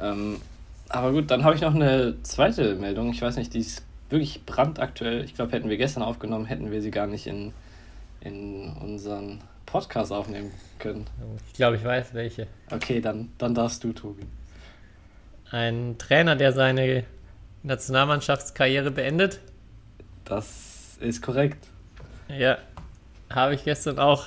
Ähm, 0.00 0.40
aber 0.88 1.12
gut, 1.12 1.30
dann 1.30 1.44
habe 1.44 1.54
ich 1.54 1.62
noch 1.62 1.74
eine 1.74 2.16
zweite 2.22 2.74
Meldung. 2.74 3.10
Ich 3.10 3.22
weiß 3.22 3.36
nicht, 3.36 3.54
die 3.54 3.60
ist 3.60 3.82
wirklich 4.10 4.44
brandaktuell. 4.44 5.24
Ich 5.24 5.34
glaube, 5.34 5.52
hätten 5.52 5.70
wir 5.70 5.78
gestern 5.78 6.02
aufgenommen, 6.02 6.44
hätten 6.44 6.70
wir 6.70 6.82
sie 6.82 6.90
gar 6.90 7.06
nicht 7.06 7.26
in, 7.26 7.52
in 8.20 8.72
unseren 8.80 9.40
Podcast 9.64 10.12
aufnehmen 10.12 10.50
können. 10.78 11.06
Ich 11.48 11.54
glaube, 11.54 11.76
ich 11.76 11.84
weiß 11.84 12.12
welche. 12.12 12.46
Okay, 12.70 13.00
dann, 13.00 13.30
dann 13.38 13.54
darfst 13.54 13.82
du, 13.84 13.92
Tobi. 13.92 14.22
Ein 15.52 15.96
Trainer, 15.98 16.34
der 16.34 16.52
seine 16.52 17.04
Nationalmannschaftskarriere 17.62 18.90
beendet. 18.90 19.38
Das 20.24 20.96
ist 20.98 21.20
korrekt. 21.20 21.68
Ja, 22.28 22.56
habe 23.28 23.54
ich 23.54 23.62
gestern 23.62 23.98
auch 23.98 24.24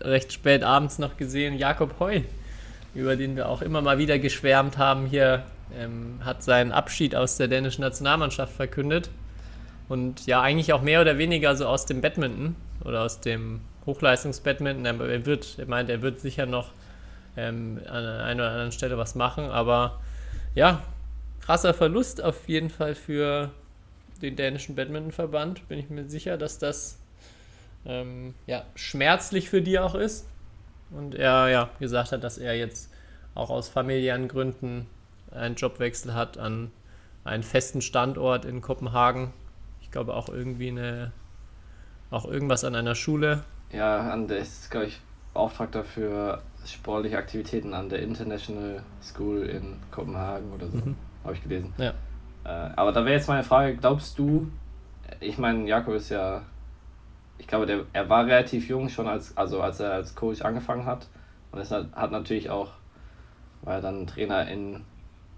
recht 0.00 0.32
spät 0.32 0.64
abends 0.64 0.98
noch 0.98 1.16
gesehen. 1.16 1.56
Jakob 1.56 2.00
Heu, 2.00 2.22
über 2.92 3.14
den 3.14 3.36
wir 3.36 3.48
auch 3.48 3.62
immer 3.62 3.82
mal 3.82 3.98
wieder 3.98 4.18
geschwärmt 4.18 4.78
haben 4.78 5.06
hier 5.06 5.44
ähm, 5.78 6.18
hat 6.24 6.42
seinen 6.42 6.72
Abschied 6.72 7.14
aus 7.14 7.36
der 7.36 7.46
dänischen 7.46 7.82
Nationalmannschaft 7.82 8.52
verkündet. 8.52 9.10
Und 9.88 10.26
ja, 10.26 10.42
eigentlich 10.42 10.72
auch 10.72 10.82
mehr 10.82 11.00
oder 11.00 11.18
weniger 11.18 11.54
so 11.54 11.66
aus 11.66 11.86
dem 11.86 12.00
Badminton 12.00 12.56
oder 12.84 13.02
aus 13.02 13.20
dem 13.20 13.60
Hochleistungsbadminton. 13.86 14.84
Er 14.86 15.24
wird, 15.24 15.56
er 15.60 15.66
meint, 15.66 15.88
er 15.88 16.02
wird 16.02 16.18
sicher 16.18 16.46
noch 16.46 16.72
ähm, 17.36 17.80
an 17.86 18.04
einer 18.04 18.42
oder 18.42 18.50
anderen 18.50 18.72
Stelle 18.72 18.98
was 18.98 19.14
machen, 19.14 19.44
aber 19.44 20.00
ja, 20.54 20.82
krasser 21.40 21.74
Verlust 21.74 22.22
auf 22.22 22.48
jeden 22.48 22.70
Fall 22.70 22.94
für 22.94 23.50
den 24.20 24.36
dänischen 24.36 24.74
Badmintonverband. 24.74 25.68
Bin 25.68 25.78
ich 25.78 25.90
mir 25.90 26.08
sicher, 26.08 26.38
dass 26.38 26.58
das 26.58 26.98
ähm, 27.84 28.34
ja, 28.46 28.64
schmerzlich 28.74 29.50
für 29.50 29.62
die 29.62 29.78
auch 29.78 29.94
ist. 29.94 30.26
Und 30.90 31.14
er 31.14 31.48
ja 31.48 31.70
gesagt 31.80 32.12
hat, 32.12 32.22
dass 32.22 32.38
er 32.38 32.56
jetzt 32.56 32.90
auch 33.34 33.50
aus 33.50 33.68
familiären 33.68 34.28
Gründen 34.28 34.86
einen 35.30 35.54
Jobwechsel 35.54 36.14
hat 36.14 36.36
an 36.38 36.70
einen 37.24 37.42
festen 37.42 37.80
Standort 37.80 38.44
in 38.44 38.60
Kopenhagen. 38.60 39.32
Ich 39.80 39.90
glaube 39.90 40.14
auch 40.14 40.28
irgendwie 40.28 40.68
eine, 40.68 41.12
auch 42.10 42.26
irgendwas 42.26 42.64
an 42.64 42.74
einer 42.74 42.94
Schule. 42.94 43.44
Ja, 43.72 44.10
an 44.10 44.28
der 44.28 44.38
ist, 44.38 44.70
glaube 44.70 44.86
ich, 44.86 45.00
Beauftragter 45.32 45.84
für 45.84 46.42
sportliche 46.66 47.18
Aktivitäten 47.18 47.74
an 47.74 47.88
der 47.88 48.00
International 48.02 48.82
School 49.02 49.44
in 49.46 49.76
Kopenhagen 49.90 50.52
oder 50.52 50.68
so. 50.68 50.78
Mhm. 50.78 50.96
Habe 51.24 51.34
ich 51.34 51.42
gelesen. 51.42 51.72
Ja. 51.78 51.94
Äh, 52.44 52.70
aber 52.76 52.92
da 52.92 53.04
wäre 53.04 53.14
jetzt 53.14 53.28
meine 53.28 53.44
Frage, 53.44 53.76
glaubst 53.76 54.18
du, 54.18 54.50
ich 55.20 55.38
meine, 55.38 55.66
Jakob 55.68 55.94
ist 55.94 56.10
ja, 56.10 56.42
ich 57.38 57.46
glaube, 57.46 57.66
der, 57.66 57.84
er 57.92 58.08
war 58.08 58.26
relativ 58.26 58.68
jung 58.68 58.88
schon, 58.88 59.08
als, 59.08 59.36
also 59.36 59.60
als 59.60 59.80
er 59.80 59.92
als 59.92 60.14
Coach 60.14 60.42
angefangen 60.42 60.86
hat. 60.86 61.08
Und 61.50 61.60
es 61.60 61.70
hat, 61.70 61.92
hat 61.92 62.10
natürlich 62.10 62.50
auch, 62.50 62.70
war 63.62 63.74
er 63.74 63.80
dann 63.80 64.06
Trainer 64.06 64.48
in, 64.48 64.84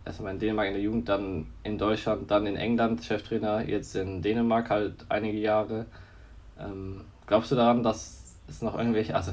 erstmal 0.05 0.33
in 0.33 0.39
Dänemark 0.39 0.69
in 0.69 0.75
der 0.75 0.83
Jugend, 0.83 1.09
dann 1.09 1.47
in 1.63 1.79
Deutschland, 1.79 2.31
dann 2.31 2.47
in 2.47 2.57
England 2.57 3.05
Cheftrainer, 3.05 3.67
jetzt 3.69 3.97
in 3.97 4.23
Dänemark 4.23 4.71
halt 4.71 5.07
einige 5.09 5.39
Jahre. 5.39 5.87
Ähm, 6.59 7.03
glaubst 7.27 7.51
du 7.51 7.57
daran, 7.57 7.83
dass 7.83 8.39
es 8.49 8.63
noch 8.63 8.79
irgendwelche, 8.79 9.15
also 9.15 9.33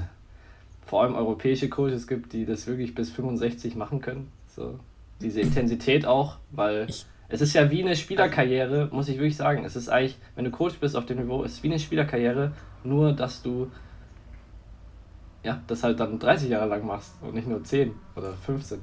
vor 0.85 1.03
allem 1.03 1.15
europäische 1.15 1.69
Coaches 1.69 2.07
gibt, 2.07 2.33
die 2.33 2.45
das 2.45 2.67
wirklich 2.67 2.95
bis 2.95 3.11
65 3.11 3.75
machen 3.75 4.01
können? 4.01 4.31
So, 4.47 4.79
diese 5.21 5.41
Intensität 5.41 6.05
auch, 6.05 6.37
weil 6.51 6.87
ich, 6.89 7.05
es 7.29 7.41
ist 7.41 7.53
ja 7.53 7.69
wie 7.71 7.81
eine 7.81 7.95
Spielerkarriere, 7.95 8.89
muss 8.91 9.07
ich 9.07 9.15
wirklich 9.15 9.37
sagen. 9.37 9.63
Es 9.63 9.75
ist 9.75 9.89
eigentlich, 9.89 10.17
wenn 10.35 10.45
du 10.45 10.51
Coach 10.51 10.75
bist 10.79 10.95
auf 10.95 11.05
dem 11.05 11.19
Niveau, 11.19 11.43
ist 11.43 11.53
es 11.53 11.63
wie 11.63 11.69
eine 11.69 11.79
Spielerkarriere, 11.79 12.51
nur 12.83 13.13
dass 13.13 13.41
du 13.41 13.71
ja, 15.43 15.61
das 15.67 15.83
halt 15.83 15.99
dann 15.99 16.19
30 16.19 16.49
Jahre 16.49 16.67
lang 16.67 16.85
machst 16.85 17.13
und 17.21 17.33
nicht 17.33 17.47
nur 17.47 17.63
10 17.63 17.93
oder 18.15 18.33
15. 18.33 18.79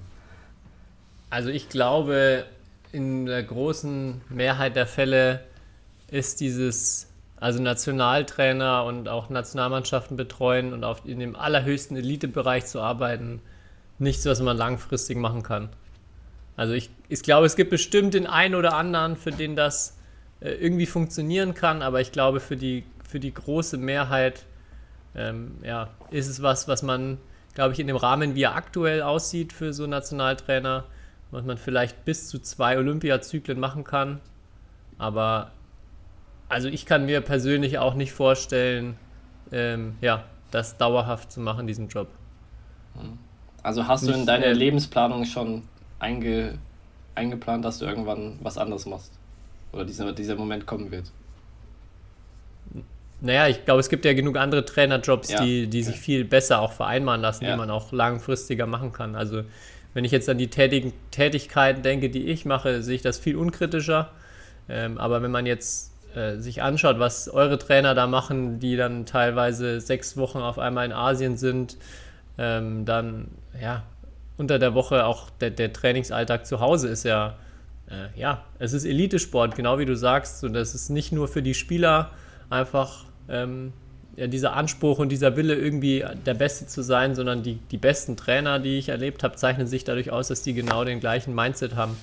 Also 1.31 1.51
ich 1.51 1.69
glaube, 1.69 2.47
in 2.93 3.27
der 3.27 3.43
großen 3.43 4.21
Mehrheit 4.29 4.77
der 4.77 4.87
Fälle 4.87 5.45
ist 6.11 6.41
dieses, 6.41 7.08
also 7.41 7.63
Nationaltrainer 7.63 8.85
und 8.85 9.09
auch 9.09 9.31
Nationalmannschaften 9.31 10.17
betreuen 10.17 10.73
und 10.73 10.85
auf, 10.85 11.03
in 11.05 11.21
dem 11.21 11.37
allerhöchsten 11.37 11.97
Elitebereich 11.97 12.67
zu 12.67 12.81
arbeiten, 12.81 13.41
nichts, 13.99 14.27
was 14.27 14.41
man 14.41 14.57
langfristig 14.57 15.17
machen 15.17 15.43
kann. 15.43 15.69
Also 16.57 16.73
ich, 16.75 16.91
ich 17.09 17.23
glaube, 17.23 17.47
es 17.47 17.55
gibt 17.55 17.71
bestimmt 17.71 18.15
den 18.15 18.27
einen 18.27 18.55
oder 18.57 18.75
anderen, 18.75 19.17
für 19.17 19.31
den 19.31 19.55
das 19.55 19.97
äh, 20.41 20.51
irgendwie 20.51 20.87
funktionieren 20.87 21.55
kann, 21.55 21.83
aber 21.83 22.01
ich 22.01 22.11
glaube, 22.11 22.41
für 22.41 22.57
die, 22.57 22.85
für 23.09 23.21
die 23.21 23.33
große 23.33 23.79
Mehrheit 23.79 24.45
ähm, 25.15 25.53
ja, 25.63 25.89
ist 26.11 26.29
es 26.29 26.43
was, 26.43 26.67
was 26.67 26.83
man, 26.83 27.19
glaube 27.55 27.75
ich, 27.75 27.81
in 27.81 27.87
dem 27.87 27.97
Rahmen, 27.97 28.35
wie 28.35 28.43
er 28.43 28.57
aktuell 28.57 29.03
aussieht 29.03 29.53
für 29.53 29.73
so 29.73 29.87
Nationaltrainer, 29.87 30.85
was 31.31 31.45
man 31.45 31.59
vielleicht 31.59 32.05
bis 32.05 32.29
zu 32.29 32.41
zwei 32.41 32.77
Olympiazyklen 32.79 33.61
machen 33.61 33.85
kann. 33.85 34.21
Aber 34.99 35.53
also 36.49 36.69
ich 36.69 36.87
kann 36.87 37.07
mir 37.07 37.21
persönlich 37.21 37.79
auch 37.79 37.95
nicht 37.95 38.13
vorstellen, 38.13 38.97
ähm, 39.53 39.97
ja, 40.01 40.25
das 40.51 40.77
dauerhaft 40.77 41.33
zu 41.33 41.41
machen, 41.41 41.67
diesen 41.67 41.89
Job. 41.89 42.09
Also 43.63 43.87
hast 43.87 44.07
du 44.07 44.13
in 44.13 44.27
deiner 44.27 44.47
äh, 44.47 44.53
Lebensplanung 44.53 45.25
schon 45.25 45.63
einge, 45.99 46.59
eingeplant, 47.15 47.65
dass 47.65 47.79
du 47.79 47.87
irgendwann 47.87 48.39
was 48.43 48.57
anderes 48.57 48.87
machst? 48.87 49.13
Oder 49.73 49.85
dieser, 49.85 50.13
dieser 50.13 50.37
Moment 50.37 50.67
kommen 50.67 50.91
wird? 50.91 51.11
Naja, 53.21 53.49
ich 53.49 53.65
glaube, 53.65 53.81
es 53.81 53.89
gibt 53.89 54.05
ja 54.05 54.13
genug 54.13 54.37
andere 54.37 54.65
Trainerjobs, 54.65 55.31
ja, 55.31 55.45
die, 55.45 55.67
die 55.67 55.83
sich 55.83 55.97
viel 55.97 56.25
besser 56.25 56.61
auch 56.61 56.73
vereinbaren 56.73 57.21
lassen, 57.21 57.45
ja. 57.45 57.53
die 57.53 57.57
man 57.57 57.71
auch 57.71 57.91
langfristiger 57.93 58.67
machen 58.67 58.93
kann. 58.93 59.17
Also 59.17 59.43
wenn 59.93 60.05
ich 60.05 60.13
jetzt 60.13 60.29
an 60.29 60.39
die 60.39 60.49
tätigen, 60.49 60.93
Tätigkeiten 61.11 61.83
denke, 61.83 62.11
die 62.11 62.27
ich 62.27 62.45
mache, 62.45 62.83
sehe 62.83 62.95
ich 62.95 63.03
das 63.03 63.19
viel 63.19 63.37
unkritischer. 63.37 64.13
Ähm, 64.69 64.99
aber 64.99 65.21
wenn 65.23 65.33
man 65.33 65.47
jetzt 65.47 65.93
äh, 66.15 66.37
sich 66.37 66.63
anschaut, 66.63 66.99
was 66.99 67.29
eure 67.29 67.59
Trainer 67.59 67.95
da 67.95 68.07
machen, 68.07 68.59
die 68.61 68.77
dann 68.77 69.07
teilweise 69.07 69.81
sechs 69.81 70.17
Wochen 70.17 70.39
auf 70.39 70.59
einmal 70.59 70.87
in 70.87 70.93
Asien 70.93 71.37
sind, 71.37 71.77
ähm, 72.39 72.85
dann 72.85 73.29
ja, 73.61 73.83
unter 74.37 74.59
der 74.59 74.75
Woche 74.75 75.05
auch 75.05 75.31
der, 75.31 75.51
der 75.51 75.73
Trainingsalltag 75.73 76.47
zu 76.47 76.61
Hause 76.61 76.89
ist 76.89 77.05
ja, 77.05 77.37
äh, 77.91 78.19
ja, 78.19 78.45
es 78.59 78.73
ist 78.73 78.85
Elitesport, 78.85 79.57
genau 79.57 79.79
wie 79.79 79.85
du 79.85 79.97
sagst. 79.97 80.45
Und 80.45 80.55
das 80.55 80.75
ist 80.75 80.89
nicht 80.89 81.13
nur 81.13 81.29
für 81.29 81.43
die 81.43 81.55
Spieler 81.55 82.11
einfach 82.49 83.05
ähm, 83.29 83.73
ja, 84.17 84.27
dieser 84.27 84.55
Anspruch 84.55 84.99
und 84.99 85.11
dieser 85.11 85.37
Wille, 85.37 85.55
irgendwie 85.55 86.05
der 86.27 86.35
Beste 86.35 86.67
zu 86.67 86.83
sein, 86.83 87.15
sondern 87.15 87.43
die, 87.43 87.57
die 87.71 87.77
besten 87.77 88.17
Trainer, 88.17 88.59
die 88.59 88.79
ich 88.79 88.89
erlebt 88.89 89.23
habe, 89.23 89.37
zeichnen 89.37 89.67
sich 89.67 89.85
dadurch 89.85 90.11
aus, 90.11 90.29
dass 90.29 90.43
die 90.43 90.55
genau 90.55 90.85
den 90.85 91.01
gleichen 91.01 91.35
Mindset 91.35 91.77
haben 91.77 91.97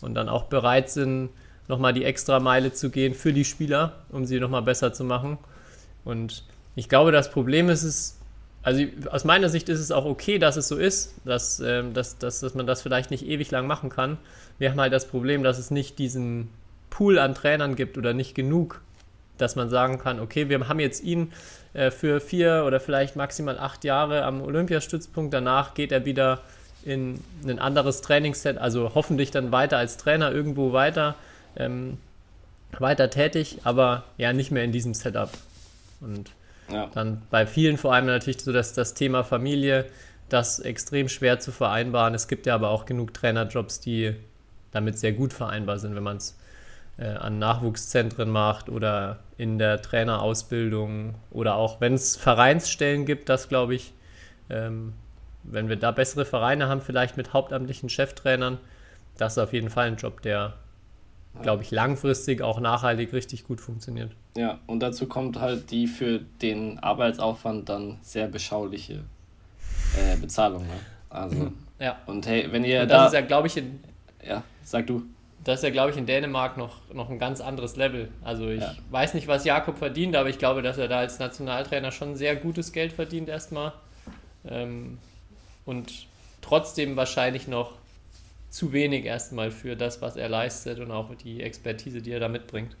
und 0.00 0.14
dann 0.14 0.28
auch 0.28 0.44
bereit 0.44 0.90
sind, 0.90 1.30
nochmal 1.68 1.92
die 1.92 2.04
extra 2.04 2.40
Meile 2.40 2.72
zu 2.72 2.90
gehen 2.90 3.14
für 3.14 3.32
die 3.32 3.44
Spieler, 3.44 3.92
um 4.10 4.24
sie 4.24 4.40
nochmal 4.40 4.62
besser 4.62 4.92
zu 4.92 5.04
machen. 5.04 5.38
Und 6.04 6.44
ich 6.74 6.88
glaube, 6.88 7.12
das 7.12 7.30
Problem 7.30 7.68
ist 7.68 7.82
es, 7.82 8.18
also 8.62 8.84
aus 9.10 9.24
meiner 9.24 9.48
Sicht 9.48 9.68
ist 9.68 9.80
es 9.80 9.92
auch 9.92 10.04
okay, 10.04 10.38
dass 10.38 10.56
es 10.56 10.68
so 10.68 10.76
ist, 10.76 11.14
dass, 11.24 11.60
ähm, 11.60 11.94
dass, 11.94 12.18
dass, 12.18 12.40
dass 12.40 12.54
man 12.54 12.66
das 12.66 12.82
vielleicht 12.82 13.10
nicht 13.10 13.26
ewig 13.26 13.50
lang 13.50 13.66
machen 13.66 13.90
kann. 13.90 14.18
Wir 14.58 14.70
haben 14.70 14.80
halt 14.80 14.92
das 14.92 15.06
Problem, 15.06 15.42
dass 15.42 15.58
es 15.58 15.70
nicht 15.70 15.98
diesen 15.98 16.50
Pool 16.90 17.18
an 17.18 17.34
Trainern 17.34 17.76
gibt 17.76 17.98
oder 17.98 18.12
nicht 18.12 18.34
genug, 18.34 18.80
dass 19.38 19.56
man 19.56 19.68
sagen 19.68 19.98
kann, 19.98 20.20
okay, 20.20 20.48
wir 20.48 20.68
haben 20.68 20.80
jetzt 20.80 21.02
ihn 21.02 21.32
äh, 21.74 21.90
für 21.90 22.20
vier 22.20 22.64
oder 22.66 22.80
vielleicht 22.80 23.16
maximal 23.16 23.58
acht 23.58 23.84
Jahre 23.84 24.24
am 24.24 24.40
Olympiastützpunkt, 24.40 25.32
danach 25.34 25.74
geht 25.74 25.92
er 25.92 26.04
wieder 26.04 26.40
in 26.84 27.20
ein 27.44 27.58
anderes 27.58 28.00
Trainingsset, 28.00 28.58
also 28.58 28.92
hoffentlich 28.94 29.30
dann 29.30 29.52
weiter 29.52 29.76
als 29.76 29.96
Trainer 29.96 30.32
irgendwo 30.32 30.72
weiter, 30.72 31.16
ähm, 31.56 31.98
weiter 32.78 33.10
tätig, 33.10 33.58
aber 33.64 34.04
ja 34.16 34.32
nicht 34.32 34.50
mehr 34.50 34.64
in 34.64 34.72
diesem 34.72 34.94
Setup. 34.94 35.30
Und 36.00 36.30
ja. 36.70 36.90
Dann 36.94 37.22
bei 37.30 37.46
vielen 37.46 37.76
vor 37.76 37.94
allem 37.94 38.06
natürlich 38.06 38.40
so, 38.40 38.52
dass 38.52 38.72
das 38.72 38.94
Thema 38.94 39.22
Familie, 39.24 39.86
das 40.28 40.58
extrem 40.58 41.08
schwer 41.08 41.38
zu 41.38 41.52
vereinbaren. 41.52 42.14
Es 42.14 42.28
gibt 42.28 42.46
ja 42.46 42.54
aber 42.54 42.70
auch 42.70 42.86
genug 42.86 43.14
Trainerjobs, 43.14 43.80
die 43.80 44.16
damit 44.72 44.98
sehr 44.98 45.12
gut 45.12 45.32
vereinbar 45.32 45.78
sind, 45.78 45.94
wenn 45.94 46.02
man 46.02 46.16
es 46.16 46.36
äh, 46.98 47.06
an 47.06 47.38
Nachwuchszentren 47.38 48.28
macht 48.28 48.68
oder 48.68 49.20
in 49.38 49.58
der 49.58 49.80
Trainerausbildung 49.80 51.14
oder 51.30 51.54
auch 51.54 51.80
wenn 51.80 51.94
es 51.94 52.16
Vereinsstellen 52.16 53.06
gibt, 53.06 53.28
das 53.28 53.48
glaube 53.48 53.74
ich, 53.74 53.92
ähm, 54.50 54.92
wenn 55.44 55.68
wir 55.68 55.76
da 55.76 55.92
bessere 55.92 56.24
Vereine 56.24 56.68
haben, 56.68 56.80
vielleicht 56.80 57.16
mit 57.16 57.32
hauptamtlichen 57.32 57.88
Cheftrainern, 57.88 58.58
das 59.16 59.34
ist 59.34 59.38
auf 59.38 59.52
jeden 59.52 59.70
Fall 59.70 59.86
ein 59.86 59.96
Job, 59.96 60.22
der 60.22 60.54
glaube 61.42 61.62
ich, 61.62 61.70
langfristig 61.70 62.42
auch 62.42 62.60
nachhaltig 62.60 63.12
richtig 63.12 63.46
gut 63.46 63.60
funktioniert. 63.60 64.12
Ja, 64.36 64.58
und 64.66 64.80
dazu 64.80 65.06
kommt 65.06 65.40
halt 65.40 65.70
die 65.70 65.86
für 65.86 66.20
den 66.42 66.78
Arbeitsaufwand 66.78 67.68
dann 67.68 67.98
sehr 68.02 68.28
beschauliche 68.28 69.04
äh, 69.96 70.16
Bezahlung. 70.20 70.66
Ne? 70.66 70.74
Also, 71.10 71.52
ja. 71.78 71.96
Und 72.06 72.26
hey, 72.26 72.48
wenn 72.50 72.64
ihr 72.64 72.82
und 72.82 72.90
das 72.90 72.98
da. 72.98 73.06
ist 73.06 73.12
ja, 73.14 73.20
glaube 73.22 73.48
ich, 73.48 73.56
in. 73.56 73.80
Ja, 74.26 74.42
sag 74.62 74.86
du. 74.86 75.02
Das 75.44 75.60
ist 75.60 75.62
ja, 75.62 75.70
glaube 75.70 75.92
ich, 75.92 75.96
in 75.96 76.06
Dänemark 76.06 76.56
noch, 76.56 76.92
noch 76.92 77.08
ein 77.08 77.20
ganz 77.20 77.40
anderes 77.40 77.76
Level. 77.76 78.08
Also 78.24 78.48
ich 78.48 78.62
ja. 78.62 78.74
weiß 78.90 79.14
nicht, 79.14 79.28
was 79.28 79.44
Jakob 79.44 79.78
verdient, 79.78 80.16
aber 80.16 80.28
ich 80.28 80.38
glaube, 80.38 80.60
dass 80.60 80.76
er 80.76 80.88
da 80.88 80.98
als 80.98 81.20
Nationaltrainer 81.20 81.92
schon 81.92 82.16
sehr 82.16 82.34
gutes 82.34 82.72
Geld 82.72 82.92
verdient 82.92 83.28
erstmal. 83.28 83.72
Ähm, 84.44 84.98
und 85.64 85.92
trotzdem 86.42 86.96
wahrscheinlich 86.96 87.46
noch 87.46 87.74
zu 88.56 88.72
wenig 88.72 89.04
erstmal 89.04 89.50
für 89.50 89.76
das, 89.76 90.00
was 90.00 90.16
er 90.16 90.30
leistet 90.30 90.78
und 90.78 90.90
auch 90.90 91.14
die 91.14 91.42
Expertise, 91.42 92.00
die 92.00 92.10
er 92.10 92.20
da 92.20 92.28
mitbringt. 92.28 92.74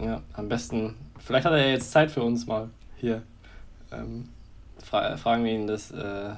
Ja, 0.00 0.20
am 0.32 0.48
besten, 0.48 0.96
vielleicht 1.20 1.46
hat 1.46 1.52
er 1.52 1.60
ja 1.60 1.68
jetzt 1.68 1.92
Zeit 1.92 2.10
für 2.10 2.24
uns 2.24 2.44
mal 2.48 2.68
hier. 2.96 3.22
Ähm, 3.92 4.28
fra 4.82 5.16
fragen 5.16 5.44
wir 5.44 5.52
ihn 5.52 5.68
das 5.68 5.92
äh, 5.92 6.30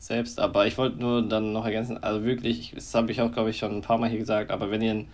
selbst, 0.00 0.40
aber 0.40 0.66
ich 0.66 0.76
wollte 0.76 0.98
nur 0.98 1.22
dann 1.22 1.52
noch 1.52 1.64
ergänzen, 1.64 2.02
also 2.02 2.24
wirklich, 2.24 2.72
das 2.74 2.92
habe 2.96 3.12
ich 3.12 3.20
auch, 3.20 3.30
glaube 3.30 3.50
ich, 3.50 3.58
schon 3.58 3.76
ein 3.76 3.82
paar 3.82 3.98
Mal 3.98 4.10
hier 4.10 4.18
gesagt, 4.18 4.50
aber 4.50 4.72
wenn 4.72 4.82
ihr 4.82 4.90
einen 4.90 5.08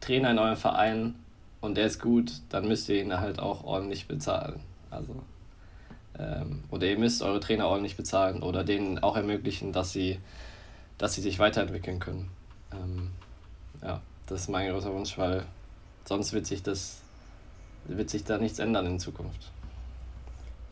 Trainer 0.00 0.30
in 0.30 0.38
eurem 0.38 0.56
Verein 0.56 1.16
und 1.60 1.76
der 1.76 1.86
ist 1.86 2.00
gut, 2.00 2.30
dann 2.50 2.68
müsst 2.68 2.88
ihr 2.88 3.02
ihn 3.02 3.18
halt 3.18 3.40
auch 3.40 3.64
ordentlich 3.64 4.06
bezahlen. 4.06 4.60
Also, 4.90 5.16
ähm, 6.16 6.62
oder 6.70 6.86
ihr 6.86 6.98
müsst 6.98 7.22
eure 7.22 7.40
Trainer 7.40 7.66
ordentlich 7.66 7.96
bezahlen 7.96 8.40
oder 8.44 8.62
denen 8.62 9.00
auch 9.00 9.16
ermöglichen, 9.16 9.72
dass 9.72 9.90
sie 9.90 10.20
dass 10.98 11.14
sie 11.14 11.22
sich 11.22 11.38
weiterentwickeln 11.38 12.00
können. 12.00 12.30
Ähm, 12.72 13.10
ja, 13.82 14.00
das 14.26 14.42
ist 14.42 14.48
mein 14.48 14.70
großer 14.70 14.92
Wunsch, 14.92 15.16
weil 15.16 15.44
sonst 16.04 16.32
wird 16.32 16.46
sich 16.46 16.62
das 16.62 17.00
wird 17.88 18.10
sich 18.10 18.24
da 18.24 18.38
nichts 18.38 18.58
ändern 18.58 18.86
in 18.86 19.00
Zukunft. 19.00 19.50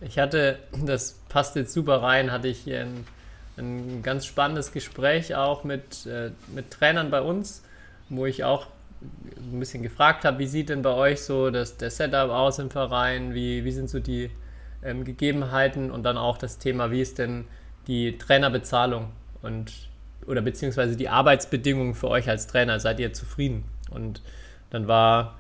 Ich 0.01 0.19
hatte, 0.19 0.59
das 0.85 1.19
passt 1.29 1.57
jetzt 1.57 1.73
super 1.73 2.03
rein, 2.03 2.31
hatte 2.31 2.49
ich 2.49 2.59
hier 2.59 2.81
ein, 2.81 3.07
ein 3.57 4.03
ganz 4.03 4.27
spannendes 4.27 4.73
Gespräch 4.73 5.35
auch 5.35 5.65
mit, 5.65 6.05
äh, 6.07 6.31
mit 6.55 6.71
Trainern 6.71 7.11
bei 7.11 7.23
uns, 7.23 7.63
wo 8.11 8.27
ich 8.27 8.45
auch 8.45 8.67
ein 9.01 9.59
bisschen 9.59 9.83
gefragt 9.83 10.25
habe, 10.25 10.39
wie 10.39 10.47
sieht 10.47 10.69
denn 10.69 10.83
bei 10.83 10.93
euch 10.93 11.23
so 11.23 11.51
das, 11.51 11.77
der 11.77 11.91
Setup 11.91 12.31
aus 12.31 12.59
im 12.59 12.71
Verein, 12.71 13.35
wie, 13.35 13.65
wie 13.65 13.73
sind 13.73 13.89
so 13.89 14.01
die 14.01 14.31
ähm, 14.83 15.05
Gegebenheiten 15.05 15.91
und 15.91 16.03
dann 16.03 16.19
auch 16.19 16.39
das 16.39 16.59
Thema, 16.59 16.91
wie 16.91 17.01
ist 17.01 17.19
denn 17.19 17.47
die 17.87 18.19
Trainerbezahlung 18.19 19.11
und 19.43 19.73
oder 20.27 20.43
beziehungsweise 20.43 20.97
die 20.97 21.09
Arbeitsbedingungen 21.09 21.95
für 21.95 22.09
euch 22.09 22.29
als 22.29 22.47
Trainer, 22.47 22.81
seid 22.81 23.01
ihr 23.01 23.13
zufrieden? 23.13 23.65
Und 23.91 24.23
dann 24.71 24.89
war 24.89 25.39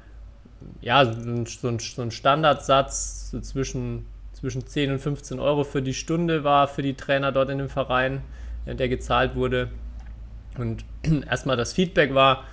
ja 0.81 1.05
so 1.05 1.21
ein, 1.69 1.81
so 1.81 2.03
ein, 2.03 2.11
Standardsatz 2.11 3.31
so 3.31 3.41
zwischen, 3.41 4.07
zwischen 4.33 4.67
10 4.67 4.93
und 4.93 4.99
15 4.99 5.39
Euro 5.39 5.65
für 5.65 5.83
die 5.83 5.95
Stunde 5.95 6.45
war 6.45 6.69
für 6.69 6.83
die 6.83 6.95
Trainer 6.95 7.33
dort 7.33 7.51
in 7.51 7.59
dem 7.59 7.69
Verein, 7.69 8.23
äh, 8.65 8.75
der 8.75 8.89
gezahlt 8.89 9.35
wurde. 9.35 9.71
Und 10.59 10.85
erstmal 11.29 11.57
das 11.57 11.73
Feedback 11.73 12.15
war, 12.15 12.45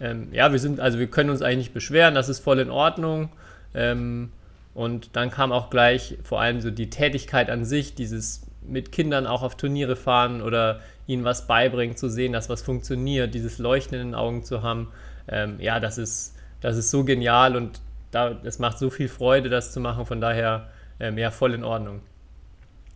ähm, 0.00 0.28
ja, 0.32 0.50
wir 0.50 0.58
sind, 0.58 0.80
also 0.80 0.98
wir 0.98 1.06
können 1.06 1.30
uns 1.30 1.42
eigentlich 1.42 1.58
nicht 1.58 1.74
beschweren, 1.74 2.14
das 2.14 2.28
ist 2.28 2.40
voll 2.40 2.58
in 2.58 2.70
Ordnung. 2.70 3.30
Ähm, 3.74 4.30
und 4.74 5.16
dann 5.16 5.30
kam 5.30 5.52
auch 5.52 5.70
gleich 5.70 6.18
vor 6.24 6.40
allem 6.40 6.60
so 6.60 6.70
die 6.70 6.90
Tätigkeit 6.90 7.50
an 7.50 7.64
sich, 7.64 7.94
dieses 7.94 8.46
mit 8.66 8.92
Kindern 8.92 9.26
auch 9.26 9.42
auf 9.42 9.56
Turniere 9.56 9.96
fahren 9.96 10.40
oder 10.40 10.80
ihnen 11.06 11.24
was 11.24 11.46
beibringen, 11.46 11.96
zu 11.96 12.08
sehen, 12.08 12.32
dass 12.32 12.48
was 12.48 12.62
funktioniert, 12.62 13.34
dieses 13.34 13.58
Leuchten 13.58 13.98
in 13.98 14.08
den 14.08 14.14
Augen 14.14 14.44
zu 14.44 14.62
haben. 14.62 14.92
Ähm, 15.28 15.56
ja, 15.60 15.80
das 15.80 15.98
ist, 15.98 16.36
das 16.60 16.76
ist 16.76 16.90
so 16.90 17.04
genial 17.04 17.56
und 17.56 17.80
da, 18.10 18.38
es 18.44 18.58
macht 18.58 18.78
so 18.78 18.90
viel 18.90 19.08
Freude, 19.08 19.48
das 19.48 19.72
zu 19.72 19.80
machen. 19.80 20.06
Von 20.06 20.20
daher, 20.20 20.68
ähm, 21.00 21.18
ja, 21.18 21.30
voll 21.30 21.54
in 21.54 21.64
Ordnung. 21.64 22.00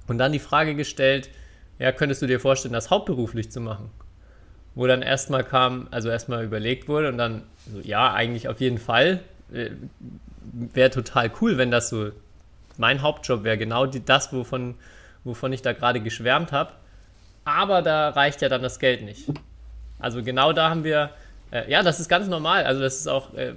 Und 0.07 0.19
dann 0.19 0.33
die 0.33 0.39
Frage 0.39 0.75
gestellt, 0.75 1.31
ja, 1.79 1.93
könntest 1.93 2.23
du 2.23 2.27
dir 2.27 2.41
vorstellen, 2.41 2.75
das 2.75 2.91
hauptberuflich 2.91 3.51
zu 3.51 3.61
machen? 3.61 3.91
wo 4.77 4.87
dann 4.87 5.03
erstmal 5.03 5.43
kam, 5.43 5.89
also 5.91 6.11
erstmal 6.11 6.45
überlegt 6.45 6.87
wurde 6.87 7.09
und 7.09 7.19
dann 7.19 7.43
so, 7.73 7.81
ja, 7.81 8.13
eigentlich 8.13 8.47
auf 8.47 8.61
jeden 8.61 8.79
Fall. 8.79 9.21
Äh, 9.53 9.71
wäre 10.53 10.91
total 10.91 11.33
cool, 11.41 11.59
wenn 11.59 11.71
das 11.71 11.89
so 11.89 12.11
mein 12.77 13.01
Hauptjob 13.03 13.43
wäre, 13.43 13.57
genau 13.57 13.87
die, 13.87 14.05
das, 14.05 14.33
wovon, 14.33 14.75
wovon 15.25 15.53
ich 15.53 15.63
da 15.63 15.73
gerade 15.73 16.01
geschwärmt 16.01 16.53
habe. 16.53 16.73
Aber 17.47 17.81
da 17.81 18.11
reicht 18.11 18.43
ja 18.43 18.49
dann 18.49 18.61
das 18.61 18.81
Geld 18.81 19.03
nicht. 19.03 19.29
Also 20.01 20.23
genau 20.23 20.53
da 20.53 20.69
haben 20.69 20.83
wir, 20.83 21.11
äh, 21.53 21.71
ja, 21.71 21.83
das 21.85 22.01
ist 22.01 22.09
ganz 22.09 22.27
normal. 22.27 22.65
Also 22.65 22.81
das 22.81 22.97
ist 22.97 23.07
auch, 23.07 23.35
äh, 23.35 23.55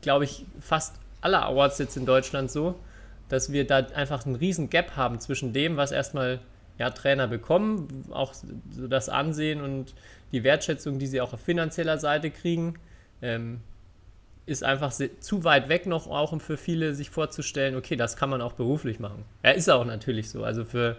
glaube 0.00 0.24
ich, 0.24 0.46
fast 0.60 0.94
alle 1.20 1.42
Awards 1.42 1.78
jetzt 1.78 1.96
in 1.96 2.06
Deutschland 2.06 2.52
so, 2.52 2.76
dass 3.28 3.50
wir 3.50 3.66
da 3.66 3.78
einfach 3.78 4.24
einen 4.24 4.36
riesen 4.36 4.70
Gap 4.70 4.94
haben 4.94 5.18
zwischen 5.18 5.52
dem, 5.52 5.76
was 5.76 5.90
erstmal 5.90 6.38
ja, 6.78 6.90
Trainer 6.90 7.26
bekommen, 7.26 8.04
auch 8.12 8.32
so 8.32 8.86
das 8.86 9.08
Ansehen 9.08 9.60
und 9.60 9.94
die 10.30 10.44
Wertschätzung, 10.44 11.00
die 11.00 11.08
sie 11.08 11.20
auch 11.20 11.32
auf 11.32 11.40
finanzieller 11.40 11.98
Seite 11.98 12.30
kriegen, 12.30 12.78
ähm, 13.22 13.60
ist 14.44 14.62
einfach 14.62 14.92
zu 14.92 15.42
weit 15.42 15.68
weg 15.68 15.86
noch 15.86 16.06
auch, 16.06 16.30
um 16.30 16.38
für 16.38 16.56
viele 16.56 16.94
sich 16.94 17.10
vorzustellen, 17.10 17.74
okay, 17.74 17.96
das 17.96 18.16
kann 18.16 18.30
man 18.30 18.40
auch 18.40 18.52
beruflich 18.52 19.00
machen. 19.00 19.24
Er 19.42 19.50
ja, 19.50 19.56
ist 19.56 19.68
auch 19.68 19.84
natürlich 19.84 20.30
so. 20.30 20.44
Also 20.44 20.64
für, 20.64 20.96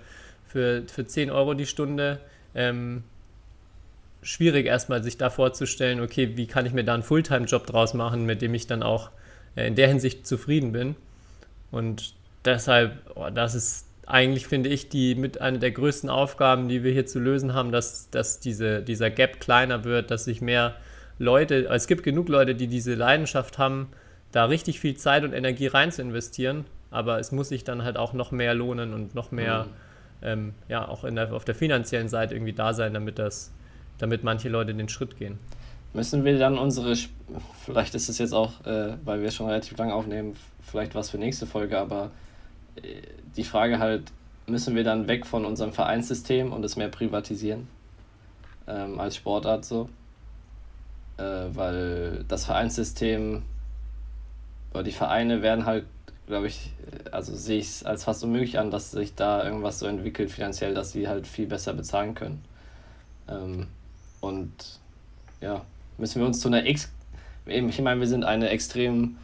für, 0.47 0.83
für 0.87 1.05
10 1.05 1.29
Euro 1.29 1.53
die 1.53 1.65
Stunde 1.65 2.19
ähm, 2.55 3.03
schwierig 4.21 4.65
erstmal 4.65 5.03
sich 5.03 5.17
da 5.17 5.29
vorzustellen, 5.29 6.01
okay, 6.01 6.35
wie 6.35 6.47
kann 6.47 6.65
ich 6.65 6.73
mir 6.73 6.83
da 6.83 6.93
einen 6.93 7.03
Fulltime-Job 7.03 7.65
draus 7.65 7.93
machen, 7.93 8.25
mit 8.25 8.41
dem 8.41 8.53
ich 8.53 8.67
dann 8.67 8.83
auch 8.83 9.11
äh, 9.55 9.67
in 9.67 9.75
der 9.75 9.87
Hinsicht 9.87 10.25
zufrieden 10.25 10.71
bin. 10.71 10.95
Und 11.71 12.13
deshalb, 12.45 12.93
oh, 13.15 13.29
das 13.33 13.55
ist 13.55 13.87
eigentlich 14.07 14.47
finde 14.47 14.69
ich 14.69 14.87
die 14.87 15.15
mit 15.15 15.41
einer 15.41 15.57
der 15.57 15.71
größten 15.71 16.09
Aufgaben, 16.09 16.69
die 16.69 16.83
wir 16.83 16.93
hier 16.93 17.05
zu 17.05 17.19
lösen 17.19 17.53
haben, 17.53 17.73
dass, 17.73 18.09
dass 18.09 18.39
diese, 18.39 18.81
dieser 18.81 19.09
Gap 19.09 19.41
kleiner 19.41 19.83
wird, 19.83 20.11
dass 20.11 20.23
sich 20.23 20.41
mehr 20.41 20.75
Leute, 21.19 21.67
es 21.69 21.87
gibt 21.87 22.03
genug 22.03 22.29
Leute, 22.29 22.55
die 22.55 22.67
diese 22.67 22.95
Leidenschaft 22.95 23.57
haben, 23.57 23.89
da 24.31 24.45
richtig 24.45 24.79
viel 24.79 24.95
Zeit 24.95 25.23
und 25.23 25.33
Energie 25.33 25.67
rein 25.67 25.91
zu 25.91 26.01
investieren, 26.01 26.65
aber 26.89 27.19
es 27.19 27.33
muss 27.33 27.49
sich 27.49 27.65
dann 27.65 27.83
halt 27.83 27.97
auch 27.97 28.13
noch 28.13 28.31
mehr 28.31 28.53
lohnen 28.53 28.93
und 28.93 29.13
noch 29.13 29.31
mehr, 29.31 29.65
mhm. 29.65 29.69
Ähm, 30.21 30.53
ja, 30.67 30.87
auch 30.87 31.03
der, 31.09 31.33
auf 31.33 31.45
der 31.45 31.55
finanziellen 31.55 32.09
Seite 32.09 32.35
irgendwie 32.35 32.53
da 32.53 32.73
sein, 32.73 32.93
damit 32.93 33.19
das, 33.19 33.51
damit 33.97 34.23
manche 34.23 34.49
Leute 34.49 34.73
den 34.73 34.89
Schritt 34.89 35.17
gehen. 35.17 35.39
Müssen 35.93 36.25
wir 36.25 36.37
dann 36.37 36.57
unsere, 36.57 36.95
vielleicht 37.65 37.95
ist 37.95 38.09
es 38.09 38.17
jetzt 38.17 38.33
auch, 38.33 38.65
äh, 38.65 38.93
weil 39.03 39.21
wir 39.21 39.31
schon 39.31 39.47
relativ 39.47 39.77
lang 39.77 39.91
aufnehmen, 39.91 40.35
vielleicht 40.61 40.95
was 40.95 41.09
für 41.09 41.17
nächste 41.17 41.45
Folge, 41.45 41.77
aber 41.79 42.11
die 43.35 43.43
Frage 43.43 43.79
halt, 43.79 44.11
müssen 44.47 44.75
wir 44.75 44.83
dann 44.83 45.07
weg 45.07 45.25
von 45.25 45.45
unserem 45.45 45.73
Vereinssystem 45.73 46.53
und 46.53 46.63
es 46.63 46.75
mehr 46.75 46.89
privatisieren 46.89 47.67
ähm, 48.67 48.99
als 48.99 49.15
Sportart 49.15 49.65
so? 49.65 49.89
Äh, 51.17 51.23
weil 51.23 52.23
das 52.27 52.45
Vereinssystem, 52.45 53.43
weil 54.71 54.83
die 54.83 54.91
Vereine 54.91 55.41
werden 55.41 55.65
halt, 55.65 55.85
glaube 56.27 56.47
ich, 56.47 56.71
also 57.11 57.35
sehe 57.35 57.59
ich 57.59 57.67
es 57.67 57.83
als 57.83 58.03
fast 58.03 58.23
unmöglich 58.23 58.59
an, 58.59 58.69
dass 58.69 58.91
sich 58.91 59.15
da 59.15 59.43
irgendwas 59.43 59.79
so 59.79 59.87
entwickelt 59.87 60.31
finanziell, 60.31 60.73
dass 60.73 60.91
sie 60.91 61.07
halt 61.07 61.25
viel 61.25 61.47
besser 61.47 61.73
bezahlen 61.73 62.15
können. 62.15 62.43
Ähm, 63.27 63.67
und 64.21 64.79
ja, 65.41 65.65
müssen 65.97 66.19
wir 66.19 66.27
uns 66.27 66.39
zu 66.39 66.47
einer 66.49 66.65
Ex. 66.65 66.91
Ich 67.45 67.81
meine, 67.81 67.99
wir 67.99 68.07
sind 68.07 68.25
eine 68.25 68.49
extrem 68.49 69.17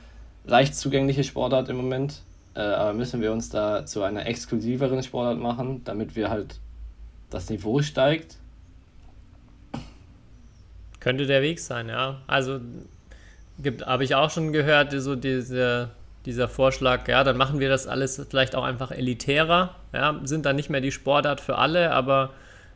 leicht 0.45 0.75
zugängliche 0.75 1.23
Sportart 1.23 1.69
im 1.69 1.77
Moment 1.77 2.21
äh, 2.55 2.59
aber 2.59 2.93
müssen 2.93 3.21
wir 3.21 3.31
uns 3.31 3.49
da 3.49 3.85
zu 3.85 4.03
einer 4.03 4.25
exklusiveren 4.27 5.01
Sportart 5.01 5.39
machen, 5.39 5.81
damit 5.85 6.15
wir 6.15 6.29
halt 6.29 6.59
das 7.29 7.49
Niveau 7.49 7.81
steigt? 7.81 8.37
Könnte 10.99 11.25
der 11.25 11.41
Weg 11.41 11.59
sein, 11.59 11.89
ja. 11.89 12.21
Also 12.27 12.59
habe 13.85 14.03
ich 14.03 14.15
auch 14.15 14.29
schon 14.29 14.53
gehört, 14.53 14.93
so 15.01 15.15
diese, 15.15 15.89
dieser 16.25 16.47
Vorschlag, 16.47 17.07
ja, 17.07 17.23
dann 17.23 17.37
machen 17.37 17.59
wir 17.59 17.69
das 17.69 17.87
alles 17.87 18.21
vielleicht 18.29 18.55
auch 18.55 18.63
einfach 18.63 18.91
elitärer, 18.91 19.75
ja, 19.93 20.19
sind 20.23 20.45
dann 20.45 20.55
nicht 20.55 20.69
mehr 20.69 20.81
die 20.81 20.91
Sportart 20.91 21.41
für 21.41 21.57
alle, 21.57 21.91
aber 21.91 22.31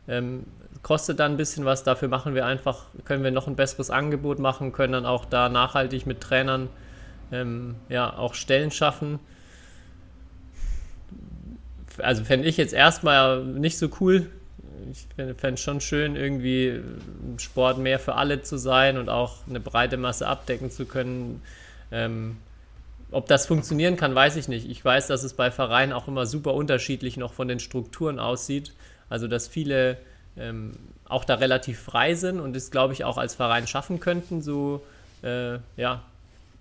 ähm, 0.06 0.44
kostet 0.82 1.18
dann 1.18 1.32
ein 1.32 1.36
bisschen 1.36 1.64
was, 1.64 1.82
dafür 1.82 2.08
machen 2.08 2.34
wir 2.34 2.46
einfach, 2.46 2.84
können 3.04 3.24
wir 3.24 3.30
noch 3.30 3.46
ein 3.46 3.56
besseres 3.56 3.90
Angebot 3.90 4.38
machen, 4.38 4.72
können 4.72 4.92
dann 4.92 5.06
auch 5.06 5.24
da 5.24 5.48
nachhaltig 5.48 6.06
mit 6.06 6.20
Trainern 6.20 6.68
ähm, 7.32 7.76
ja, 7.88 8.16
auch 8.16 8.34
Stellen 8.34 8.70
schaffen 8.70 9.18
also 12.02 12.24
fände 12.24 12.48
ich 12.48 12.56
jetzt 12.56 12.74
erstmal 12.74 13.44
nicht 13.44 13.78
so 13.78 13.88
cool. 14.00 14.26
Ich 14.90 15.06
fände 15.16 15.54
es 15.54 15.60
schon 15.60 15.80
schön, 15.80 16.16
irgendwie 16.16 16.80
Sport 17.38 17.78
mehr 17.78 17.98
für 17.98 18.14
alle 18.14 18.42
zu 18.42 18.56
sein 18.56 18.96
und 18.96 19.08
auch 19.08 19.46
eine 19.48 19.60
breite 19.60 19.96
Masse 19.96 20.26
abdecken 20.26 20.70
zu 20.70 20.86
können. 20.86 21.42
Ähm, 21.90 22.36
ob 23.10 23.26
das 23.26 23.46
funktionieren 23.46 23.96
kann, 23.96 24.14
weiß 24.14 24.36
ich 24.36 24.48
nicht. 24.48 24.68
Ich 24.68 24.84
weiß, 24.84 25.06
dass 25.06 25.22
es 25.22 25.34
bei 25.34 25.50
Vereinen 25.50 25.92
auch 25.92 26.08
immer 26.08 26.26
super 26.26 26.54
unterschiedlich 26.54 27.16
noch 27.16 27.32
von 27.32 27.48
den 27.48 27.58
Strukturen 27.58 28.18
aussieht. 28.18 28.72
Also, 29.08 29.28
dass 29.28 29.48
viele 29.48 29.96
ähm, 30.36 30.72
auch 31.06 31.24
da 31.24 31.36
relativ 31.36 31.80
frei 31.80 32.14
sind 32.14 32.38
und 32.38 32.54
es, 32.54 32.70
glaube 32.70 32.92
ich, 32.92 33.04
auch 33.04 33.16
als 33.16 33.34
Verein 33.34 33.66
schaffen 33.66 33.98
könnten, 33.98 34.42
so 34.42 34.84
äh, 35.22 35.58
ja, 35.76 36.02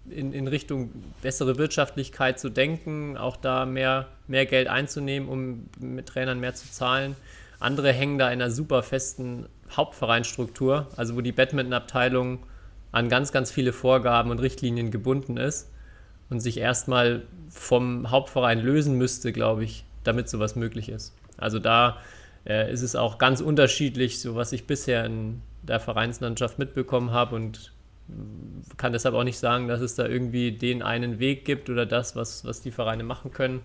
in, 0.10 0.32
in 0.32 0.48
Richtung 0.48 0.92
bessere 1.22 1.58
Wirtschaftlichkeit 1.58 2.40
zu 2.40 2.50
denken, 2.50 3.18
auch 3.18 3.36
da 3.36 3.66
mehr, 3.66 4.08
mehr 4.28 4.46
Geld 4.46 4.70
einzunehmen, 4.70 5.28
um 5.28 5.70
mit 5.80 6.08
Trainern 6.08 6.40
mehr 6.40 6.56
zu 6.56 6.72
zahlen. 6.72 7.18
Andere 7.60 7.92
hängen 7.92 8.18
da 8.18 8.28
in 8.28 8.42
einer 8.42 8.52
super 8.52 8.84
festen 8.84 9.48
Hauptvereinstruktur, 9.76 10.88
also 10.96 11.18
wo 11.18 11.22
die 11.22 11.34
Badminton-Abteilung 11.34 12.40
an 12.94 13.10
ganz, 13.10 13.34
ganz 13.34 13.52
viele 13.52 13.74
Vorgaben 13.74 14.32
und 14.32 14.40
Richtlinien 14.40 14.92
gebunden 14.92 15.36
ist 15.36 15.68
und 16.30 16.40
sich 16.40 16.58
erstmal 16.58 17.24
vom 17.50 18.12
Hauptverein 18.12 18.60
lösen 18.60 18.98
müsste, 18.98 19.32
glaube 19.32 19.64
ich, 19.64 19.86
damit 20.04 20.30
sowas 20.30 20.56
möglich 20.56 20.90
ist. 20.90 21.14
Also 21.38 21.60
da 21.60 21.98
äh, 22.46 22.72
ist 22.72 22.82
es 22.82 22.96
auch 22.96 23.18
ganz 23.18 23.42
unterschiedlich, 23.42 24.20
so 24.20 24.36
was 24.36 24.52
ich 24.52 24.66
bisher 24.68 25.06
in 25.06 25.42
der 25.64 25.80
Vereinslandschaft 25.80 26.60
mitbekommen 26.60 27.12
habe 27.12 27.36
und 27.36 27.72
kann 28.78 28.94
deshalb 28.94 29.16
auch 29.16 29.24
nicht 29.24 29.38
sagen, 29.38 29.68
dass 29.68 29.82
es 29.82 29.96
da 29.96 30.08
irgendwie 30.08 30.54
den 30.54 30.82
einen 30.82 31.20
Weg 31.20 31.44
gibt 31.44 31.70
oder 31.70 31.86
das, 31.86 32.16
was, 32.16 32.46
was 32.46 32.62
die 32.62 32.72
Vereine 32.72 33.04
machen 33.04 33.32
können. 33.32 33.62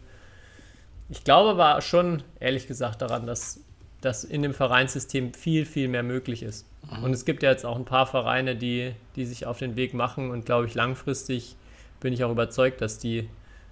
Ich 1.09 1.25
glaube 1.25 1.51
aber 1.51 1.81
schon, 1.81 2.23
ehrlich 2.41 2.67
gesagt, 2.67 3.03
daran, 3.03 3.27
dass, 3.27 3.61
dass 4.01 4.25
in 4.25 4.43
dem 4.43 4.55
Vereinssystem 4.55 5.33
viel, 5.33 5.65
viel 5.65 5.87
mehr 5.87 6.03
möglich 6.03 6.43
ist. 6.43 6.67
Mhm. 6.91 7.05
Und 7.05 7.13
es 7.13 7.25
gibt 7.25 7.43
ja 7.43 7.51
jetzt 7.51 7.65
auch 7.65 7.77
ein 7.77 7.85
paar 7.85 8.07
Vereine, 8.07 8.57
die, 8.57 8.93
die 9.15 9.27
sich 9.27 9.47
auf 9.47 9.59
den 9.59 9.77
Weg 9.77 9.95
machen 9.95 10.31
und 10.31 10.45
glaube 10.45 10.67
ich, 10.67 10.75
langfristig 10.75 11.55
bin 12.03 12.13
ich 12.13 12.25
auch 12.25 12.31
überzeugt, 12.31 12.81
dass 12.81 12.99
die 12.99 13.29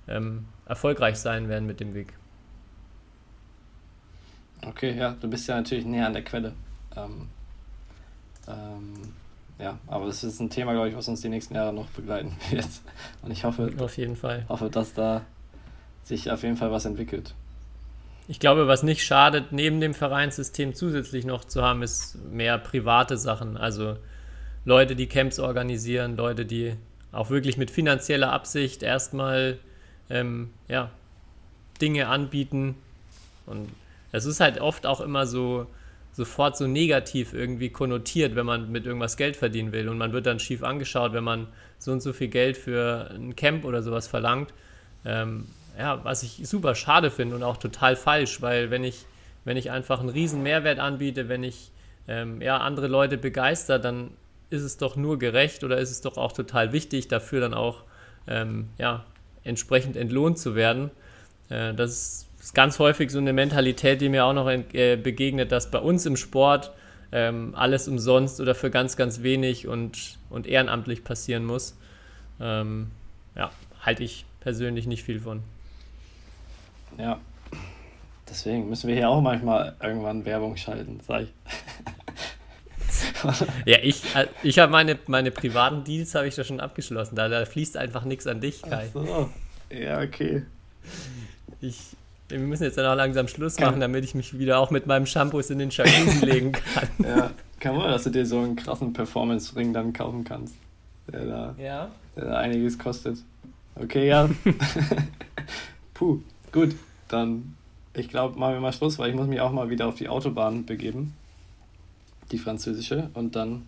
ähm, 0.09 0.47
erfolgreich 0.67 1.17
sein 1.17 1.49
werden 1.49 1.67
mit 1.67 1.81
dem 1.81 1.95
Weg. 1.95 2.15
Okay, 4.67 4.97
ja, 4.97 5.17
du 5.21 5.29
bist 5.29 5.49
ja 5.49 5.57
natürlich 5.57 5.85
näher 5.85 6.07
an 6.07 6.13
der 6.13 6.23
Quelle. 6.23 6.53
Ähm, 6.97 7.29
ähm, 8.47 8.95
ja, 9.59 9.79
aber 9.87 10.07
das 10.07 10.25
ist 10.25 10.41
ein 10.41 10.51
Thema, 10.51 10.73
glaube 10.73 10.89
ich, 10.89 10.97
was 10.97 11.09
uns 11.09 11.21
die 11.21 11.29
nächsten 11.29 11.55
Jahre 11.55 11.73
noch 11.73 11.89
begleiten 11.89 12.37
wird. 12.51 12.69
Und 13.23 13.31
ich 13.31 13.45
hoffe, 13.45 13.73
auf 13.79 13.97
jeden 13.97 14.17
Fall. 14.17 14.45
hoffe, 14.49 14.71
dass 14.71 14.95
da 14.95 15.23
sich 16.05 16.31
auf 16.31 16.43
jeden 16.43 16.57
Fall 16.57 16.71
was 16.71 16.85
entwickelt. 16.85 17.35
Ich 18.29 18.39
glaube, 18.39 18.69
was 18.69 18.83
nicht 18.83 19.05
schadet, 19.05 19.51
neben 19.51 19.81
dem 19.81 19.93
Vereinssystem 19.93 20.75
zusätzlich 20.75 21.25
noch 21.25 21.45
zu 21.45 21.63
haben, 21.63 21.83
ist 21.83 22.17
mehr 22.31 22.59
private 22.59 23.17
Sachen. 23.17 23.57
Also 23.57 23.97
Leute, 24.65 24.95
die 24.95 25.09
Camps 25.09 25.41
organisieren, 25.41 26.17
Leute, 26.17 26.47
die 26.47 26.77
auch 27.13 27.31
wirklich 27.31 27.57
mit 27.57 27.71
finanzieller 27.71 28.33
Absicht 28.33 28.83
erstmal 28.83 29.59
ähm, 30.09 30.51
ja, 30.69 30.91
Dinge 31.81 32.09
anbieten. 32.09 32.77
Und 33.47 33.69
es 34.13 34.27
ist 34.27 34.41
halt 34.41 34.61
oft 34.61 34.87
auch 34.87 35.01
immer 35.01 35.27
so 35.27 35.67
sofort 36.13 36.57
so 36.57 36.67
negativ 36.67 37.33
irgendwie 37.33 37.71
konnotiert, 37.71 38.35
wenn 38.35 38.47
man 38.47 38.71
mit 38.71 38.85
irgendwas 38.85 39.17
Geld 39.17 39.37
verdienen 39.37 39.73
will. 39.73 39.89
Und 39.89 39.99
man 39.99 40.13
wird 40.13 40.27
dann 40.27 40.39
schief 40.39 40.63
angeschaut, 40.63 41.13
wenn 41.13 41.25
man 41.25 41.47
so 41.79 41.93
und 41.93 42.03
so 42.03 42.13
viel 42.13 42.29
Geld 42.29 42.57
für 42.57 43.11
ein 43.15 43.37
Camp 43.37 43.65
oder 43.65 43.83
sowas 43.83 44.07
verlangt. 44.07 44.53
Ähm, 45.05 45.47
ja, 45.79 46.05
was 46.05 46.23
ich 46.23 46.41
super 46.47 46.75
schade 46.75 47.11
finde 47.11 47.37
und 47.37 47.43
auch 47.43 47.57
total 47.57 47.97
falsch, 47.97 48.43
weil 48.43 48.71
wenn 48.71 48.85
ich, 48.85 49.07
wenn 49.45 49.57
ich 49.57 49.71
einfach 49.71 50.01
einen 50.01 50.11
riesen 50.11 50.43
Mehrwert 50.43 50.79
anbiete, 50.79 51.29
wenn 51.29 51.43
ich 51.43 51.71
ähm, 52.07 52.43
ja, 52.43 52.59
andere 52.59 52.89
Leute 52.89 53.17
begeister, 53.17 53.79
dann 53.79 54.11
ist 54.51 54.63
es 54.63 54.77
doch 54.77 54.97
nur 54.97 55.19
gerecht 55.19 55.65
oder 55.65 55.79
ist 55.79 55.91
es 55.91 56.01
doch 56.01 56.17
auch 56.17 56.33
total 56.33 56.73
wichtig, 56.73 57.09
dafür 57.09 57.41
dann 57.41 57.55
auch 57.55 57.85
ähm, 58.27 58.69
ja, 58.79 59.05
entsprechend 59.45 59.97
entlohnt 59.97 60.39
zu 60.39 60.55
werden. 60.55 60.91
Äh, 61.49 61.75
das 61.75 62.27
ist 62.41 62.55
ganz 62.55 62.79
häufig 62.79 63.11
so 63.11 63.19
eine 63.19 63.33
Mentalität, 63.33 64.01
die 64.01 64.09
mir 64.09 64.25
auch 64.25 64.33
noch 64.33 64.49
äh, 64.49 64.97
begegnet, 64.97 65.53
dass 65.53 65.71
bei 65.71 65.79
uns 65.79 66.05
im 66.07 66.17
Sport 66.17 66.73
ähm, 67.13 67.55
alles 67.57 67.89
umsonst 67.89 68.41
oder 68.41 68.55
für 68.55 68.71
ganz, 68.71 68.97
ganz 68.97 69.23
wenig 69.23 69.67
und, 69.67 70.19
und 70.31 70.47
ehrenamtlich 70.47 71.05
passieren 71.05 71.45
muss. 71.45 71.77
Ähm, 72.41 72.91
ja, 73.37 73.51
halte 73.83 74.05
ich 74.05 74.25
persönlich 74.41 74.87
nicht 74.87 75.05
viel 75.05 75.21
von. 75.21 75.43
Ja, 76.99 77.21
deswegen 78.29 78.69
müssen 78.69 78.89
wir 78.89 78.95
hier 78.95 79.09
auch 79.09 79.21
manchmal 79.21 79.77
irgendwann 79.83 80.25
Werbung 80.25 80.57
schalten, 80.57 81.01
sag 81.07 81.23
ich. 81.23 81.33
ja, 83.67 83.79
ich, 83.83 84.15
äh, 84.15 84.27
ich 84.43 84.59
habe 84.59 84.73
meine, 84.73 84.99
meine 85.07 85.31
privaten 85.31 85.85
Deals 85.85 86.15
habe 86.15 86.29
ich 86.29 86.35
da 86.35 86.45
schon 86.45 86.61
abgeschlossen. 86.61 87.17
Da, 87.17 87.29
da 87.29 87.45
fließt 87.45 87.77
einfach 87.77 88.05
nichts 88.05 88.27
an 88.27 88.41
dich, 88.41 88.63
Kai. 88.63 88.89
Ach 88.89 88.93
so. 88.93 89.31
Ja, 89.71 90.01
okay. 90.01 90.43
Ich, 91.61 91.79
wir 92.29 92.39
müssen 92.39 92.65
jetzt 92.65 92.79
dann 92.79 92.87
auch 92.87 92.97
langsam 92.97 93.29
Schluss 93.29 93.59
machen, 93.59 93.81
damit 93.81 94.05
ich 94.05 94.15
mich 94.15 94.39
wieder 94.39 94.59
auch 94.59 94.71
mit 94.71 94.87
meinem 94.87 95.07
Shampoos 95.07 95.51
in 95.51 95.59
den 95.59 95.71
Jacuzzi 95.71 96.25
legen 96.25 96.53
kann. 96.53 96.89
Ja, 96.99 97.31
kann 97.59 97.77
man, 97.77 97.91
dass 97.91 98.05
du 98.05 98.11
dir 98.11 98.27
so 98.27 98.39
einen 98.39 98.57
krassen 98.57 98.93
Performance-Ring 98.93 99.73
dann 99.73 99.93
kaufen 99.93 100.25
kannst. 100.25 100.55
Der 101.13 101.27
da, 101.27 101.55
ja. 101.59 101.89
der 102.17 102.25
da 102.25 102.39
einiges 102.39 102.79
kostet. 102.79 103.19
Okay, 103.75 104.09
ja. 104.09 104.29
Puh, 105.95 106.21
gut. 106.53 106.75
Dann, 107.09 107.57
ich 107.95 108.09
glaube, 108.09 108.39
machen 108.39 108.55
wir 108.55 108.61
mal 108.61 108.73
Schluss, 108.73 108.99
weil 108.99 109.11
ich 109.11 109.17
muss 109.17 109.27
mich 109.27 109.41
auch 109.41 109.53
mal 109.53 109.71
wieder 109.71 109.89
auf 109.89 109.97
die 109.97 110.09
Autobahn 110.09 110.65
begeben 110.65 111.15
die 112.31 112.39
französische. 112.39 113.11
Und 113.15 113.37
dann, 113.37 113.67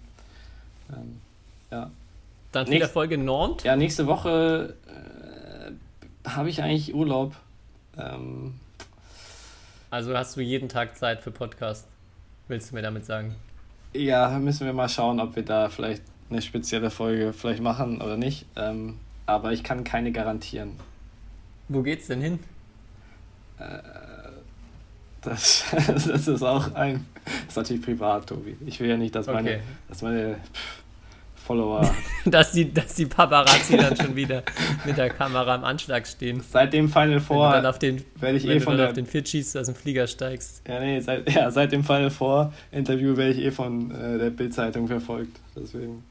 ähm, 0.91 1.21
ja. 1.71 1.91
Dann 2.53 2.67
viel 2.67 2.83
Erfolg 2.83 3.11
in 3.13 3.25
Nantes. 3.25 3.65
Ja, 3.65 3.77
nächste 3.77 4.07
Woche 4.07 4.75
äh, 4.87 6.29
habe 6.29 6.51
ich 6.51 6.63
eigentlich 6.63 6.95
Urlaub. 6.95 7.35
Ähm, 7.97 8.55
also 9.91 10.17
hast 10.17 10.37
du 10.37 10.41
jeden 10.41 10.69
Tag 10.69 10.97
Zeit 10.97 11.23
für 11.23 11.31
Podcast, 11.31 11.87
willst 12.49 12.71
du 12.71 12.75
mir 12.75 12.83
damit 12.83 13.05
sagen? 13.05 13.35
Ja, 13.95 14.39
müssen 14.39 14.67
wir 14.67 14.73
mal 14.73 14.89
schauen, 14.89 15.21
ob 15.21 15.37
wir 15.37 15.45
da 15.45 15.69
vielleicht 15.69 16.03
eine 16.31 16.41
spezielle 16.41 16.91
Folge 16.91 17.33
vielleicht 17.33 17.63
machen 17.63 18.01
oder 18.01 18.17
nicht. 18.17 18.47
Ähm, 18.57 18.99
aber 19.27 19.53
ich 19.53 19.63
kann 19.63 19.85
keine 19.85 20.13
garantieren. 20.13 20.79
Wo 21.69 21.83
geht's 21.83 22.07
denn 22.07 22.21
hin? 22.21 22.39
Äh, 23.59 23.79
das, 25.21 25.65
das 25.87 26.29
ist 26.29 26.43
auch 26.43 26.75
ein. 26.75 27.07
Das 27.25 27.35
ist 27.49 27.57
natürlich 27.57 27.83
privat, 27.83 28.27
Tobi. 28.29 28.57
Ich 28.67 28.81
will 28.81 28.89
ja 28.89 28.97
nicht, 28.97 29.15
dass 29.15 29.27
meine, 29.27 29.51
okay. 29.51 29.61
dass 29.89 30.03
meine 30.03 30.37
Follower. 31.37 31.89
dass, 32.25 32.53
die, 32.53 32.73
dass 32.73 32.95
die 32.95 33.07
Paparazzi 33.07 33.77
dann 33.77 33.97
schon 33.97 34.15
wieder 34.15 34.43
mit 34.85 34.97
der 34.97 35.11
Kamera 35.11 35.55
am 35.55 35.65
Anschlag 35.65 36.07
stehen. 36.07 36.41
Seit 36.41 36.73
dem 36.73 36.89
Final 36.89 37.21
Four 37.21 37.53
dann 37.53 37.67
auf 37.67 37.79
den, 37.79 38.05
werde 38.17 38.39
ich 38.39 38.47
eh 38.47 38.61
von 38.61 38.77
der, 38.77 38.89
auf 38.89 38.93
den 38.93 39.07
Fitchis 39.07 39.57
aus 39.57 39.67
dem 39.67 39.75
Flieger 39.75 40.07
steigst. 40.07 40.63
Ja, 40.69 40.81
nee, 40.81 41.01
seit, 41.01 41.29
ja, 41.31 41.51
seit 41.51 41.73
dem 41.73 41.85
Final 41.85 42.11
Four 42.11 42.53
Interview 42.71 43.17
werde 43.17 43.33
ich 43.33 43.39
eh 43.41 43.51
von 43.51 43.91
äh, 43.91 44.19
der 44.19 44.31
Bildzeitung 44.31 44.87
verfolgt. 44.87 45.41
Deswegen. 45.57 46.05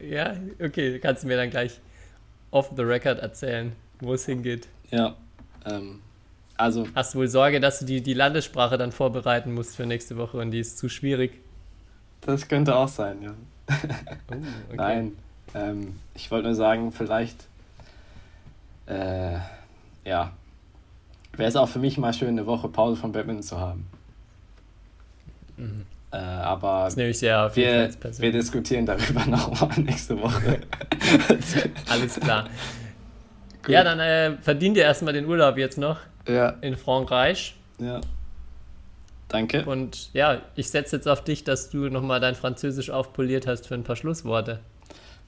ja, 0.00 0.34
okay, 0.62 0.98
kannst 0.98 1.24
du 1.24 1.28
mir 1.28 1.36
dann 1.36 1.50
gleich 1.50 1.80
off 2.50 2.70
the 2.76 2.82
record 2.82 3.18
erzählen, 3.18 3.72
wo 4.00 4.14
es 4.14 4.26
hingeht. 4.26 4.68
Ja, 4.90 5.16
ähm, 5.66 6.00
also. 6.56 6.86
Hast 6.94 7.14
du 7.14 7.18
wohl 7.18 7.28
Sorge, 7.28 7.60
dass 7.60 7.80
du 7.80 7.84
die, 7.84 8.00
die 8.00 8.14
Landessprache 8.14 8.78
dann 8.78 8.92
vorbereiten 8.92 9.52
musst 9.52 9.76
für 9.76 9.86
nächste 9.86 10.16
Woche 10.16 10.38
und 10.38 10.50
die 10.50 10.60
ist 10.60 10.78
zu 10.78 10.88
schwierig? 10.88 11.40
Das 12.20 12.48
könnte 12.48 12.76
auch 12.76 12.88
sein, 12.88 13.22
ja. 13.22 13.34
Oh, 13.68 13.72
okay. 14.32 14.40
Nein, 14.76 15.12
ähm, 15.54 15.96
ich 16.14 16.30
wollte 16.30 16.46
nur 16.46 16.54
sagen, 16.54 16.92
vielleicht, 16.92 17.46
äh, 18.86 19.38
ja, 20.04 20.32
wäre 21.32 21.48
es 21.48 21.56
auch 21.56 21.68
für 21.68 21.78
mich 21.78 21.98
mal 21.98 22.12
schön, 22.12 22.28
eine 22.28 22.46
Woche 22.46 22.68
Pause 22.68 23.00
von 23.00 23.12
Badminton 23.12 23.42
zu 23.42 23.58
haben. 23.58 23.86
Mhm. 25.56 25.86
Äh, 26.12 26.16
aber 26.16 26.84
das 26.84 26.96
nehme 26.96 27.10
ich 27.10 27.18
sehr 27.18 27.46
auf 27.46 27.56
wir, 27.56 27.90
wir 28.18 28.32
diskutieren 28.32 28.86
darüber 28.86 29.26
nochmal 29.26 29.80
nächste 29.80 30.20
Woche. 30.20 30.60
Alles 31.90 32.20
klar. 32.20 32.44
Gut. 33.62 33.72
Ja, 33.72 33.82
dann 33.82 33.98
äh, 33.98 34.36
verdient 34.40 34.76
ihr 34.76 34.84
erstmal 34.84 35.12
den 35.12 35.26
Urlaub 35.26 35.58
jetzt 35.58 35.78
noch 35.78 35.98
ja. 36.26 36.50
in 36.60 36.76
Frankreich. 36.76 37.54
Ja. 37.78 38.00
Danke. 39.28 39.64
Und 39.64 40.12
ja, 40.12 40.42
ich 40.54 40.70
setze 40.70 40.96
jetzt 40.96 41.08
auf 41.08 41.24
dich, 41.24 41.44
dass 41.44 41.70
du 41.70 41.88
nochmal 41.88 42.20
dein 42.20 42.34
Französisch 42.34 42.90
aufpoliert 42.90 43.46
hast 43.46 43.66
für 43.66 43.74
ein 43.74 43.82
paar 43.82 43.96
Schlussworte. 43.96 44.60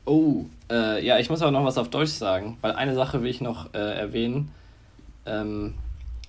Oh, 0.05 0.45
äh, 0.71 1.05
ja, 1.05 1.19
ich 1.19 1.31
muss 1.31 1.43
aber 1.43 1.51
noch 1.51 1.65
was 1.65 1.79
auf 1.79 1.91
Deutsch 1.91 2.13
sagen, 2.13 2.59
weil 2.61 2.73
eine 2.73 2.95
Sache 2.95 3.23
will 3.23 3.31
ich 3.31 3.41
noch 3.41 3.75
äh, 3.75 3.79
erwähnen. 3.79 4.53
Ähm, 5.25 5.75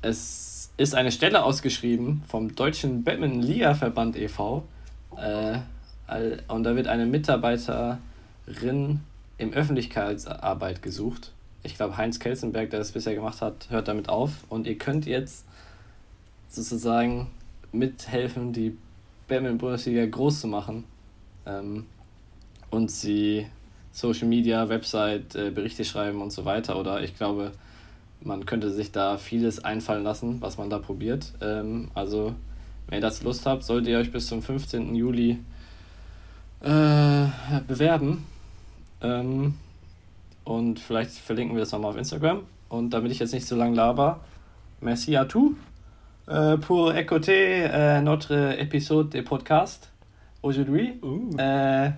es 0.01 0.72
ist 0.78 0.95
eine 0.95 1.11
Stelle 1.11 1.43
ausgeschrieben 1.43 2.24
vom 2.28 2.55
Deutschen 2.55 3.03
Badminton-Liga-Verband 3.03 4.15
e.V. 4.15 4.63
Äh, 5.15 5.59
und 6.47 6.63
da 6.63 6.76
wird 6.76 6.88
eine 6.88 7.05
Mitarbeiterin 7.05 9.01
im 9.38 9.53
Öffentlichkeitsarbeit 9.53 10.82
gesucht 10.82 11.34
ich 11.68 11.76
glaube, 11.76 11.97
Heinz 11.97 12.20
Kelsenberg, 12.20 12.70
der 12.70 12.80
das 12.80 12.93
bisher 12.93 13.13
gemacht 13.13 13.41
hat, 13.41 13.70
hört 13.70 13.88
damit 13.88 14.09
auf. 14.09 14.32
Und 14.49 14.65
ihr 14.68 14.78
könnt 14.78 15.05
jetzt 15.05 15.45
sozusagen 16.47 17.28
mithelfen, 17.72 18.53
die 18.53 18.78
Batman-Bundesliga 19.28 20.05
groß 20.05 20.41
zu 20.41 20.47
machen 20.47 20.86
ähm, 21.45 21.86
und 22.72 22.89
sie 22.89 23.45
Social 23.91 24.28
Media, 24.28 24.70
Website, 24.70 25.36
äh, 25.36 25.51
Berichte 25.51 25.84
schreiben 25.84 26.22
und 26.22 26.32
so 26.32 26.45
weiter. 26.45 26.80
Oder 26.80 27.03
ich 27.03 27.18
glaube, 27.18 27.51
man 28.22 28.45
könnte 28.45 28.72
sich 28.72 28.91
da 28.93 29.18
vieles 29.18 29.63
einfallen 29.63 30.03
lassen, 30.03 30.41
was 30.41 30.57
man 30.57 30.70
da 30.70 30.80
probiert. 30.80 31.34
Ähm, 31.41 31.91
also, 31.93 32.34
wenn 32.88 32.99
ihr 32.99 33.01
dazu 33.01 33.26
Lust 33.26 33.45
habt, 33.45 33.63
solltet 33.63 33.89
ihr 33.89 33.97
euch 33.97 34.11
bis 34.11 34.28
zum 34.28 34.41
15. 34.41 34.95
Juli 34.95 35.39
äh, 36.61 37.26
bewerben. 37.68 38.26
Ähm, 39.01 39.55
und 40.48 40.80
vielleicht 40.80 41.12
verlinken 41.12 41.56
wir 41.56 41.62
das 41.62 41.74
nochmal 41.74 41.91
auf 41.91 41.98
Instagram. 41.98 42.43
Und 42.70 42.91
damit 42.91 43.12
ich 43.12 43.20
jetzt 43.20 43.34
nicht 43.34 43.45
so 43.45 43.56
lange 43.56 43.76
laber, 43.76 44.22
merci 44.80 45.18
à 45.18 45.26
tous 45.26 45.56
euh, 46.30 46.56
pour 46.58 46.95
écouter 46.95 47.68
euh, 47.70 48.02
notre 48.02 48.58
épisode 48.58 49.10
de 49.10 49.22
podcast 49.22 49.91
aujourd'hui. 50.41 51.00
Uh. 51.04 51.38
Euh, 51.38 51.89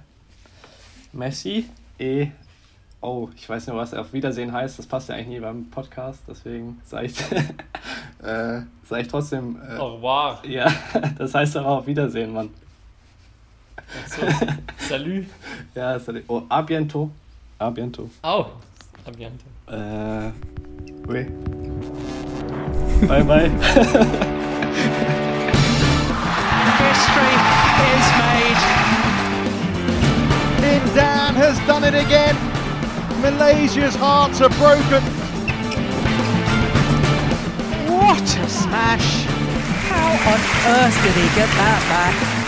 merci 1.14 1.68
et 2.00 2.32
oh, 3.02 3.30
ich 3.36 3.48
weiß 3.48 3.68
nicht, 3.68 3.76
was 3.76 3.94
auf 3.94 4.14
Wiedersehen 4.14 4.52
heißt. 4.52 4.80
Das 4.80 4.88
passt 4.88 5.10
ja 5.10 5.16
eigentlich 5.16 5.28
nie 5.28 5.40
beim 5.40 5.70
Podcast, 5.70 6.24
deswegen 6.28 6.82
sage 6.86 7.06
ich, 7.06 7.22
äh, 8.24 8.62
sag 8.84 9.02
ich 9.02 9.08
trotzdem. 9.08 9.60
Äh, 9.62 9.78
Au 9.78 9.96
revoir. 9.96 10.42
Ja, 10.48 10.72
das 11.20 11.36
heißt 11.36 11.56
aber 11.56 11.70
auf 11.70 11.86
Wiedersehen, 11.86 12.34
Mann. 12.34 12.50
So. 14.08 14.22
Salut. 14.88 15.26
ja, 15.76 16.00
salut. 16.00 16.24
Oh, 16.28 16.42
à 16.50 16.64
bientôt. 16.64 17.12
A 17.60 17.70
bientôt. 17.72 18.10
Oh, 18.24 18.52
a 19.06 19.12
bientôt. 19.12 19.46
Euh, 19.68 20.32
oui. 21.08 21.26
bye 23.06 23.22
bye. 23.22 23.50
History 26.80 27.36
is 27.92 28.08
made. 28.16 28.62
Lindan 30.62 31.36
has 31.36 31.60
done 31.68 31.84
it 31.84 31.94
again. 31.96 32.36
Malaysia's 33.22 33.96
hearts 33.96 34.40
are 34.40 34.50
broken. 34.52 35.04
What 37.92 38.22
a 38.22 38.48
smash! 38.48 39.26
How 39.90 40.12
on 40.32 40.40
earth 40.78 41.04
did 41.04 41.14
he 41.16 41.28
get 41.36 41.50
that 41.58 41.82
back? 41.90 42.39